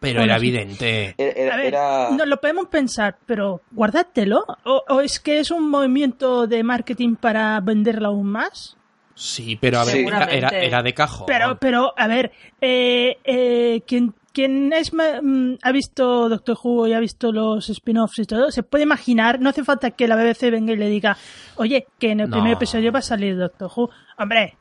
Pero 0.01 0.15
Bueno, 0.21 0.33
era 0.33 0.37
evidente. 0.37 1.13
Era, 1.15 1.53
A 1.53 1.57
ver, 1.57 1.65
era- 1.67 2.09
no 2.09 2.25
lo 2.25 2.37
podemos 2.41 2.65
pensar, 2.69 3.17
pero 3.27 3.61
guárdatelo. 3.69 4.43
¿O, 4.65 4.83
o 4.89 4.99
es 5.01 5.19
que 5.19 5.39
es 5.39 5.51
un 5.51 5.69
movimiento 5.69 6.47
de 6.47 6.63
marketing 6.63 7.15
para 7.15 7.59
venderlo 7.59 8.07
aún 8.07 8.25
más? 8.31 8.75
Sí, 9.13 9.59
pero 9.61 9.77
a 9.79 9.85
ver, 9.85 9.93
Sí. 9.93 9.99
era, 10.07 10.25
era, 10.25 10.49
era 10.49 10.81
de 10.81 10.93
cajón. 10.95 11.27
Pero, 11.27 11.55
pero, 11.59 11.93
a 11.95 12.07
ver, 12.07 12.31
eh, 12.61 13.17
eh, 13.23 13.81
quien, 13.85 14.15
quien 14.33 14.73
es, 14.73 14.91
ma- 14.91 15.21
mm, 15.21 15.59
ha 15.61 15.71
visto 15.71 16.27
Doctor 16.29 16.57
Who 16.63 16.87
y 16.87 16.93
ha 16.93 16.99
visto 16.99 17.31
los 17.31 17.69
spin-offs 17.69 18.17
y 18.17 18.25
todo, 18.25 18.49
se 18.49 18.63
puede 18.63 18.85
imaginar, 18.85 19.39
no 19.39 19.49
hace 19.51 19.63
falta 19.63 19.91
que 19.91 20.07
la 20.07 20.15
BBC 20.15 20.49
venga 20.49 20.73
y 20.73 20.77
le 20.77 20.89
diga, 20.89 21.15
oye, 21.57 21.85
que 21.99 22.09
en 22.09 22.21
el 22.21 22.29
No. 22.31 22.37
primer 22.37 22.53
episodio 22.53 22.91
va 22.91 22.99
a 22.99 23.03
salir 23.03 23.37
Doctor 23.37 23.69
Who. 23.75 23.91
Hombre, 24.17 24.57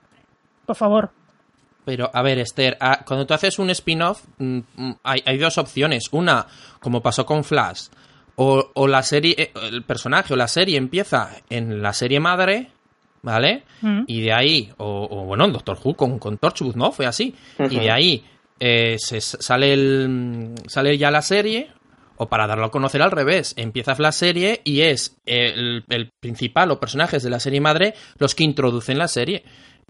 por 0.67 0.77
favor. 0.77 1.13
Pero, 1.85 2.11
a 2.13 2.23
ver, 2.23 2.39
Esther, 2.39 2.77
ah, 2.81 3.03
cuando 3.07 3.27
tú 3.27 3.35
haces 3.35 3.59
un 3.59 3.71
spin-off, 3.71 4.23
mm, 4.39 4.59
mm, 4.77 4.93
hay, 5.03 5.23
hay 5.27 5.39
dos 5.39 5.59
opciones. 5.59 6.09
Una, 6.13 6.47
como 6.81 7.03
pasó 7.03 7.25
con 7.27 7.43
Flash, 7.45 7.85
o, 8.37 8.71
o 8.75 8.87
la 8.87 9.03
serie, 9.03 9.35
eh, 9.39 9.53
el 9.71 9.83
personaje 9.83 10.33
o 10.35 10.37
la 10.37 10.49
serie 10.49 10.77
empieza 10.77 11.31
en 11.49 11.83
la 11.83 11.93
serie 11.93 12.21
madre, 12.21 12.69
¿vale? 13.23 13.65
Mm. 13.81 14.03
Y 14.07 14.21
de 14.23 14.33
ahí, 14.33 14.71
o, 14.79 15.09
o, 15.11 15.25
bueno, 15.25 15.45
en 15.47 15.53
Doctor 15.53 15.79
Who 15.83 15.95
con, 15.95 16.19
con 16.19 16.39
Torchwood, 16.39 16.77
¿no? 16.77 16.93
Fue 16.93 17.07
así. 17.07 17.35
Y 17.59 17.81
de 17.81 17.91
ahí 17.91 18.25
eh, 18.61 18.97
se 18.99 19.17
s- 19.19 19.39
sale, 19.41 19.73
el, 19.73 20.55
sale 20.69 20.97
ya 20.99 21.11
la 21.11 21.23
serie, 21.23 21.71
o 22.17 22.29
para 22.29 22.47
darlo 22.47 22.67
a 22.67 22.71
conocer 22.71 23.01
al 23.01 23.11
revés, 23.11 23.55
empieza 23.57 23.95
la 23.99 24.13
serie 24.13 24.61
y 24.65 24.83
es 24.83 25.17
el, 25.25 25.85
el 25.89 26.11
principal 26.21 26.71
o 26.71 26.79
personajes 26.79 27.23
de 27.23 27.31
la 27.31 27.41
serie 27.41 27.63
madre 27.63 27.95
los 28.19 28.35
que 28.35 28.45
introducen 28.45 28.99
la 28.99 29.09
serie. 29.09 29.43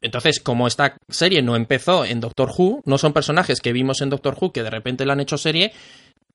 Entonces, 0.02 0.40
como 0.40 0.66
esta 0.66 0.96
serie 1.08 1.42
no 1.42 1.56
empezó 1.56 2.04
en 2.04 2.20
Doctor 2.20 2.50
Who, 2.56 2.82
no 2.84 2.98
son 2.98 3.12
personajes 3.12 3.60
que 3.60 3.72
vimos 3.72 4.00
en 4.00 4.10
Doctor 4.10 4.36
Who 4.40 4.52
que 4.52 4.62
de 4.62 4.70
repente 4.70 5.04
la 5.04 5.12
han 5.12 5.20
hecho 5.20 5.36
serie, 5.36 5.72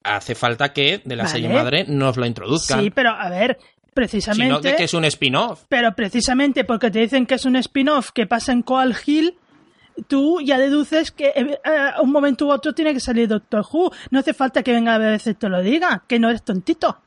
hace 0.03 0.35
falta 0.35 0.71
que 0.71 1.01
de 1.03 1.15
la 1.15 1.23
Vale. 1.23 1.33
serie 1.33 1.49
madre 1.49 1.85
nos 1.87 2.17
lo 2.17 2.25
introduzcan. 2.25 2.81
Sí, 2.81 2.91
pero 2.91 3.09
a 3.09 3.29
ver, 3.29 3.57
precisamente... 3.93 4.45
sino 4.45 4.59
de 4.61 4.75
que 4.75 4.83
es 4.83 4.93
un 4.93 5.05
spin-off. 5.05 5.63
Pero 5.67 5.93
precisamente 5.95 6.63
porque 6.63 6.91
te 6.91 6.99
dicen 6.99 7.25
que 7.25 7.35
es 7.35 7.45
un 7.45 7.55
spin-off 7.55 8.11
que 8.11 8.27
pasa 8.27 8.51
en 8.51 8.61
Coal 8.61 8.95
Hill, 9.05 9.35
tú 10.07 10.41
ya 10.41 10.57
deduces 10.59 11.11
que 11.11 11.27
eh, 11.29 11.59
a 11.65 12.01
un 12.01 12.11
momento 12.11 12.45
u 12.45 12.51
otro 12.51 12.73
tiene 12.73 12.93
que 12.93 12.99
salir 12.99 13.27
Doctor 13.27 13.65
Who. 13.71 13.91
No 14.11 14.19
hace 14.19 14.33
falta 14.33 14.61
que 14.61 14.71
venga 14.71 14.95
a 14.95 15.15
y 15.15 15.33
te 15.33 15.49
lo 15.49 15.61
diga, 15.61 16.03
que 16.07 16.19
no 16.19 16.29
eres 16.29 16.43
tontito. 16.43 16.97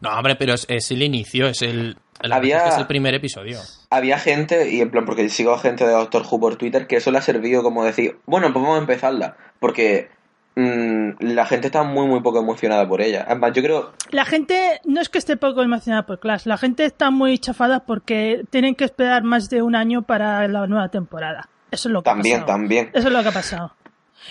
No, 0.00 0.10
hombre, 0.10 0.36
pero 0.36 0.54
es, 0.54 0.64
es 0.68 0.90
el 0.92 1.02
inicio, 1.02 1.48
es 1.48 1.62
el, 1.62 1.96
la 2.22 2.36
Había- 2.36 2.56
es 2.58 2.62
que 2.64 2.68
es 2.70 2.78
el 2.78 2.86
primer 2.86 3.14
episodio. 3.14 3.58
Había 3.90 4.18
gente, 4.18 4.70
y 4.70 4.80
en 4.80 4.90
plan, 4.90 5.04
porque 5.04 5.28
sigo 5.28 5.52
a 5.52 5.58
gente 5.58 5.86
de 5.86 5.92
Doctor 5.92 6.22
Who 6.30 6.40
por 6.40 6.56
Twitter, 6.56 6.86
que 6.86 6.96
eso 6.96 7.10
le 7.10 7.18
ha 7.18 7.22
servido 7.22 7.62
como 7.62 7.84
decir, 7.84 8.18
bueno, 8.26 8.52
pues 8.52 8.62
vamos 8.62 8.76
a 8.78 8.80
empezarla. 8.80 9.36
Porque 9.60 10.08
mm, 10.56 11.10
la 11.20 11.46
gente 11.46 11.66
está 11.68 11.82
muy, 11.84 12.06
muy 12.06 12.20
poco 12.20 12.40
emocionada 12.40 12.86
por 12.88 13.00
ella. 13.00 13.24
Además, 13.26 13.52
yo 13.54 13.62
creo, 13.62 13.92
La 14.10 14.24
gente 14.24 14.80
no 14.84 15.00
es 15.00 15.08
que 15.08 15.18
esté 15.18 15.36
poco 15.36 15.62
emocionada 15.62 16.04
por 16.06 16.18
Clash, 16.20 16.46
la 16.46 16.58
gente 16.58 16.84
está 16.84 17.10
muy 17.10 17.38
chafada 17.38 17.80
porque 17.80 18.44
tienen 18.50 18.74
que 18.74 18.84
esperar 18.84 19.22
más 19.22 19.48
de 19.50 19.62
un 19.62 19.74
año 19.76 20.02
para 20.02 20.46
la 20.48 20.66
nueva 20.66 20.88
temporada. 20.88 21.48
Eso 21.70 21.88
es 21.88 21.92
lo 21.92 22.02
que 22.02 22.10
también, 22.10 22.36
ha 22.36 22.40
pasado. 22.40 22.58
también. 22.58 22.90
Eso 22.94 23.08
es 23.08 23.12
lo 23.14 23.22
que 23.22 23.28
ha 23.28 23.32
pasado. 23.32 23.72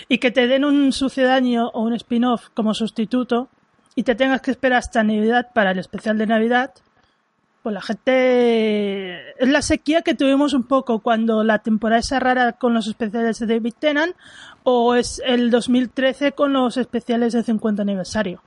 Y 0.08 0.18
que 0.18 0.30
te 0.30 0.46
den 0.48 0.64
un 0.64 0.92
sucedáneo 0.92 1.70
o 1.72 1.82
un 1.82 1.94
spin-off 1.94 2.48
como 2.52 2.74
sustituto 2.74 3.48
y 3.94 4.02
te 4.02 4.14
tengas 4.14 4.42
que 4.42 4.50
esperar 4.50 4.78
hasta 4.78 5.02
Navidad 5.02 5.48
para 5.54 5.70
el 5.70 5.78
especial 5.78 6.18
de 6.18 6.26
Navidad, 6.26 6.72
pues 7.62 7.74
la 7.74 7.80
gente... 7.82 9.30
Es 9.42 9.48
la 9.48 9.62
sequía 9.62 10.02
que 10.02 10.14
tuvimos 10.14 10.54
un 10.54 10.64
poco 10.64 11.00
cuando 11.00 11.44
la 11.44 11.60
temporada 11.60 12.00
esa 12.00 12.20
rara 12.20 12.52
con 12.52 12.74
los 12.74 12.86
especiales 12.86 13.38
de 13.38 13.46
David 13.46 13.74
Tennant 13.78 14.14
o 14.62 14.94
es 14.94 15.22
el 15.24 15.50
2013 15.50 16.32
con 16.32 16.52
los 16.52 16.76
especiales 16.76 17.32
de 17.32 17.42
50 17.42 17.82
aniversario. 17.82 18.42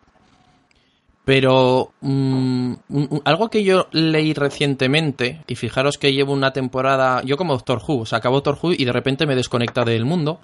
Pero 1.24 1.94
mm, 2.02 2.74
algo 3.26 3.50
que 3.50 3.64
yo 3.64 3.88
leí 3.92 4.34
recientemente, 4.34 5.44
y 5.48 5.56
fijaros 5.56 5.98
que 5.98 6.14
llevo 6.14 6.34
una 6.34 6.52
temporada, 6.52 7.22
yo 7.24 7.38
como 7.38 7.54
Doctor 7.54 7.82
Who, 7.88 8.06
se 8.06 8.16
acabó 8.16 8.42
Doctor 8.42 8.58
Who 8.62 8.74
y 8.74 8.86
de 8.86 8.92
repente 8.92 9.28
me 9.28 9.36
desconecta 9.36 9.86
del 9.86 10.06
mundo, 10.06 10.40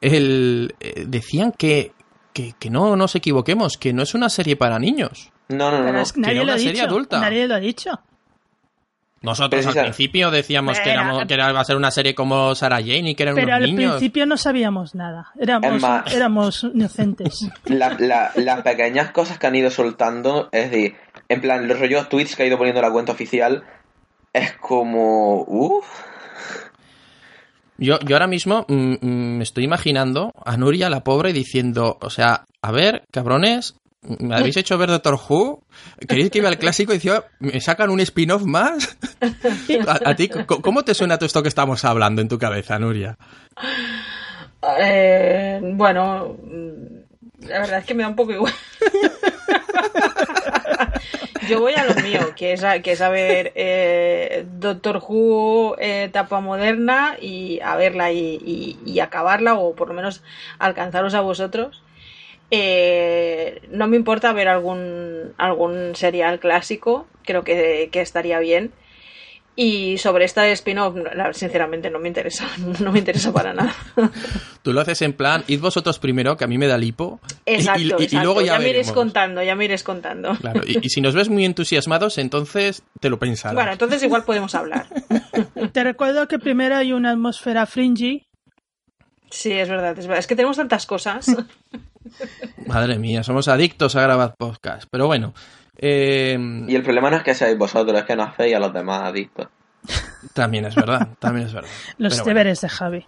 el, 0.00 0.74
eh, 0.80 1.04
decían 1.06 1.52
que, 1.52 1.92
que, 2.32 2.54
que 2.58 2.70
no 2.70 2.96
nos 2.96 3.14
equivoquemos, 3.14 3.78
que 3.78 3.92
no 3.92 4.02
es 4.02 4.14
una 4.14 4.28
serie 4.28 4.56
para 4.56 4.78
niños. 4.78 5.30
No, 5.48 5.70
no, 5.70 5.78
no. 5.78 5.84
Pero 5.84 5.92
no. 5.96 6.00
es 6.02 6.12
que 6.12 6.20
nadie 6.20 6.34
lo 6.36 6.40
ha 6.40 6.44
una 6.44 6.56
serie 6.58 6.72
dicho. 6.72 6.84
adulta. 6.84 7.20
Nadie 7.20 7.48
lo 7.48 7.54
ha 7.54 7.60
dicho. 7.60 8.00
Nosotros 9.20 9.66
al 9.66 9.72
principio 9.74 10.30
decíamos 10.30 10.78
que, 10.78 10.90
Era- 10.92 11.02
éramos- 11.02 11.26
que 11.26 11.34
era, 11.34 11.52
va 11.52 11.60
a 11.60 11.64
ser 11.64 11.74
una 11.76 11.90
serie 11.90 12.14
como 12.14 12.54
Sarah 12.54 12.76
Jane 12.76 13.10
y 13.10 13.14
que 13.16 13.24
eran 13.24 13.34
Pero 13.34 13.48
unos 13.48 13.56
al 13.56 13.62
niños. 13.74 13.90
principio 13.96 14.26
no 14.26 14.36
sabíamos 14.36 14.94
nada. 14.94 15.32
Éramos, 15.40 15.72
Emma. 15.72 16.04
éramos 16.12 16.62
inocentes. 16.72 17.48
La- 17.64 17.96
la- 17.98 18.30
las 18.36 18.62
pequeñas 18.62 19.10
cosas 19.10 19.38
que 19.38 19.46
han 19.48 19.56
ido 19.56 19.70
soltando, 19.72 20.48
es 20.52 20.70
decir, 20.70 20.94
en 21.28 21.40
plan, 21.40 21.66
los 21.66 21.80
rollos 21.80 22.08
tweets 22.08 22.36
que 22.36 22.44
ha 22.44 22.46
ido 22.46 22.58
poniendo 22.58 22.80
la 22.80 22.92
cuenta 22.92 23.10
oficial, 23.10 23.64
es 24.32 24.52
como. 24.58 25.42
Uff. 25.48 25.84
Yo, 27.76 27.98
yo 28.00 28.16
ahora 28.16 28.26
mismo 28.26 28.66
mm, 28.68 28.94
mm, 29.00 29.36
me 29.38 29.42
estoy 29.42 29.64
imaginando 29.64 30.32
a 30.44 30.56
Nuria, 30.56 30.90
la 30.90 31.02
pobre, 31.04 31.32
diciendo, 31.32 31.96
o 32.00 32.10
sea, 32.10 32.44
a 32.62 32.72
ver, 32.72 33.04
cabrones, 33.12 33.74
¿me 34.02 34.36
habéis 34.36 34.56
hecho 34.56 34.78
ver 34.78 34.90
Doctor 34.90 35.18
Who? 35.28 35.64
¿Queréis 36.06 36.30
que 36.30 36.38
iba 36.38 36.48
al 36.48 36.58
clásico 36.58 36.92
y 36.92 36.96
decía, 36.96 37.24
¿me 37.40 37.60
sacan 37.60 37.90
un 37.90 38.00
spin-off 38.00 38.44
más? 38.44 38.98
¿A, 39.86 40.10
a 40.10 40.14
ti 40.14 40.28
cómo 40.28 40.84
te 40.84 40.94
suena 40.94 41.18
todo 41.18 41.26
esto 41.26 41.42
que 41.42 41.48
estamos 41.48 41.84
hablando 41.84 42.22
en 42.22 42.28
tu 42.28 42.38
cabeza, 42.38 42.78
Nuria? 42.78 43.16
Eh, 44.80 45.60
bueno, 45.62 46.36
la 47.40 47.60
verdad 47.60 47.78
es 47.78 47.84
que 47.84 47.94
me 47.94 48.02
da 48.02 48.08
un 48.08 48.16
poco 48.16 48.32
igual. 48.32 48.52
Yo 51.48 51.60
voy 51.60 51.72
a 51.74 51.84
lo 51.84 51.94
mío, 52.02 52.34
que 52.36 52.52
es, 52.52 52.64
que 52.82 52.92
es 52.92 53.00
a 53.00 53.08
ver 53.08 53.52
eh, 53.54 54.44
Doctor 54.58 55.02
Who 55.06 55.76
eh, 55.78 56.04
etapa 56.04 56.40
moderna 56.40 57.16
y 57.20 57.60
a 57.60 57.74
verla 57.76 58.12
y, 58.12 58.98
acabarla 59.00 59.54
o 59.54 59.74
por 59.74 59.88
lo 59.88 59.94
menos 59.94 60.22
alcanzaros 60.58 61.14
a 61.14 61.22
vosotros. 61.22 61.82
Eh, 62.50 63.60
no 63.70 63.88
me 63.88 63.96
importa 63.96 64.32
ver 64.32 64.48
algún, 64.48 65.34
algún 65.36 65.94
serial 65.94 66.40
clásico, 66.40 67.06
creo 67.24 67.44
que, 67.44 67.88
que 67.92 68.00
estaría 68.00 68.38
bien. 68.38 68.72
Y 69.60 69.98
sobre 69.98 70.24
esta 70.24 70.46
spin-off, 70.46 70.94
sinceramente, 71.32 71.90
no 71.90 71.98
me 71.98 72.06
interesa. 72.06 72.46
No 72.80 72.92
me 72.92 73.00
interesa 73.00 73.32
para 73.32 73.52
nada. 73.52 73.74
Tú 74.62 74.72
lo 74.72 74.80
haces 74.80 75.02
en 75.02 75.14
plan, 75.14 75.42
id 75.48 75.58
vosotros 75.58 75.98
primero, 75.98 76.36
que 76.36 76.44
a 76.44 76.46
mí 76.46 76.58
me 76.58 76.68
da 76.68 76.78
lipo. 76.78 77.18
Exacto, 77.44 77.80
y, 77.80 78.08
luego 78.20 78.40
ya, 78.40 78.56
me 78.60 78.68
iréis 78.68 78.92
contando, 78.92 79.42
ya 79.42 79.56
me 79.56 79.64
iréis 79.64 79.82
contando. 79.82 80.36
Claro, 80.36 80.62
y, 80.64 80.88
si 80.88 81.00
nos 81.00 81.16
ves 81.16 81.28
muy 81.28 81.44
entusiasmados, 81.44 82.18
entonces 82.18 82.84
te 83.00 83.10
lo 83.10 83.18
pensarás. 83.18 83.56
Bueno, 83.56 83.72
entonces 83.72 84.00
igual 84.04 84.22
podemos 84.22 84.54
hablar. 84.54 84.86
Te 85.72 85.82
recuerdo 85.82 86.28
que 86.28 86.38
primero 86.38 86.76
hay 86.76 86.92
una 86.92 87.10
atmósfera 87.10 87.66
fringy. 87.66 88.28
Sí, 89.28 89.50
es 89.50 89.68
verdad, 89.68 89.98
es 89.98 90.06
verdad. 90.06 90.20
Es 90.20 90.28
que 90.28 90.36
tenemos 90.36 90.56
tantas 90.56 90.86
cosas. 90.86 91.34
Madre 92.66 92.98
mía, 92.98 93.22
somos 93.22 93.48
adictos 93.48 93.96
a 93.96 94.02
grabar 94.02 94.34
podcast. 94.36 94.88
Pero 94.90 95.06
bueno, 95.06 95.34
y 95.80 96.74
el 96.74 96.82
problema 96.82 97.10
no 97.10 97.18
es 97.18 97.22
que 97.22 97.34
seáis 97.34 97.56
vosotros, 97.56 97.96
es 97.98 98.04
que 98.04 98.16
no 98.16 98.24
hacéis 98.24 98.56
a 98.56 98.58
los 98.58 98.72
demás 98.72 99.02
adictos. 99.04 99.48
También 100.34 100.64
es 100.64 100.74
verdad, 100.74 101.08
también 101.18 101.46
es 101.46 101.52
verdad. 101.52 101.70
los 101.98 102.24
deberes 102.24 102.60
de 102.60 102.68
Javi. 102.68 103.06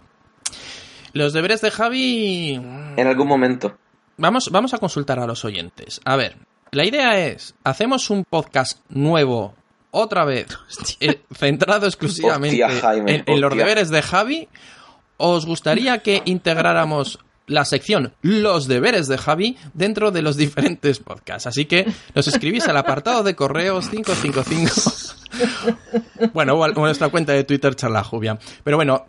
Los 1.13 1.33
deberes 1.33 1.59
de 1.61 1.71
Javi. 1.71 2.53
En 2.95 3.07
algún 3.07 3.27
momento. 3.27 3.77
Vamos, 4.17 4.49
vamos 4.51 4.73
a 4.73 4.77
consultar 4.77 5.19
a 5.19 5.27
los 5.27 5.43
oyentes. 5.43 5.99
A 6.05 6.15
ver, 6.15 6.37
la 6.71 6.85
idea 6.85 7.19
es: 7.19 7.55
hacemos 7.65 8.09
un 8.09 8.23
podcast 8.23 8.79
nuevo, 8.87 9.53
otra 9.91 10.23
vez, 10.23 10.47
eh, 11.01 11.21
centrado 11.33 11.87
exclusivamente 11.87 12.63
en, 13.25 13.41
los 13.41 13.55
deberes 13.55 13.89
de 13.89 14.01
Javi. 14.01 14.47
¿Os 15.17 15.45
gustaría 15.45 15.99
que 15.99 16.21
integráramos 16.25 17.19
la 17.47 17.65
sección 17.65 18.13
Los 18.21 18.67
deberes 18.67 19.07
de 19.07 19.17
Javi 19.17 19.57
dentro 19.73 20.11
de 20.11 20.21
los 20.21 20.37
diferentes 20.37 20.99
podcasts. 20.99 21.47
Así 21.47 21.65
que 21.65 21.85
nos 22.15 22.27
escribís 22.27 22.67
al 22.67 22.77
apartado 22.77 23.23
de 23.23 23.35
correos 23.35 23.89
555. 23.89 26.31
bueno, 26.33 26.55
o 26.55 26.71
nuestra 26.71 27.09
cuenta 27.09 27.33
de 27.33 27.43
Twitter 27.43 27.75
Charlajuvia. 27.75 28.39
Pero 28.63 28.77
bueno, 28.77 29.05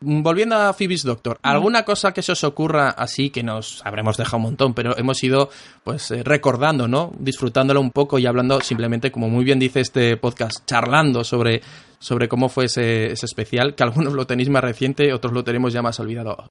volviendo 0.00 0.56
a 0.56 0.72
Phoebe's 0.72 1.04
Doctor, 1.04 1.38
¿alguna 1.42 1.84
cosa 1.84 2.12
que 2.12 2.22
se 2.22 2.32
os 2.32 2.44
ocurra 2.44 2.90
así 2.90 3.30
que 3.30 3.42
nos 3.42 3.84
habremos 3.84 4.16
dejado 4.16 4.38
un 4.38 4.42
montón, 4.44 4.74
pero 4.74 4.96
hemos 4.98 5.22
ido 5.22 5.50
pues 5.84 6.10
eh, 6.10 6.22
recordando, 6.22 6.88
¿no? 6.88 7.12
Disfrutándolo 7.18 7.80
un 7.80 7.90
poco 7.90 8.18
y 8.18 8.26
hablando 8.26 8.60
simplemente, 8.60 9.12
como 9.12 9.28
muy 9.28 9.44
bien 9.44 9.58
dice 9.58 9.80
este 9.80 10.16
podcast, 10.16 10.66
charlando 10.66 11.24
sobre, 11.24 11.62
sobre 11.98 12.28
cómo 12.28 12.48
fue 12.48 12.66
ese 12.66 13.12
especial, 13.12 13.74
que 13.74 13.84
algunos 13.84 14.14
lo 14.14 14.26
tenéis 14.26 14.48
más 14.48 14.64
reciente, 14.64 15.12
otros 15.12 15.32
lo 15.32 15.44
tenemos 15.44 15.72
ya 15.72 15.82
más 15.82 16.00
olvidado. 16.00 16.50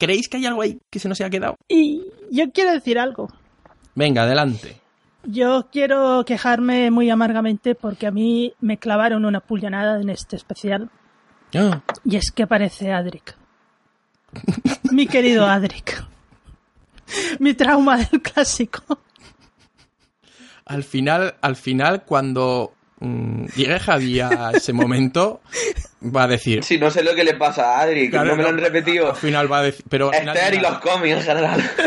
¿Creéis 0.00 0.30
que 0.30 0.38
hay 0.38 0.46
algo 0.46 0.62
ahí 0.62 0.80
que 0.88 0.98
se 0.98 1.10
nos 1.10 1.20
haya 1.20 1.28
quedado? 1.28 1.56
Y 1.68 2.06
yo 2.30 2.50
quiero 2.52 2.72
decir 2.72 2.98
algo. 2.98 3.28
Venga, 3.94 4.22
adelante. 4.22 4.80
Yo 5.24 5.68
quiero 5.70 6.24
quejarme 6.24 6.90
muy 6.90 7.10
amargamente 7.10 7.74
porque 7.74 8.06
a 8.06 8.10
mí 8.10 8.54
me 8.60 8.78
clavaron 8.78 9.26
una 9.26 9.40
pullanada 9.40 10.00
en 10.00 10.08
este 10.08 10.36
especial. 10.36 10.90
Ah. 11.54 11.82
Y 12.02 12.16
es 12.16 12.30
que 12.30 12.44
aparece 12.44 12.92
Adric. 12.92 13.36
Mi 14.90 15.06
querido 15.06 15.44
Adric. 15.44 16.02
Mi 17.38 17.52
trauma 17.52 17.98
del 17.98 18.22
clásico. 18.22 19.00
Al 20.64 20.82
final, 20.82 21.34
al 21.42 21.56
final, 21.56 22.04
cuando 22.06 22.72
mm, 23.00 23.46
llegue 23.54 23.78
Javi 23.78 24.20
a 24.20 24.52
ese 24.54 24.72
momento, 24.72 25.42
va 26.02 26.24
a 26.24 26.26
decir. 26.26 26.64
Sí, 26.64 26.78
no 26.78 26.90
sé 26.90 27.02
lo 27.02 27.14
que 27.14 27.24
le 27.24 27.34
pasa 27.34 27.76
a 27.76 27.82
Adri, 27.82 28.10
que 28.10 28.18
no 28.18 28.36
me 28.36 28.42
lo 28.42 28.48
han 28.48 28.58
repetido. 28.58 29.10
Al 29.10 29.16
final 29.16 29.50
va 29.50 29.58
a 29.58 29.62
decir. 29.62 29.84
Pero 29.88 30.12
Esther 30.12 30.54
y 30.54 30.60
los 30.60 30.78
cómics 30.78 31.16
en 31.16 31.22
general. 31.22 31.70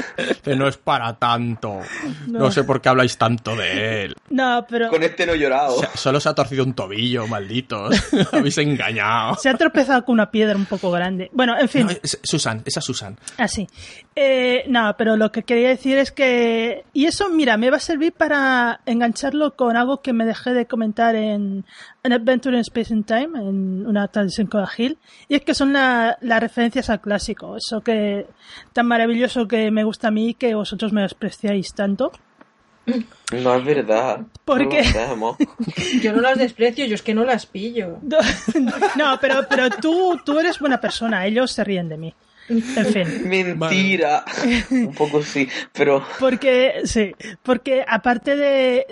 Que 0.44 0.56
no 0.56 0.68
es 0.68 0.78
para 0.78 1.18
tanto. 1.18 1.80
No. 2.28 2.52
sé 2.52 2.64
por 2.64 2.82
qué 2.82 2.90
habláis 2.90 3.18
tanto 3.18 3.56
de 3.56 4.04
él. 4.04 4.16
No, 4.30 4.66
pero. 4.70 4.90
Con 4.90 5.02
este 5.02 5.26
no 5.26 5.34
he 5.34 5.40
llorado. 5.40 5.82
solo 5.96 6.20
se 6.20 6.30
ha 6.30 6.36
torcido 6.36 6.64
un 6.66 6.74
tobillo, 6.74 7.26
malditos. 7.28 7.96
Habéis 8.32 8.58
engañado. 8.58 9.36
Se 9.36 9.50
ha 9.50 9.54
tropezado 9.56 10.04
con 10.04 10.14
una 10.14 10.30
piedra 10.30 10.56
un 10.56 10.66
poco 10.66 10.92
grande. 10.92 11.30
Bueno, 11.34 11.58
en 11.58 11.70
fin. 11.70 11.88
Susan, 12.04 12.62
esa 12.66 12.82
Susan. 12.82 13.18
Ah, 13.38 13.48
sí. 13.48 13.68
Eh, 14.16 14.66
no, 14.68 14.94
pero 14.98 15.16
lo 15.16 15.32
que 15.32 15.44
quería 15.44 15.70
decir 15.70 15.98
es 15.98 16.12
que. 16.12 16.84
Y 16.94 17.06
eso, 17.06 17.30
mira, 17.30 17.58
me 17.58 17.70
va 17.70 17.78
a 17.78 17.82
servir 17.82 18.12
para 18.14 18.82
engancharlo 18.86 19.56
con 19.56 19.78
algo 19.78 20.02
que 20.02 20.14
me 20.14 20.26
dejé 20.26 20.52
de 20.52 20.66
comentar 20.66 21.16
en 21.16 21.66
An 22.06 22.12
Adventure 22.12 22.54
in 22.54 22.60
Space 22.60 22.94
and 22.94 23.06
Time, 23.06 23.40
en 23.40 23.88
una 23.88 24.10
traducción 24.10 24.48
con 24.48 24.68
Gil, 24.68 24.98
y 25.30 25.36
es 25.36 25.42
que 25.42 25.54
son 25.54 25.72
las 25.72 26.18
referencias 26.20 26.90
al 26.90 27.00
clásico, 27.00 27.56
eso 27.56 27.80
que 27.80 28.28
tan 28.74 28.88
maravilloso 28.88 29.48
que 29.48 29.72
me 29.72 29.86
gusta 29.86 30.10
a 30.10 30.12
mí 30.12 30.34
que 30.34 30.54
vosotros 30.54 30.92
me 30.92 31.02
despreciáis 31.02 31.74
tanto. 31.74 32.12
No 33.32 33.56
es 33.56 33.64
verdad. 33.64 34.20
Porque 34.44 34.84
yo 36.02 36.12
no 36.12 36.22
las 36.22 36.38
desprecio, 36.38 36.86
yo 36.86 36.96
es 36.96 37.02
que 37.02 37.14
no 37.14 37.24
las 37.24 37.46
pillo. 37.46 38.00
No, 38.98 39.18
pero, 39.22 39.48
pero 39.50 39.70
tú, 39.70 40.20
tú 40.26 40.40
eres 40.40 40.60
buena 40.60 40.82
persona, 40.82 41.26
ellos 41.26 41.52
se 41.52 41.64
ríen 41.64 41.88
de 41.88 41.98
mí. 41.98 42.14
En 42.50 42.86
fin. 42.86 43.30
Mentira. 43.30 44.26
Un 44.70 44.94
poco 44.94 45.24
sí, 45.24 45.48
pero. 45.72 46.06
Porque, 46.20 46.82
sí, 46.84 47.14
porque 47.42 47.86
aparte 47.88 48.36
de, 48.36 48.86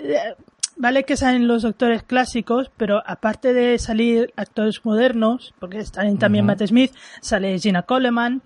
vale 0.82 1.04
que 1.04 1.16
salen 1.16 1.46
los 1.46 1.62
doctores 1.62 2.02
clásicos, 2.02 2.72
pero 2.76 3.04
aparte 3.06 3.52
de 3.52 3.78
salir 3.78 4.32
actores 4.34 4.84
modernos, 4.84 5.54
porque 5.60 5.78
están 5.78 6.18
también 6.18 6.44
Matt 6.44 6.66
Smith, 6.66 6.92
sale 7.20 7.56
Gina 7.60 7.82
Coleman, 7.84 8.42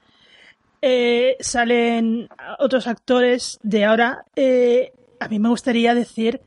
eh, 0.82 1.38
salen 1.40 2.28
otros 2.58 2.88
actores 2.88 3.58
de 3.62 3.86
ahora. 3.86 4.26
Eh, 4.36 4.92
a 5.18 5.28
mí 5.28 5.38
me 5.38 5.48
gustaría 5.48 5.94
decir 5.94 6.42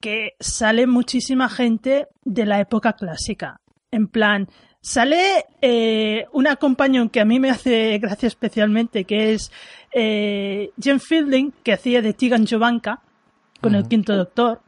que 0.00 0.34
sale 0.38 0.86
muchísima 0.86 1.48
gente 1.48 2.06
de 2.24 2.46
la 2.46 2.60
época 2.60 2.92
clásica. 2.92 3.60
En 3.90 4.06
plan, 4.06 4.48
sale 4.80 5.46
eh, 5.60 6.26
una 6.32 6.54
compañía 6.54 7.08
que 7.10 7.20
a 7.20 7.24
mí 7.24 7.40
me 7.40 7.50
hace 7.50 7.98
gracia 7.98 8.28
especialmente, 8.28 9.02
que 9.02 9.32
es 9.32 9.50
Jen 9.92 11.00
Fielding, 11.00 11.50
que 11.64 11.72
hacía 11.72 12.02
de 12.02 12.12
Tigan 12.12 12.46
Jovanka 12.46 13.00
con 13.60 13.74
el 13.74 13.88
quinto 13.88 14.14
doctor. 14.14 14.60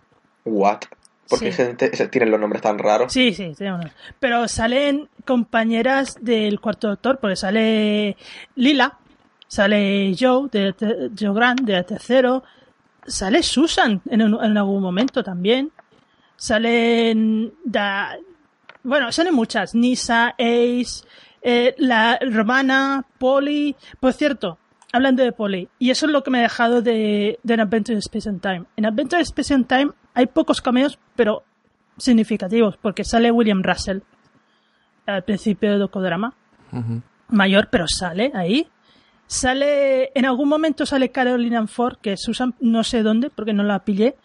What? 0.47 0.83
Porque 1.29 1.51
tienen 2.11 2.31
los 2.31 2.41
nombres 2.41 2.63
tan 2.63 2.79
raros. 2.79 3.13
Sí, 3.13 3.35
sí, 3.35 3.53
pero 4.21 4.47
salen 4.47 5.09
compañeras 5.25 6.17
del 6.21 6.61
cuarto 6.61 6.89
doctor, 6.89 7.19
porque 7.21 7.35
sale 7.35 8.17
Lila, 8.55 8.97
sale 9.49 10.15
Joe, 10.19 10.49
de, 10.51 11.11
Joe 11.19 11.35
Grant, 11.35 11.63
de 11.63 11.83
tercero, 11.83 12.45
sale 13.05 13.43
Susan 13.43 14.01
en, 14.09 14.21
en 14.21 14.57
algún 14.57 14.81
momento 14.81 15.25
también, 15.25 15.73
salen, 16.37 17.53
da, 17.65 18.17
bueno, 18.85 19.11
salen 19.11 19.35
muchas, 19.35 19.75
Nisa, 19.75 20.29
Ace, 20.39 21.05
eh, 21.43 21.75
la 21.79 22.21
romana, 22.21 23.05
Polly, 23.19 23.75
por 23.99 24.13
cierto, 24.13 24.59
hablando 24.93 25.25
de 25.25 25.33
Polly, 25.33 25.69
y 25.81 25.91
eso 25.91 26.07
es 26.07 26.13
lo 26.13 26.23
que 26.23 26.31
me 26.31 26.39
ha 26.39 26.43
dejado 26.43 26.83
de, 26.83 27.41
de 27.43 27.55
Adventure 27.55 27.95
in 27.95 27.99
Space 27.99 28.29
and 28.29 28.41
Time. 28.41 28.65
En 28.77 28.87
Adventure 28.87 29.21
in 29.21 29.27
Space 29.27 29.53
and 29.53 29.67
Time 29.67 29.91
hay 30.17 30.27
pocos 30.27 30.63
cameos, 30.63 30.99
pero 31.15 31.45
significativos, 31.99 32.79
porque 32.79 33.05
sale 33.05 33.31
William 33.31 33.63
Russell 33.63 33.99
al 35.05 35.23
principio 35.25 35.71
de 35.71 35.79
Docodrama, 35.79 36.33
mayor, 37.29 37.69
pero 37.71 37.87
sale 37.87 38.33
ahí. 38.35 38.67
Sale, 39.27 40.13
en 40.15 40.25
algún 40.25 40.49
momento 40.49 40.87
sale 40.87 41.11
Carolina 41.11 41.67
Ford, 41.67 41.99
que 42.01 42.17
Susan 42.17 42.55
no 42.61 42.83
sé 42.83 43.03
dónde, 43.03 43.29
porque 43.29 43.53
no 43.53 43.63
la 43.63 43.85
pillé, 43.85 44.17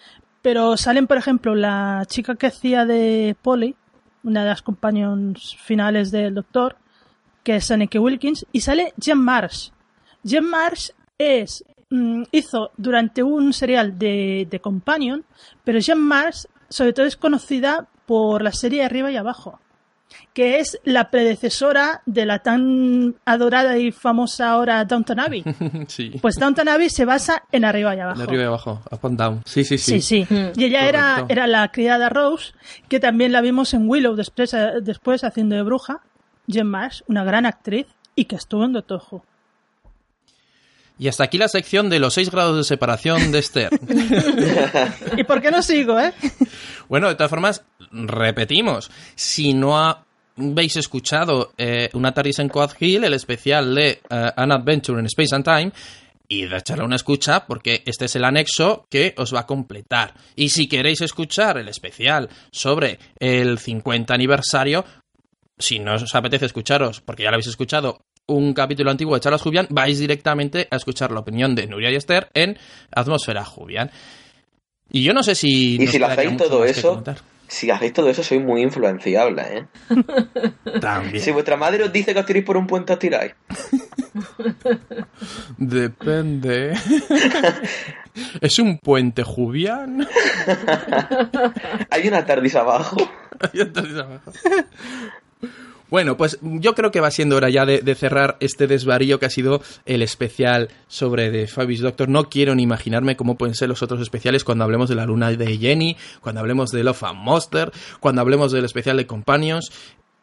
pero 0.41 0.77
salen, 0.77 1.07
por 1.07 1.17
ejemplo, 1.17 1.55
la 1.55 2.05
chica 2.07 2.35
que 2.35 2.47
hacía 2.47 2.85
de 2.85 3.35
Polly, 3.41 3.75
una 4.23 4.43
de 4.43 4.49
las 4.49 4.61
compañeros 4.61 5.57
finales 5.59 6.09
del 6.11 6.35
Doctor, 6.35 6.77
que 7.43 7.57
es 7.57 7.69
Anneke 7.69 7.99
Wilkins, 7.99 8.45
y 8.53 8.61
sale 8.61 8.93
Jen 8.97 9.17
Marsh. 9.17 9.71
Jen 10.23 10.45
Marsh 10.45 10.91
es 11.17 11.65
hizo 12.31 12.71
durante 12.77 13.23
un 13.23 13.53
serial 13.53 13.97
de, 13.99 14.47
de 14.49 14.59
Companion, 14.59 15.25
pero 15.63 15.79
Jean 15.79 15.99
Mars 15.99 16.47
sobre 16.71 16.93
todo 16.93 17.05
es 17.05 17.17
conocida 17.17 17.87
por 18.05 18.41
la 18.41 18.51
serie 18.51 18.83
Arriba 18.83 19.11
y 19.11 19.17
Abajo, 19.17 19.59
que 20.33 20.59
es 20.59 20.79
la 20.83 21.11
predecesora 21.11 22.01
de 22.05 22.25
la 22.25 22.39
tan 22.39 23.15
adorada 23.25 23.77
y 23.77 23.91
famosa 23.91 24.51
ahora 24.51 24.83
Downton 24.85 25.19
Abbey. 25.19 25.43
Pues 26.21 26.35
Downton 26.35 26.69
Abbey 26.69 26.89
se 26.89 27.05
basa 27.05 27.43
en 27.51 27.65
Arriba 27.65 27.95
y 27.95 27.99
Abajo. 27.99 28.21
arriba 28.21 28.43
y 28.43 28.45
Abajo, 28.45 28.81
up 28.89 28.99
and 29.03 29.19
down. 29.19 29.41
Sí, 29.45 29.63
sí, 29.63 29.77
sí. 29.77 30.01
Sí, 30.01 30.25
sí. 30.25 30.33
Mm. 30.33 30.59
Y 30.59 30.65
ella 30.65 30.87
era, 30.87 31.25
era 31.27 31.45
la 31.47 31.69
criada 31.71 32.09
Rose, 32.09 32.53
que 32.87 32.99
también 32.99 33.31
la 33.31 33.41
vimos 33.41 33.73
en 33.73 33.89
Willow 33.89 34.15
después, 34.15 34.55
después 34.81 35.23
haciendo 35.23 35.55
de 35.55 35.63
bruja. 35.63 36.01
Jen 36.47 36.67
Mars, 36.67 37.03
una 37.07 37.23
gran 37.23 37.45
actriz, 37.45 37.87
y 38.15 38.25
que 38.25 38.35
estuvo 38.35 38.65
en 38.65 38.73
Doctor 38.73 39.01
Who. 39.09 39.23
Y 41.01 41.07
hasta 41.07 41.23
aquí 41.23 41.39
la 41.39 41.47
sección 41.47 41.89
de 41.89 41.97
los 41.97 42.13
seis 42.13 42.29
grados 42.29 42.55
de 42.55 42.63
separación 42.63 43.31
de 43.31 43.39
Esther. 43.39 43.71
¿Y 45.17 45.23
por 45.23 45.41
qué 45.41 45.49
no 45.49 45.63
sigo, 45.63 45.99
eh? 45.99 46.13
Bueno, 46.87 47.07
de 47.07 47.15
todas 47.15 47.31
formas, 47.31 47.63
repetimos, 47.91 48.91
si 49.15 49.55
no 49.55 49.75
habéis 50.37 50.77
escuchado 50.77 51.53
eh, 51.57 51.89
Una 51.93 52.13
TARDIS 52.13 52.37
en 52.37 52.49
Quad 52.49 52.73
Hill, 52.79 53.03
el 53.03 53.15
especial 53.15 53.73
de 53.73 53.89
eh, 53.89 54.31
An 54.35 54.51
Adventure 54.51 54.99
in 54.99 55.07
Space 55.07 55.33
and 55.33 55.43
Time, 55.43 55.71
y 56.27 56.45
de 56.45 56.57
echarle 56.57 56.85
una 56.85 56.97
escucha 56.97 57.47
porque 57.47 57.81
este 57.87 58.05
es 58.05 58.15
el 58.15 58.23
anexo 58.23 58.85
que 58.87 59.15
os 59.17 59.33
va 59.33 59.39
a 59.39 59.47
completar. 59.47 60.13
Y 60.35 60.49
si 60.49 60.67
queréis 60.67 61.01
escuchar 61.01 61.57
el 61.57 61.67
especial 61.67 62.29
sobre 62.51 62.99
el 63.17 63.57
50 63.57 64.13
aniversario, 64.13 64.85
si 65.57 65.79
no 65.79 65.95
os 65.95 66.13
apetece 66.13 66.45
escucharos, 66.45 67.01
porque 67.01 67.23
ya 67.23 67.31
lo 67.31 67.37
habéis 67.37 67.47
escuchado, 67.47 68.05
un 68.27 68.53
capítulo 68.53 68.91
antiguo 68.91 69.15
de 69.15 69.21
Charlas 69.21 69.41
Jubian, 69.41 69.67
vais 69.69 69.99
directamente 69.99 70.67
a 70.69 70.75
escuchar 70.75 71.11
la 71.11 71.19
opinión 71.19 71.55
de 71.55 71.67
Nuria 71.67 71.91
y 71.91 71.95
Esther 71.95 72.29
en 72.33 72.57
Atmósfera 72.91 73.43
Jubian. 73.45 73.91
Y 74.89 75.03
yo 75.03 75.13
no 75.13 75.23
sé 75.23 75.35
si... 75.35 75.81
Y 75.81 75.87
si 75.87 75.99
lo 75.99 76.07
hacéis 76.07 76.37
todo 76.37 76.65
eso, 76.65 77.03
si 77.51 77.69
hacéis 77.69 77.91
todo 77.91 78.09
eso, 78.09 78.23
sois 78.23 78.41
muy 78.41 78.61
influenciable, 78.61 79.43
¿eh? 79.43 79.65
También. 80.79 81.21
Si 81.21 81.31
vuestra 81.31 81.57
madre 81.57 81.83
os 81.83 81.91
dice 81.91 82.13
que 82.13 82.19
os 82.21 82.25
tiréis 82.25 82.45
por 82.45 82.55
un 82.55 82.65
puente, 82.65 82.93
os 82.93 82.99
tiráis. 82.99 83.35
Depende. 85.57 86.73
¿Es 88.41 88.57
un 88.57 88.77
puente 88.79 89.23
Jubian? 89.23 90.07
Hay 91.89 92.07
una 92.07 92.25
tardis 92.25 92.55
abajo. 92.55 92.95
Hay 93.39 93.61
una 93.61 93.73
tardis 93.73 93.97
abajo. 93.97 94.31
Bueno, 95.91 96.15
pues 96.15 96.39
yo 96.41 96.73
creo 96.73 96.89
que 96.89 97.01
va 97.01 97.11
siendo 97.11 97.35
hora 97.35 97.49
ya 97.49 97.65
de, 97.65 97.95
cerrar 97.95 98.37
este 98.39 98.65
desvarío 98.65 99.19
que 99.19 99.25
ha 99.25 99.29
sido 99.29 99.61
el 99.85 100.01
especial 100.01 100.69
sobre 100.87 101.29
The 101.29 101.47
Fabius 101.47 101.81
Doctor. 101.81 102.07
No 102.07 102.29
quiero 102.29 102.55
ni 102.55 102.63
imaginarme 102.63 103.17
cómo 103.17 103.35
pueden 103.35 103.55
ser 103.55 103.67
los 103.67 103.83
otros 103.83 103.99
especiales 104.01 104.45
cuando 104.45 104.63
hablemos 104.63 104.87
de 104.87 104.95
la 104.95 105.05
luna 105.05 105.29
de 105.31 105.57
Jenny, 105.57 105.97
cuando 106.21 106.39
hablemos 106.39 106.71
de 106.71 106.85
Love 106.85 107.03
and 107.03 107.19
Monster, 107.19 107.71
cuando 107.99 108.21
hablemos 108.21 108.53
del 108.53 108.63
especial 108.63 108.95
de 108.95 109.05
Companions. 109.05 109.69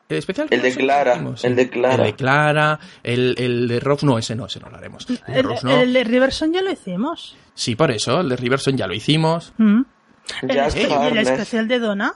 El 0.09 0.17
especial 0.17 0.49
el 0.51 0.63
de 0.63 0.75
Clara, 0.75 1.23
el 1.43 1.55
de 1.55 1.69
Clara. 1.69 1.95
El 1.97 2.11
de 2.11 2.17
Clara, 2.17 2.81
el, 3.03 3.69
de 3.69 3.79
Ross, 3.79 4.05
no, 4.05 4.17
ese 4.17 4.35
no, 4.35 4.47
ese 4.47 4.59
no 4.61 4.71
lo 4.71 4.79
haremos. 4.79 5.07
El, 5.27 5.49
de, 5.49 5.59
no. 5.63 5.71
el 5.71 5.93
de 5.93 6.03
Riverson 6.03 6.51
ya 6.51 6.63
lo 6.63 6.71
hicimos. 6.71 7.37
Sí, 7.53 7.77
por 7.77 7.91
eso, 7.91 8.21
el 8.21 8.31
de 8.31 8.37
Riverson 8.37 8.75
ya 8.79 8.87
lo 8.87 8.95
hicimos. 8.95 9.53
Mm. 9.59 9.83
¿Y 10.49 10.53
el 10.53 11.19
especial 11.19 11.69
de 11.69 11.79
Donna? 11.79 12.15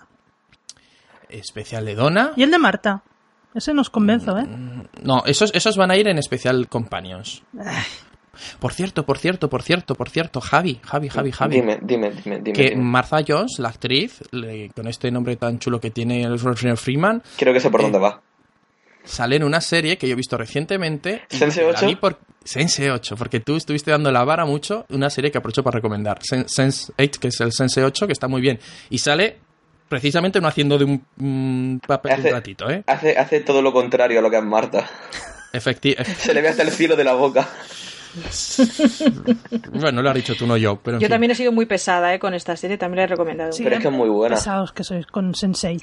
Especial 1.29 1.85
de 1.85 1.95
Donna. 1.95 2.33
Y 2.35 2.45
el 2.45 2.51
de 2.51 2.59
Marta. 2.59 3.03
Ese 3.55 3.75
nos 3.75 3.91
convenzo, 3.91 4.39
¿eh? 4.39 4.47
No, 5.03 5.23
esos, 5.27 5.53
esos 5.55 5.77
van 5.77 5.91
a 5.91 5.97
ir 5.97 6.09
en 6.09 6.19
especial 6.19 6.69
Companions. 6.69 7.43
Por 8.59 8.73
cierto, 8.73 9.05
por 9.05 9.19
cierto, 9.19 9.51
por 9.51 9.63
cierto, 9.63 9.95
por 9.95 10.09
cierto, 10.09 10.41
Javi, 10.41 10.81
Javi, 10.83 11.09
Javi, 11.09 11.33
Javi. 11.33 11.57
Dime, 11.57 11.79
dime, 11.83 12.11
dime. 12.11 12.41
dime 12.41 12.53
que 12.53 12.75
Martha 12.77 13.19
Jones, 13.27 13.59
la 13.59 13.69
actriz, 13.69 14.23
con 14.75 14.89
este 14.89 15.11
nombre 15.11 15.37
tan 15.37 15.59
chulo 15.59 15.81
que 15.81 15.91
tiene 15.91 16.23
el 16.23 16.39
señor 16.39 16.79
Freeman. 16.79 17.23
Creo 17.37 17.53
que 17.53 17.61
sé 17.61 17.71
por 17.71 17.81
eh, 17.81 17.85
dónde 17.85 17.99
va. 17.99 18.23
Sale 19.05 19.37
en 19.37 19.45
una 19.45 19.61
serie 19.61 19.99
que 19.99 20.07
yo 20.07 20.15
he 20.15 20.17
visto 20.17 20.39
recientemente. 20.39 21.23
¿Sense 21.29 21.65
8? 21.65 22.01
Por... 22.01 22.19
Sense 22.45 22.91
8, 22.91 23.17
porque 23.17 23.41
tú 23.41 23.57
estuviste 23.57 23.91
dando 23.91 24.11
la 24.13 24.25
vara 24.25 24.47
mucho. 24.47 24.87
Una 24.91 25.11
serie 25.11 25.31
que 25.31 25.39
aprovecho 25.39 25.63
para 25.63 25.77
recomendar. 25.77 26.21
Sense 26.23 26.93
8, 26.97 27.21
que 27.21 27.29
es 27.29 27.41
el 27.41 27.53
Sense 27.53 27.83
8, 27.85 28.07
que 28.07 28.13
está 28.13 28.29
muy 28.29 28.41
bien. 28.41 28.61
Y 28.91 28.99
sale 28.99 29.39
precisamente 29.93 30.41
no 30.41 30.49
haciendo 30.49 30.79
de 30.79 30.85
un, 30.87 31.83
papel 31.87 32.13
hace, 32.13 32.29
un 32.29 32.33
ratito, 32.33 32.71
¿eh? 32.71 32.83
Hace, 32.87 33.19
hace 33.19 33.41
todo 33.41 33.61
lo 33.61 33.75
contrario 33.75 34.21
a 34.21 34.23
lo 34.23 34.31
que 34.31 34.39
es 34.39 34.43
Marta. 34.43 34.89
Efectivamente. 35.53 36.15
Se 36.19 36.33
le 36.33 36.41
ve 36.41 36.49
hasta 36.49 36.63
el 36.63 36.71
cielo 36.71 36.97
de 36.97 37.05
la 37.05 37.13
boca. 37.13 37.47
bueno, 39.73 40.03
lo 40.03 40.11
has 40.11 40.15
dicho 40.15 40.35
tú, 40.35 40.47
no 40.47 40.57
yo. 40.57 40.79
Pero 40.83 40.99
yo 40.99 41.09
también 41.09 41.31
he 41.31 41.35
sido 41.35 41.53
muy 41.53 41.67
pesada 41.67 42.15
¿eh? 42.15 42.19
con 42.19 42.35
esta 42.35 42.57
serie, 42.57 42.77
también 42.77 42.99
la 42.99 43.05
he 43.05 43.07
recomendado. 43.09 43.51
pero 43.57 43.77
es 43.77 43.83
que 43.83 43.89
es 43.89 43.95
muy 43.95 44.09
buena. 44.09 44.37
Pesados 44.37 44.73
que 44.73 44.85
sois 44.85 45.07
con 45.07 45.35
Sensei. 45.35 45.79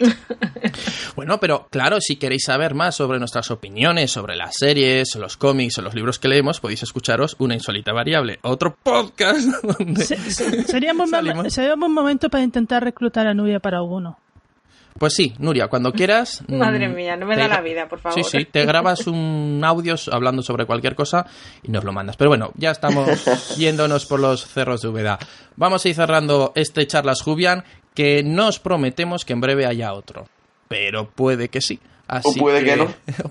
bueno, 1.15 1.39
pero 1.39 1.67
claro, 1.69 1.97
si 1.99 2.17
queréis 2.17 2.43
saber 2.45 2.75
más 2.75 2.95
sobre 2.95 3.19
nuestras 3.19 3.49
opiniones, 3.51 4.11
sobre 4.11 4.35
las 4.35 4.55
series, 4.55 5.15
los 5.15 5.37
cómics 5.37 5.77
o 5.79 5.81
los 5.81 5.95
libros 5.95 6.19
que 6.19 6.27
leemos, 6.27 6.59
podéis 6.59 6.83
escucharos 6.83 7.35
Una 7.39 7.55
Insólita 7.55 7.93
Variable, 7.93 8.39
otro 8.43 8.75
podcast 8.81 9.39
donde 9.79 10.03
sería, 10.05 10.93
un 10.93 11.49
sería 11.49 11.73
un 11.73 11.79
buen 11.79 11.93
momento 11.93 12.29
para 12.29 12.43
intentar 12.43 12.83
reclutar 12.83 13.27
a 13.27 13.33
Nubia 13.33 13.59
para 13.59 13.77
alguno. 13.77 14.17
Pues 14.99 15.13
sí, 15.13 15.33
Nuria, 15.39 15.67
cuando 15.67 15.93
quieras. 15.93 16.43
Madre 16.47 16.89
mm, 16.89 16.95
mía, 16.95 17.15
no 17.15 17.25
me 17.25 17.37
da 17.37 17.47
la 17.47 17.61
vida, 17.61 17.87
por 17.87 17.99
favor. 17.99 18.21
Sí, 18.21 18.37
sí, 18.39 18.45
te 18.45 18.65
grabas 18.65 19.07
un 19.07 19.61
audio 19.65 19.95
hablando 20.11 20.43
sobre 20.43 20.65
cualquier 20.65 20.93
cosa 20.93 21.25
y 21.63 21.71
nos 21.71 21.83
lo 21.85 21.93
mandas. 21.93 22.17
Pero 22.17 22.29
bueno, 22.29 22.51
ya 22.55 22.71
estamos 22.71 23.55
yéndonos 23.57 24.05
por 24.05 24.19
los 24.19 24.45
cerros 24.45 24.81
de 24.81 24.89
Úbeda. 24.89 25.17
Vamos 25.55 25.85
a 25.85 25.89
ir 25.89 25.95
cerrando 25.95 26.51
este 26.55 26.85
charlas 26.85 27.21
Jubian, 27.21 27.63
que 27.95 28.21
nos 28.23 28.59
prometemos 28.59 29.23
que 29.23 29.33
en 29.33 29.41
breve 29.41 29.65
haya 29.65 29.93
otro. 29.93 30.27
Pero 30.67 31.09
puede 31.09 31.47
que 31.47 31.61
sí. 31.61 31.79
Así 32.07 32.39
o 32.39 32.41
puede 32.41 32.63
que, 32.63 32.75
no. 32.75 32.87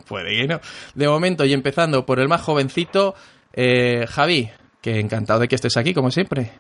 puede 0.06 0.36
que 0.36 0.46
no. 0.46 0.60
De 0.94 1.08
momento, 1.08 1.44
y 1.44 1.52
empezando 1.52 2.06
por 2.06 2.20
el 2.20 2.28
más 2.28 2.40
jovencito, 2.40 3.14
eh, 3.52 4.06
Javi, 4.08 4.50
que 4.80 5.00
encantado 5.00 5.40
de 5.40 5.48
que 5.48 5.56
estés 5.56 5.76
aquí, 5.76 5.92
como 5.92 6.10
siempre. 6.10 6.52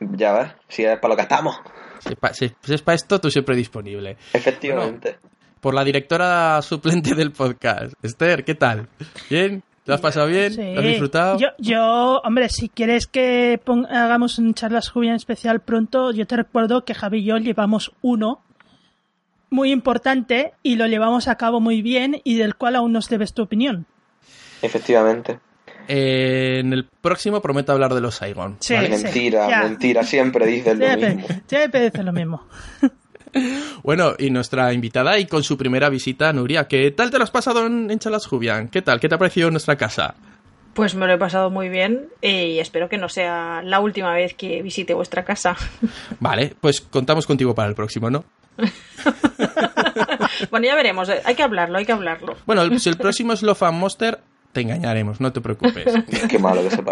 Ya 0.00 0.32
ves, 0.32 0.48
si 0.68 0.84
es 0.84 0.98
para 0.98 1.12
lo 1.12 1.16
que 1.16 1.22
estamos. 1.22 1.56
Si 2.00 2.72
es 2.74 2.82
para 2.82 2.94
esto, 2.96 3.20
tú 3.20 3.30
siempre 3.30 3.56
disponible. 3.56 4.16
Efectivamente. 4.32 5.16
por 5.60 5.74
la 5.74 5.84
directora 5.84 6.62
suplente 6.62 7.14
del 7.14 7.32
podcast. 7.32 7.92
Esther, 8.02 8.44
¿qué 8.44 8.54
tal? 8.54 8.88
¿Bien? 9.28 9.62
¿Te 9.84 9.94
has 9.94 10.00
pasado 10.00 10.26
bien? 10.26 10.52
Sí. 10.52 10.74
has 10.76 10.84
disfrutado? 10.84 11.38
Yo, 11.38 11.48
yo, 11.58 12.20
hombre, 12.22 12.50
si 12.50 12.68
quieres 12.68 13.06
que 13.06 13.58
hagamos 13.88 14.38
un 14.38 14.52
charlas 14.52 14.90
Jubian 14.90 15.16
especial 15.16 15.60
pronto, 15.60 16.12
yo 16.12 16.26
te 16.26 16.36
recuerdo 16.36 16.84
que 16.84 16.94
Javi 16.94 17.20
y 17.20 17.24
yo 17.24 17.38
llevamos 17.38 17.92
uno 18.02 18.42
muy 19.50 19.72
importante 19.72 20.52
y 20.62 20.76
lo 20.76 20.86
llevamos 20.86 21.26
a 21.26 21.36
cabo 21.36 21.60
muy 21.60 21.80
bien 21.80 22.20
y 22.22 22.36
del 22.36 22.54
cual 22.54 22.76
aún 22.76 22.92
nos 22.92 23.08
debes 23.08 23.32
tu 23.32 23.42
opinión. 23.42 23.86
Efectivamente. 24.60 25.40
Eh, 25.88 26.58
en 26.60 26.72
el 26.74 26.84
próximo 26.84 27.40
prometo 27.40 27.72
hablar 27.72 27.94
de 27.94 28.02
los 28.02 28.16
Saigon. 28.16 28.58
Sí, 28.60 28.74
mentira, 28.74 29.62
mentira, 29.62 30.04
siempre 30.04 30.46
dices 30.46 30.78
lo 30.78 30.96
mismo. 30.96 31.26
Siempre 31.46 31.84
dices 31.84 32.04
lo 32.04 32.12
mismo. 32.12 32.46
Bueno, 33.82 34.14
y 34.18 34.30
nuestra 34.30 34.72
invitada 34.72 35.18
y 35.18 35.26
con 35.26 35.42
su 35.44 35.58
primera 35.58 35.90
visita, 35.90 36.32
Nuria, 36.32 36.66
¿qué 36.66 36.90
tal 36.90 37.10
te 37.10 37.18
lo 37.18 37.24
has 37.24 37.30
pasado 37.30 37.66
en, 37.66 37.90
en 37.90 37.98
Chalas 37.98 38.26
Jubian? 38.26 38.68
¿Qué 38.68 38.80
tal? 38.80 39.00
¿Qué 39.00 39.08
te 39.08 39.14
ha 39.14 39.18
parecido 39.18 39.50
nuestra 39.50 39.76
casa? 39.76 40.14
Pues 40.74 40.94
me 40.94 41.06
lo 41.06 41.12
he 41.12 41.18
pasado 41.18 41.50
muy 41.50 41.68
bien 41.68 42.08
y 42.22 42.58
espero 42.58 42.88
que 42.88 42.98
no 42.98 43.08
sea 43.08 43.62
la 43.64 43.80
última 43.80 44.14
vez 44.14 44.34
que 44.34 44.62
visite 44.62 44.94
vuestra 44.94 45.24
casa. 45.24 45.56
Vale, 46.20 46.54
pues 46.60 46.80
contamos 46.80 47.26
contigo 47.26 47.54
para 47.54 47.68
el 47.68 47.74
próximo, 47.74 48.10
¿no? 48.10 48.24
bueno, 50.50 50.66
ya 50.66 50.74
veremos, 50.74 51.08
hay 51.08 51.34
que 51.34 51.42
hablarlo, 51.42 51.78
hay 51.78 51.84
que 51.84 51.92
hablarlo. 51.92 52.36
Bueno, 52.46 52.78
si 52.78 52.88
el 52.88 52.96
próximo 52.96 53.32
es 53.32 53.42
Love 53.42 53.64
and 53.64 53.78
Monster, 53.78 54.20
te 54.58 54.62
engañaremos, 54.62 55.20
no 55.20 55.32
te 55.32 55.40
preocupes. 55.40 55.84
Qué 56.28 56.38
malo 56.40 56.62
que 56.64 56.70
se 56.70 56.82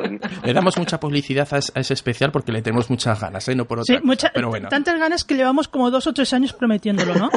Le 0.45 0.53
damos 0.53 0.79
mucha 0.79 1.01
publicidad 1.01 1.49
a, 1.53 1.59
ese 1.59 1.95
especial 1.95 2.31
porque 2.31 2.53
le 2.53 2.63
tenemos 2.63 2.89
muchas 2.91 3.21
ganas, 3.21 3.49
¿eh? 3.49 3.57
No 3.57 3.65
por 3.65 3.81
otra 3.81 3.97
sí, 3.97 4.03
mucha, 4.05 4.31
pero 4.33 4.51
bueno. 4.51 4.69
Tantas 4.69 5.01
ganas 5.01 5.25
que 5.25 5.35
llevamos 5.35 5.67
como 5.67 5.91
dos 5.91 6.07
o 6.07 6.13
tres 6.13 6.33
años 6.33 6.53
prometiéndolo, 6.53 7.17
¿no? 7.17 7.29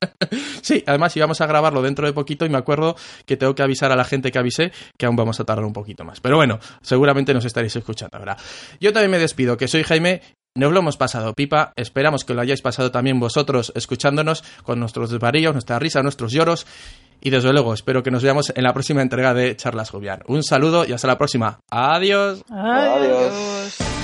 sí, 0.62 0.82
además 0.86 1.14
íbamos 1.14 1.42
a 1.42 1.46
grabarlo 1.46 1.82
dentro 1.82 2.06
de 2.06 2.14
poquito 2.14 2.46
y 2.46 2.48
me 2.48 2.56
acuerdo 2.56 2.96
que 3.26 3.36
tengo 3.36 3.54
que 3.54 3.62
avisar 3.62 3.92
a 3.92 3.96
la 3.96 4.04
gente 4.04 4.32
que 4.32 4.38
avisé 4.38 4.72
que 4.96 5.04
aún 5.04 5.16
vamos 5.16 5.38
a 5.40 5.44
tardar 5.44 5.66
un 5.66 5.74
poquito 5.74 6.04
más. 6.04 6.20
Pero 6.20 6.36
bueno, 6.36 6.58
seguramente 6.80 7.34
nos 7.34 7.44
estaréis 7.44 7.76
escuchando 7.76 8.16
ahora. 8.16 8.38
Yo 8.80 8.94
también 8.94 9.10
me 9.10 9.18
despido, 9.18 9.58
que 9.58 9.68
soy 9.68 9.82
Jaime 9.82 10.22
nos 10.54 10.72
lo 10.72 10.78
hemos 10.78 10.96
pasado 10.96 11.34
pipa, 11.34 11.74
esperamos 11.76 12.24
que 12.24 12.32
lo 12.32 12.40
hayáis 12.40 12.62
pasado 12.62 12.90
también 12.90 13.20
vosotros 13.20 13.74
escuchándonos 13.76 14.42
con 14.62 14.80
nuestros 14.80 15.10
desvaríos, 15.10 15.52
nuestra 15.52 15.78
risa, 15.78 16.02
nuestros 16.02 16.32
lloros 16.32 16.66
y 17.20 17.30
desde 17.30 17.52
luego, 17.52 17.74
espero 17.74 18.02
que 18.02 18.10
nos 18.10 18.22
veamos 18.22 18.52
en 18.54 18.62
la 18.62 18.72
próxima 18.72 19.02
entrega 19.02 19.34
de 19.34 19.56
Charlas 19.56 19.90
Jovian. 19.90 20.20
Un 20.26 20.42
saludo 20.42 20.84
y 20.86 20.92
hasta 20.92 21.08
la 21.08 21.18
próxima. 21.18 21.60
Adiós. 21.70 22.42
Adiós. 22.50 23.95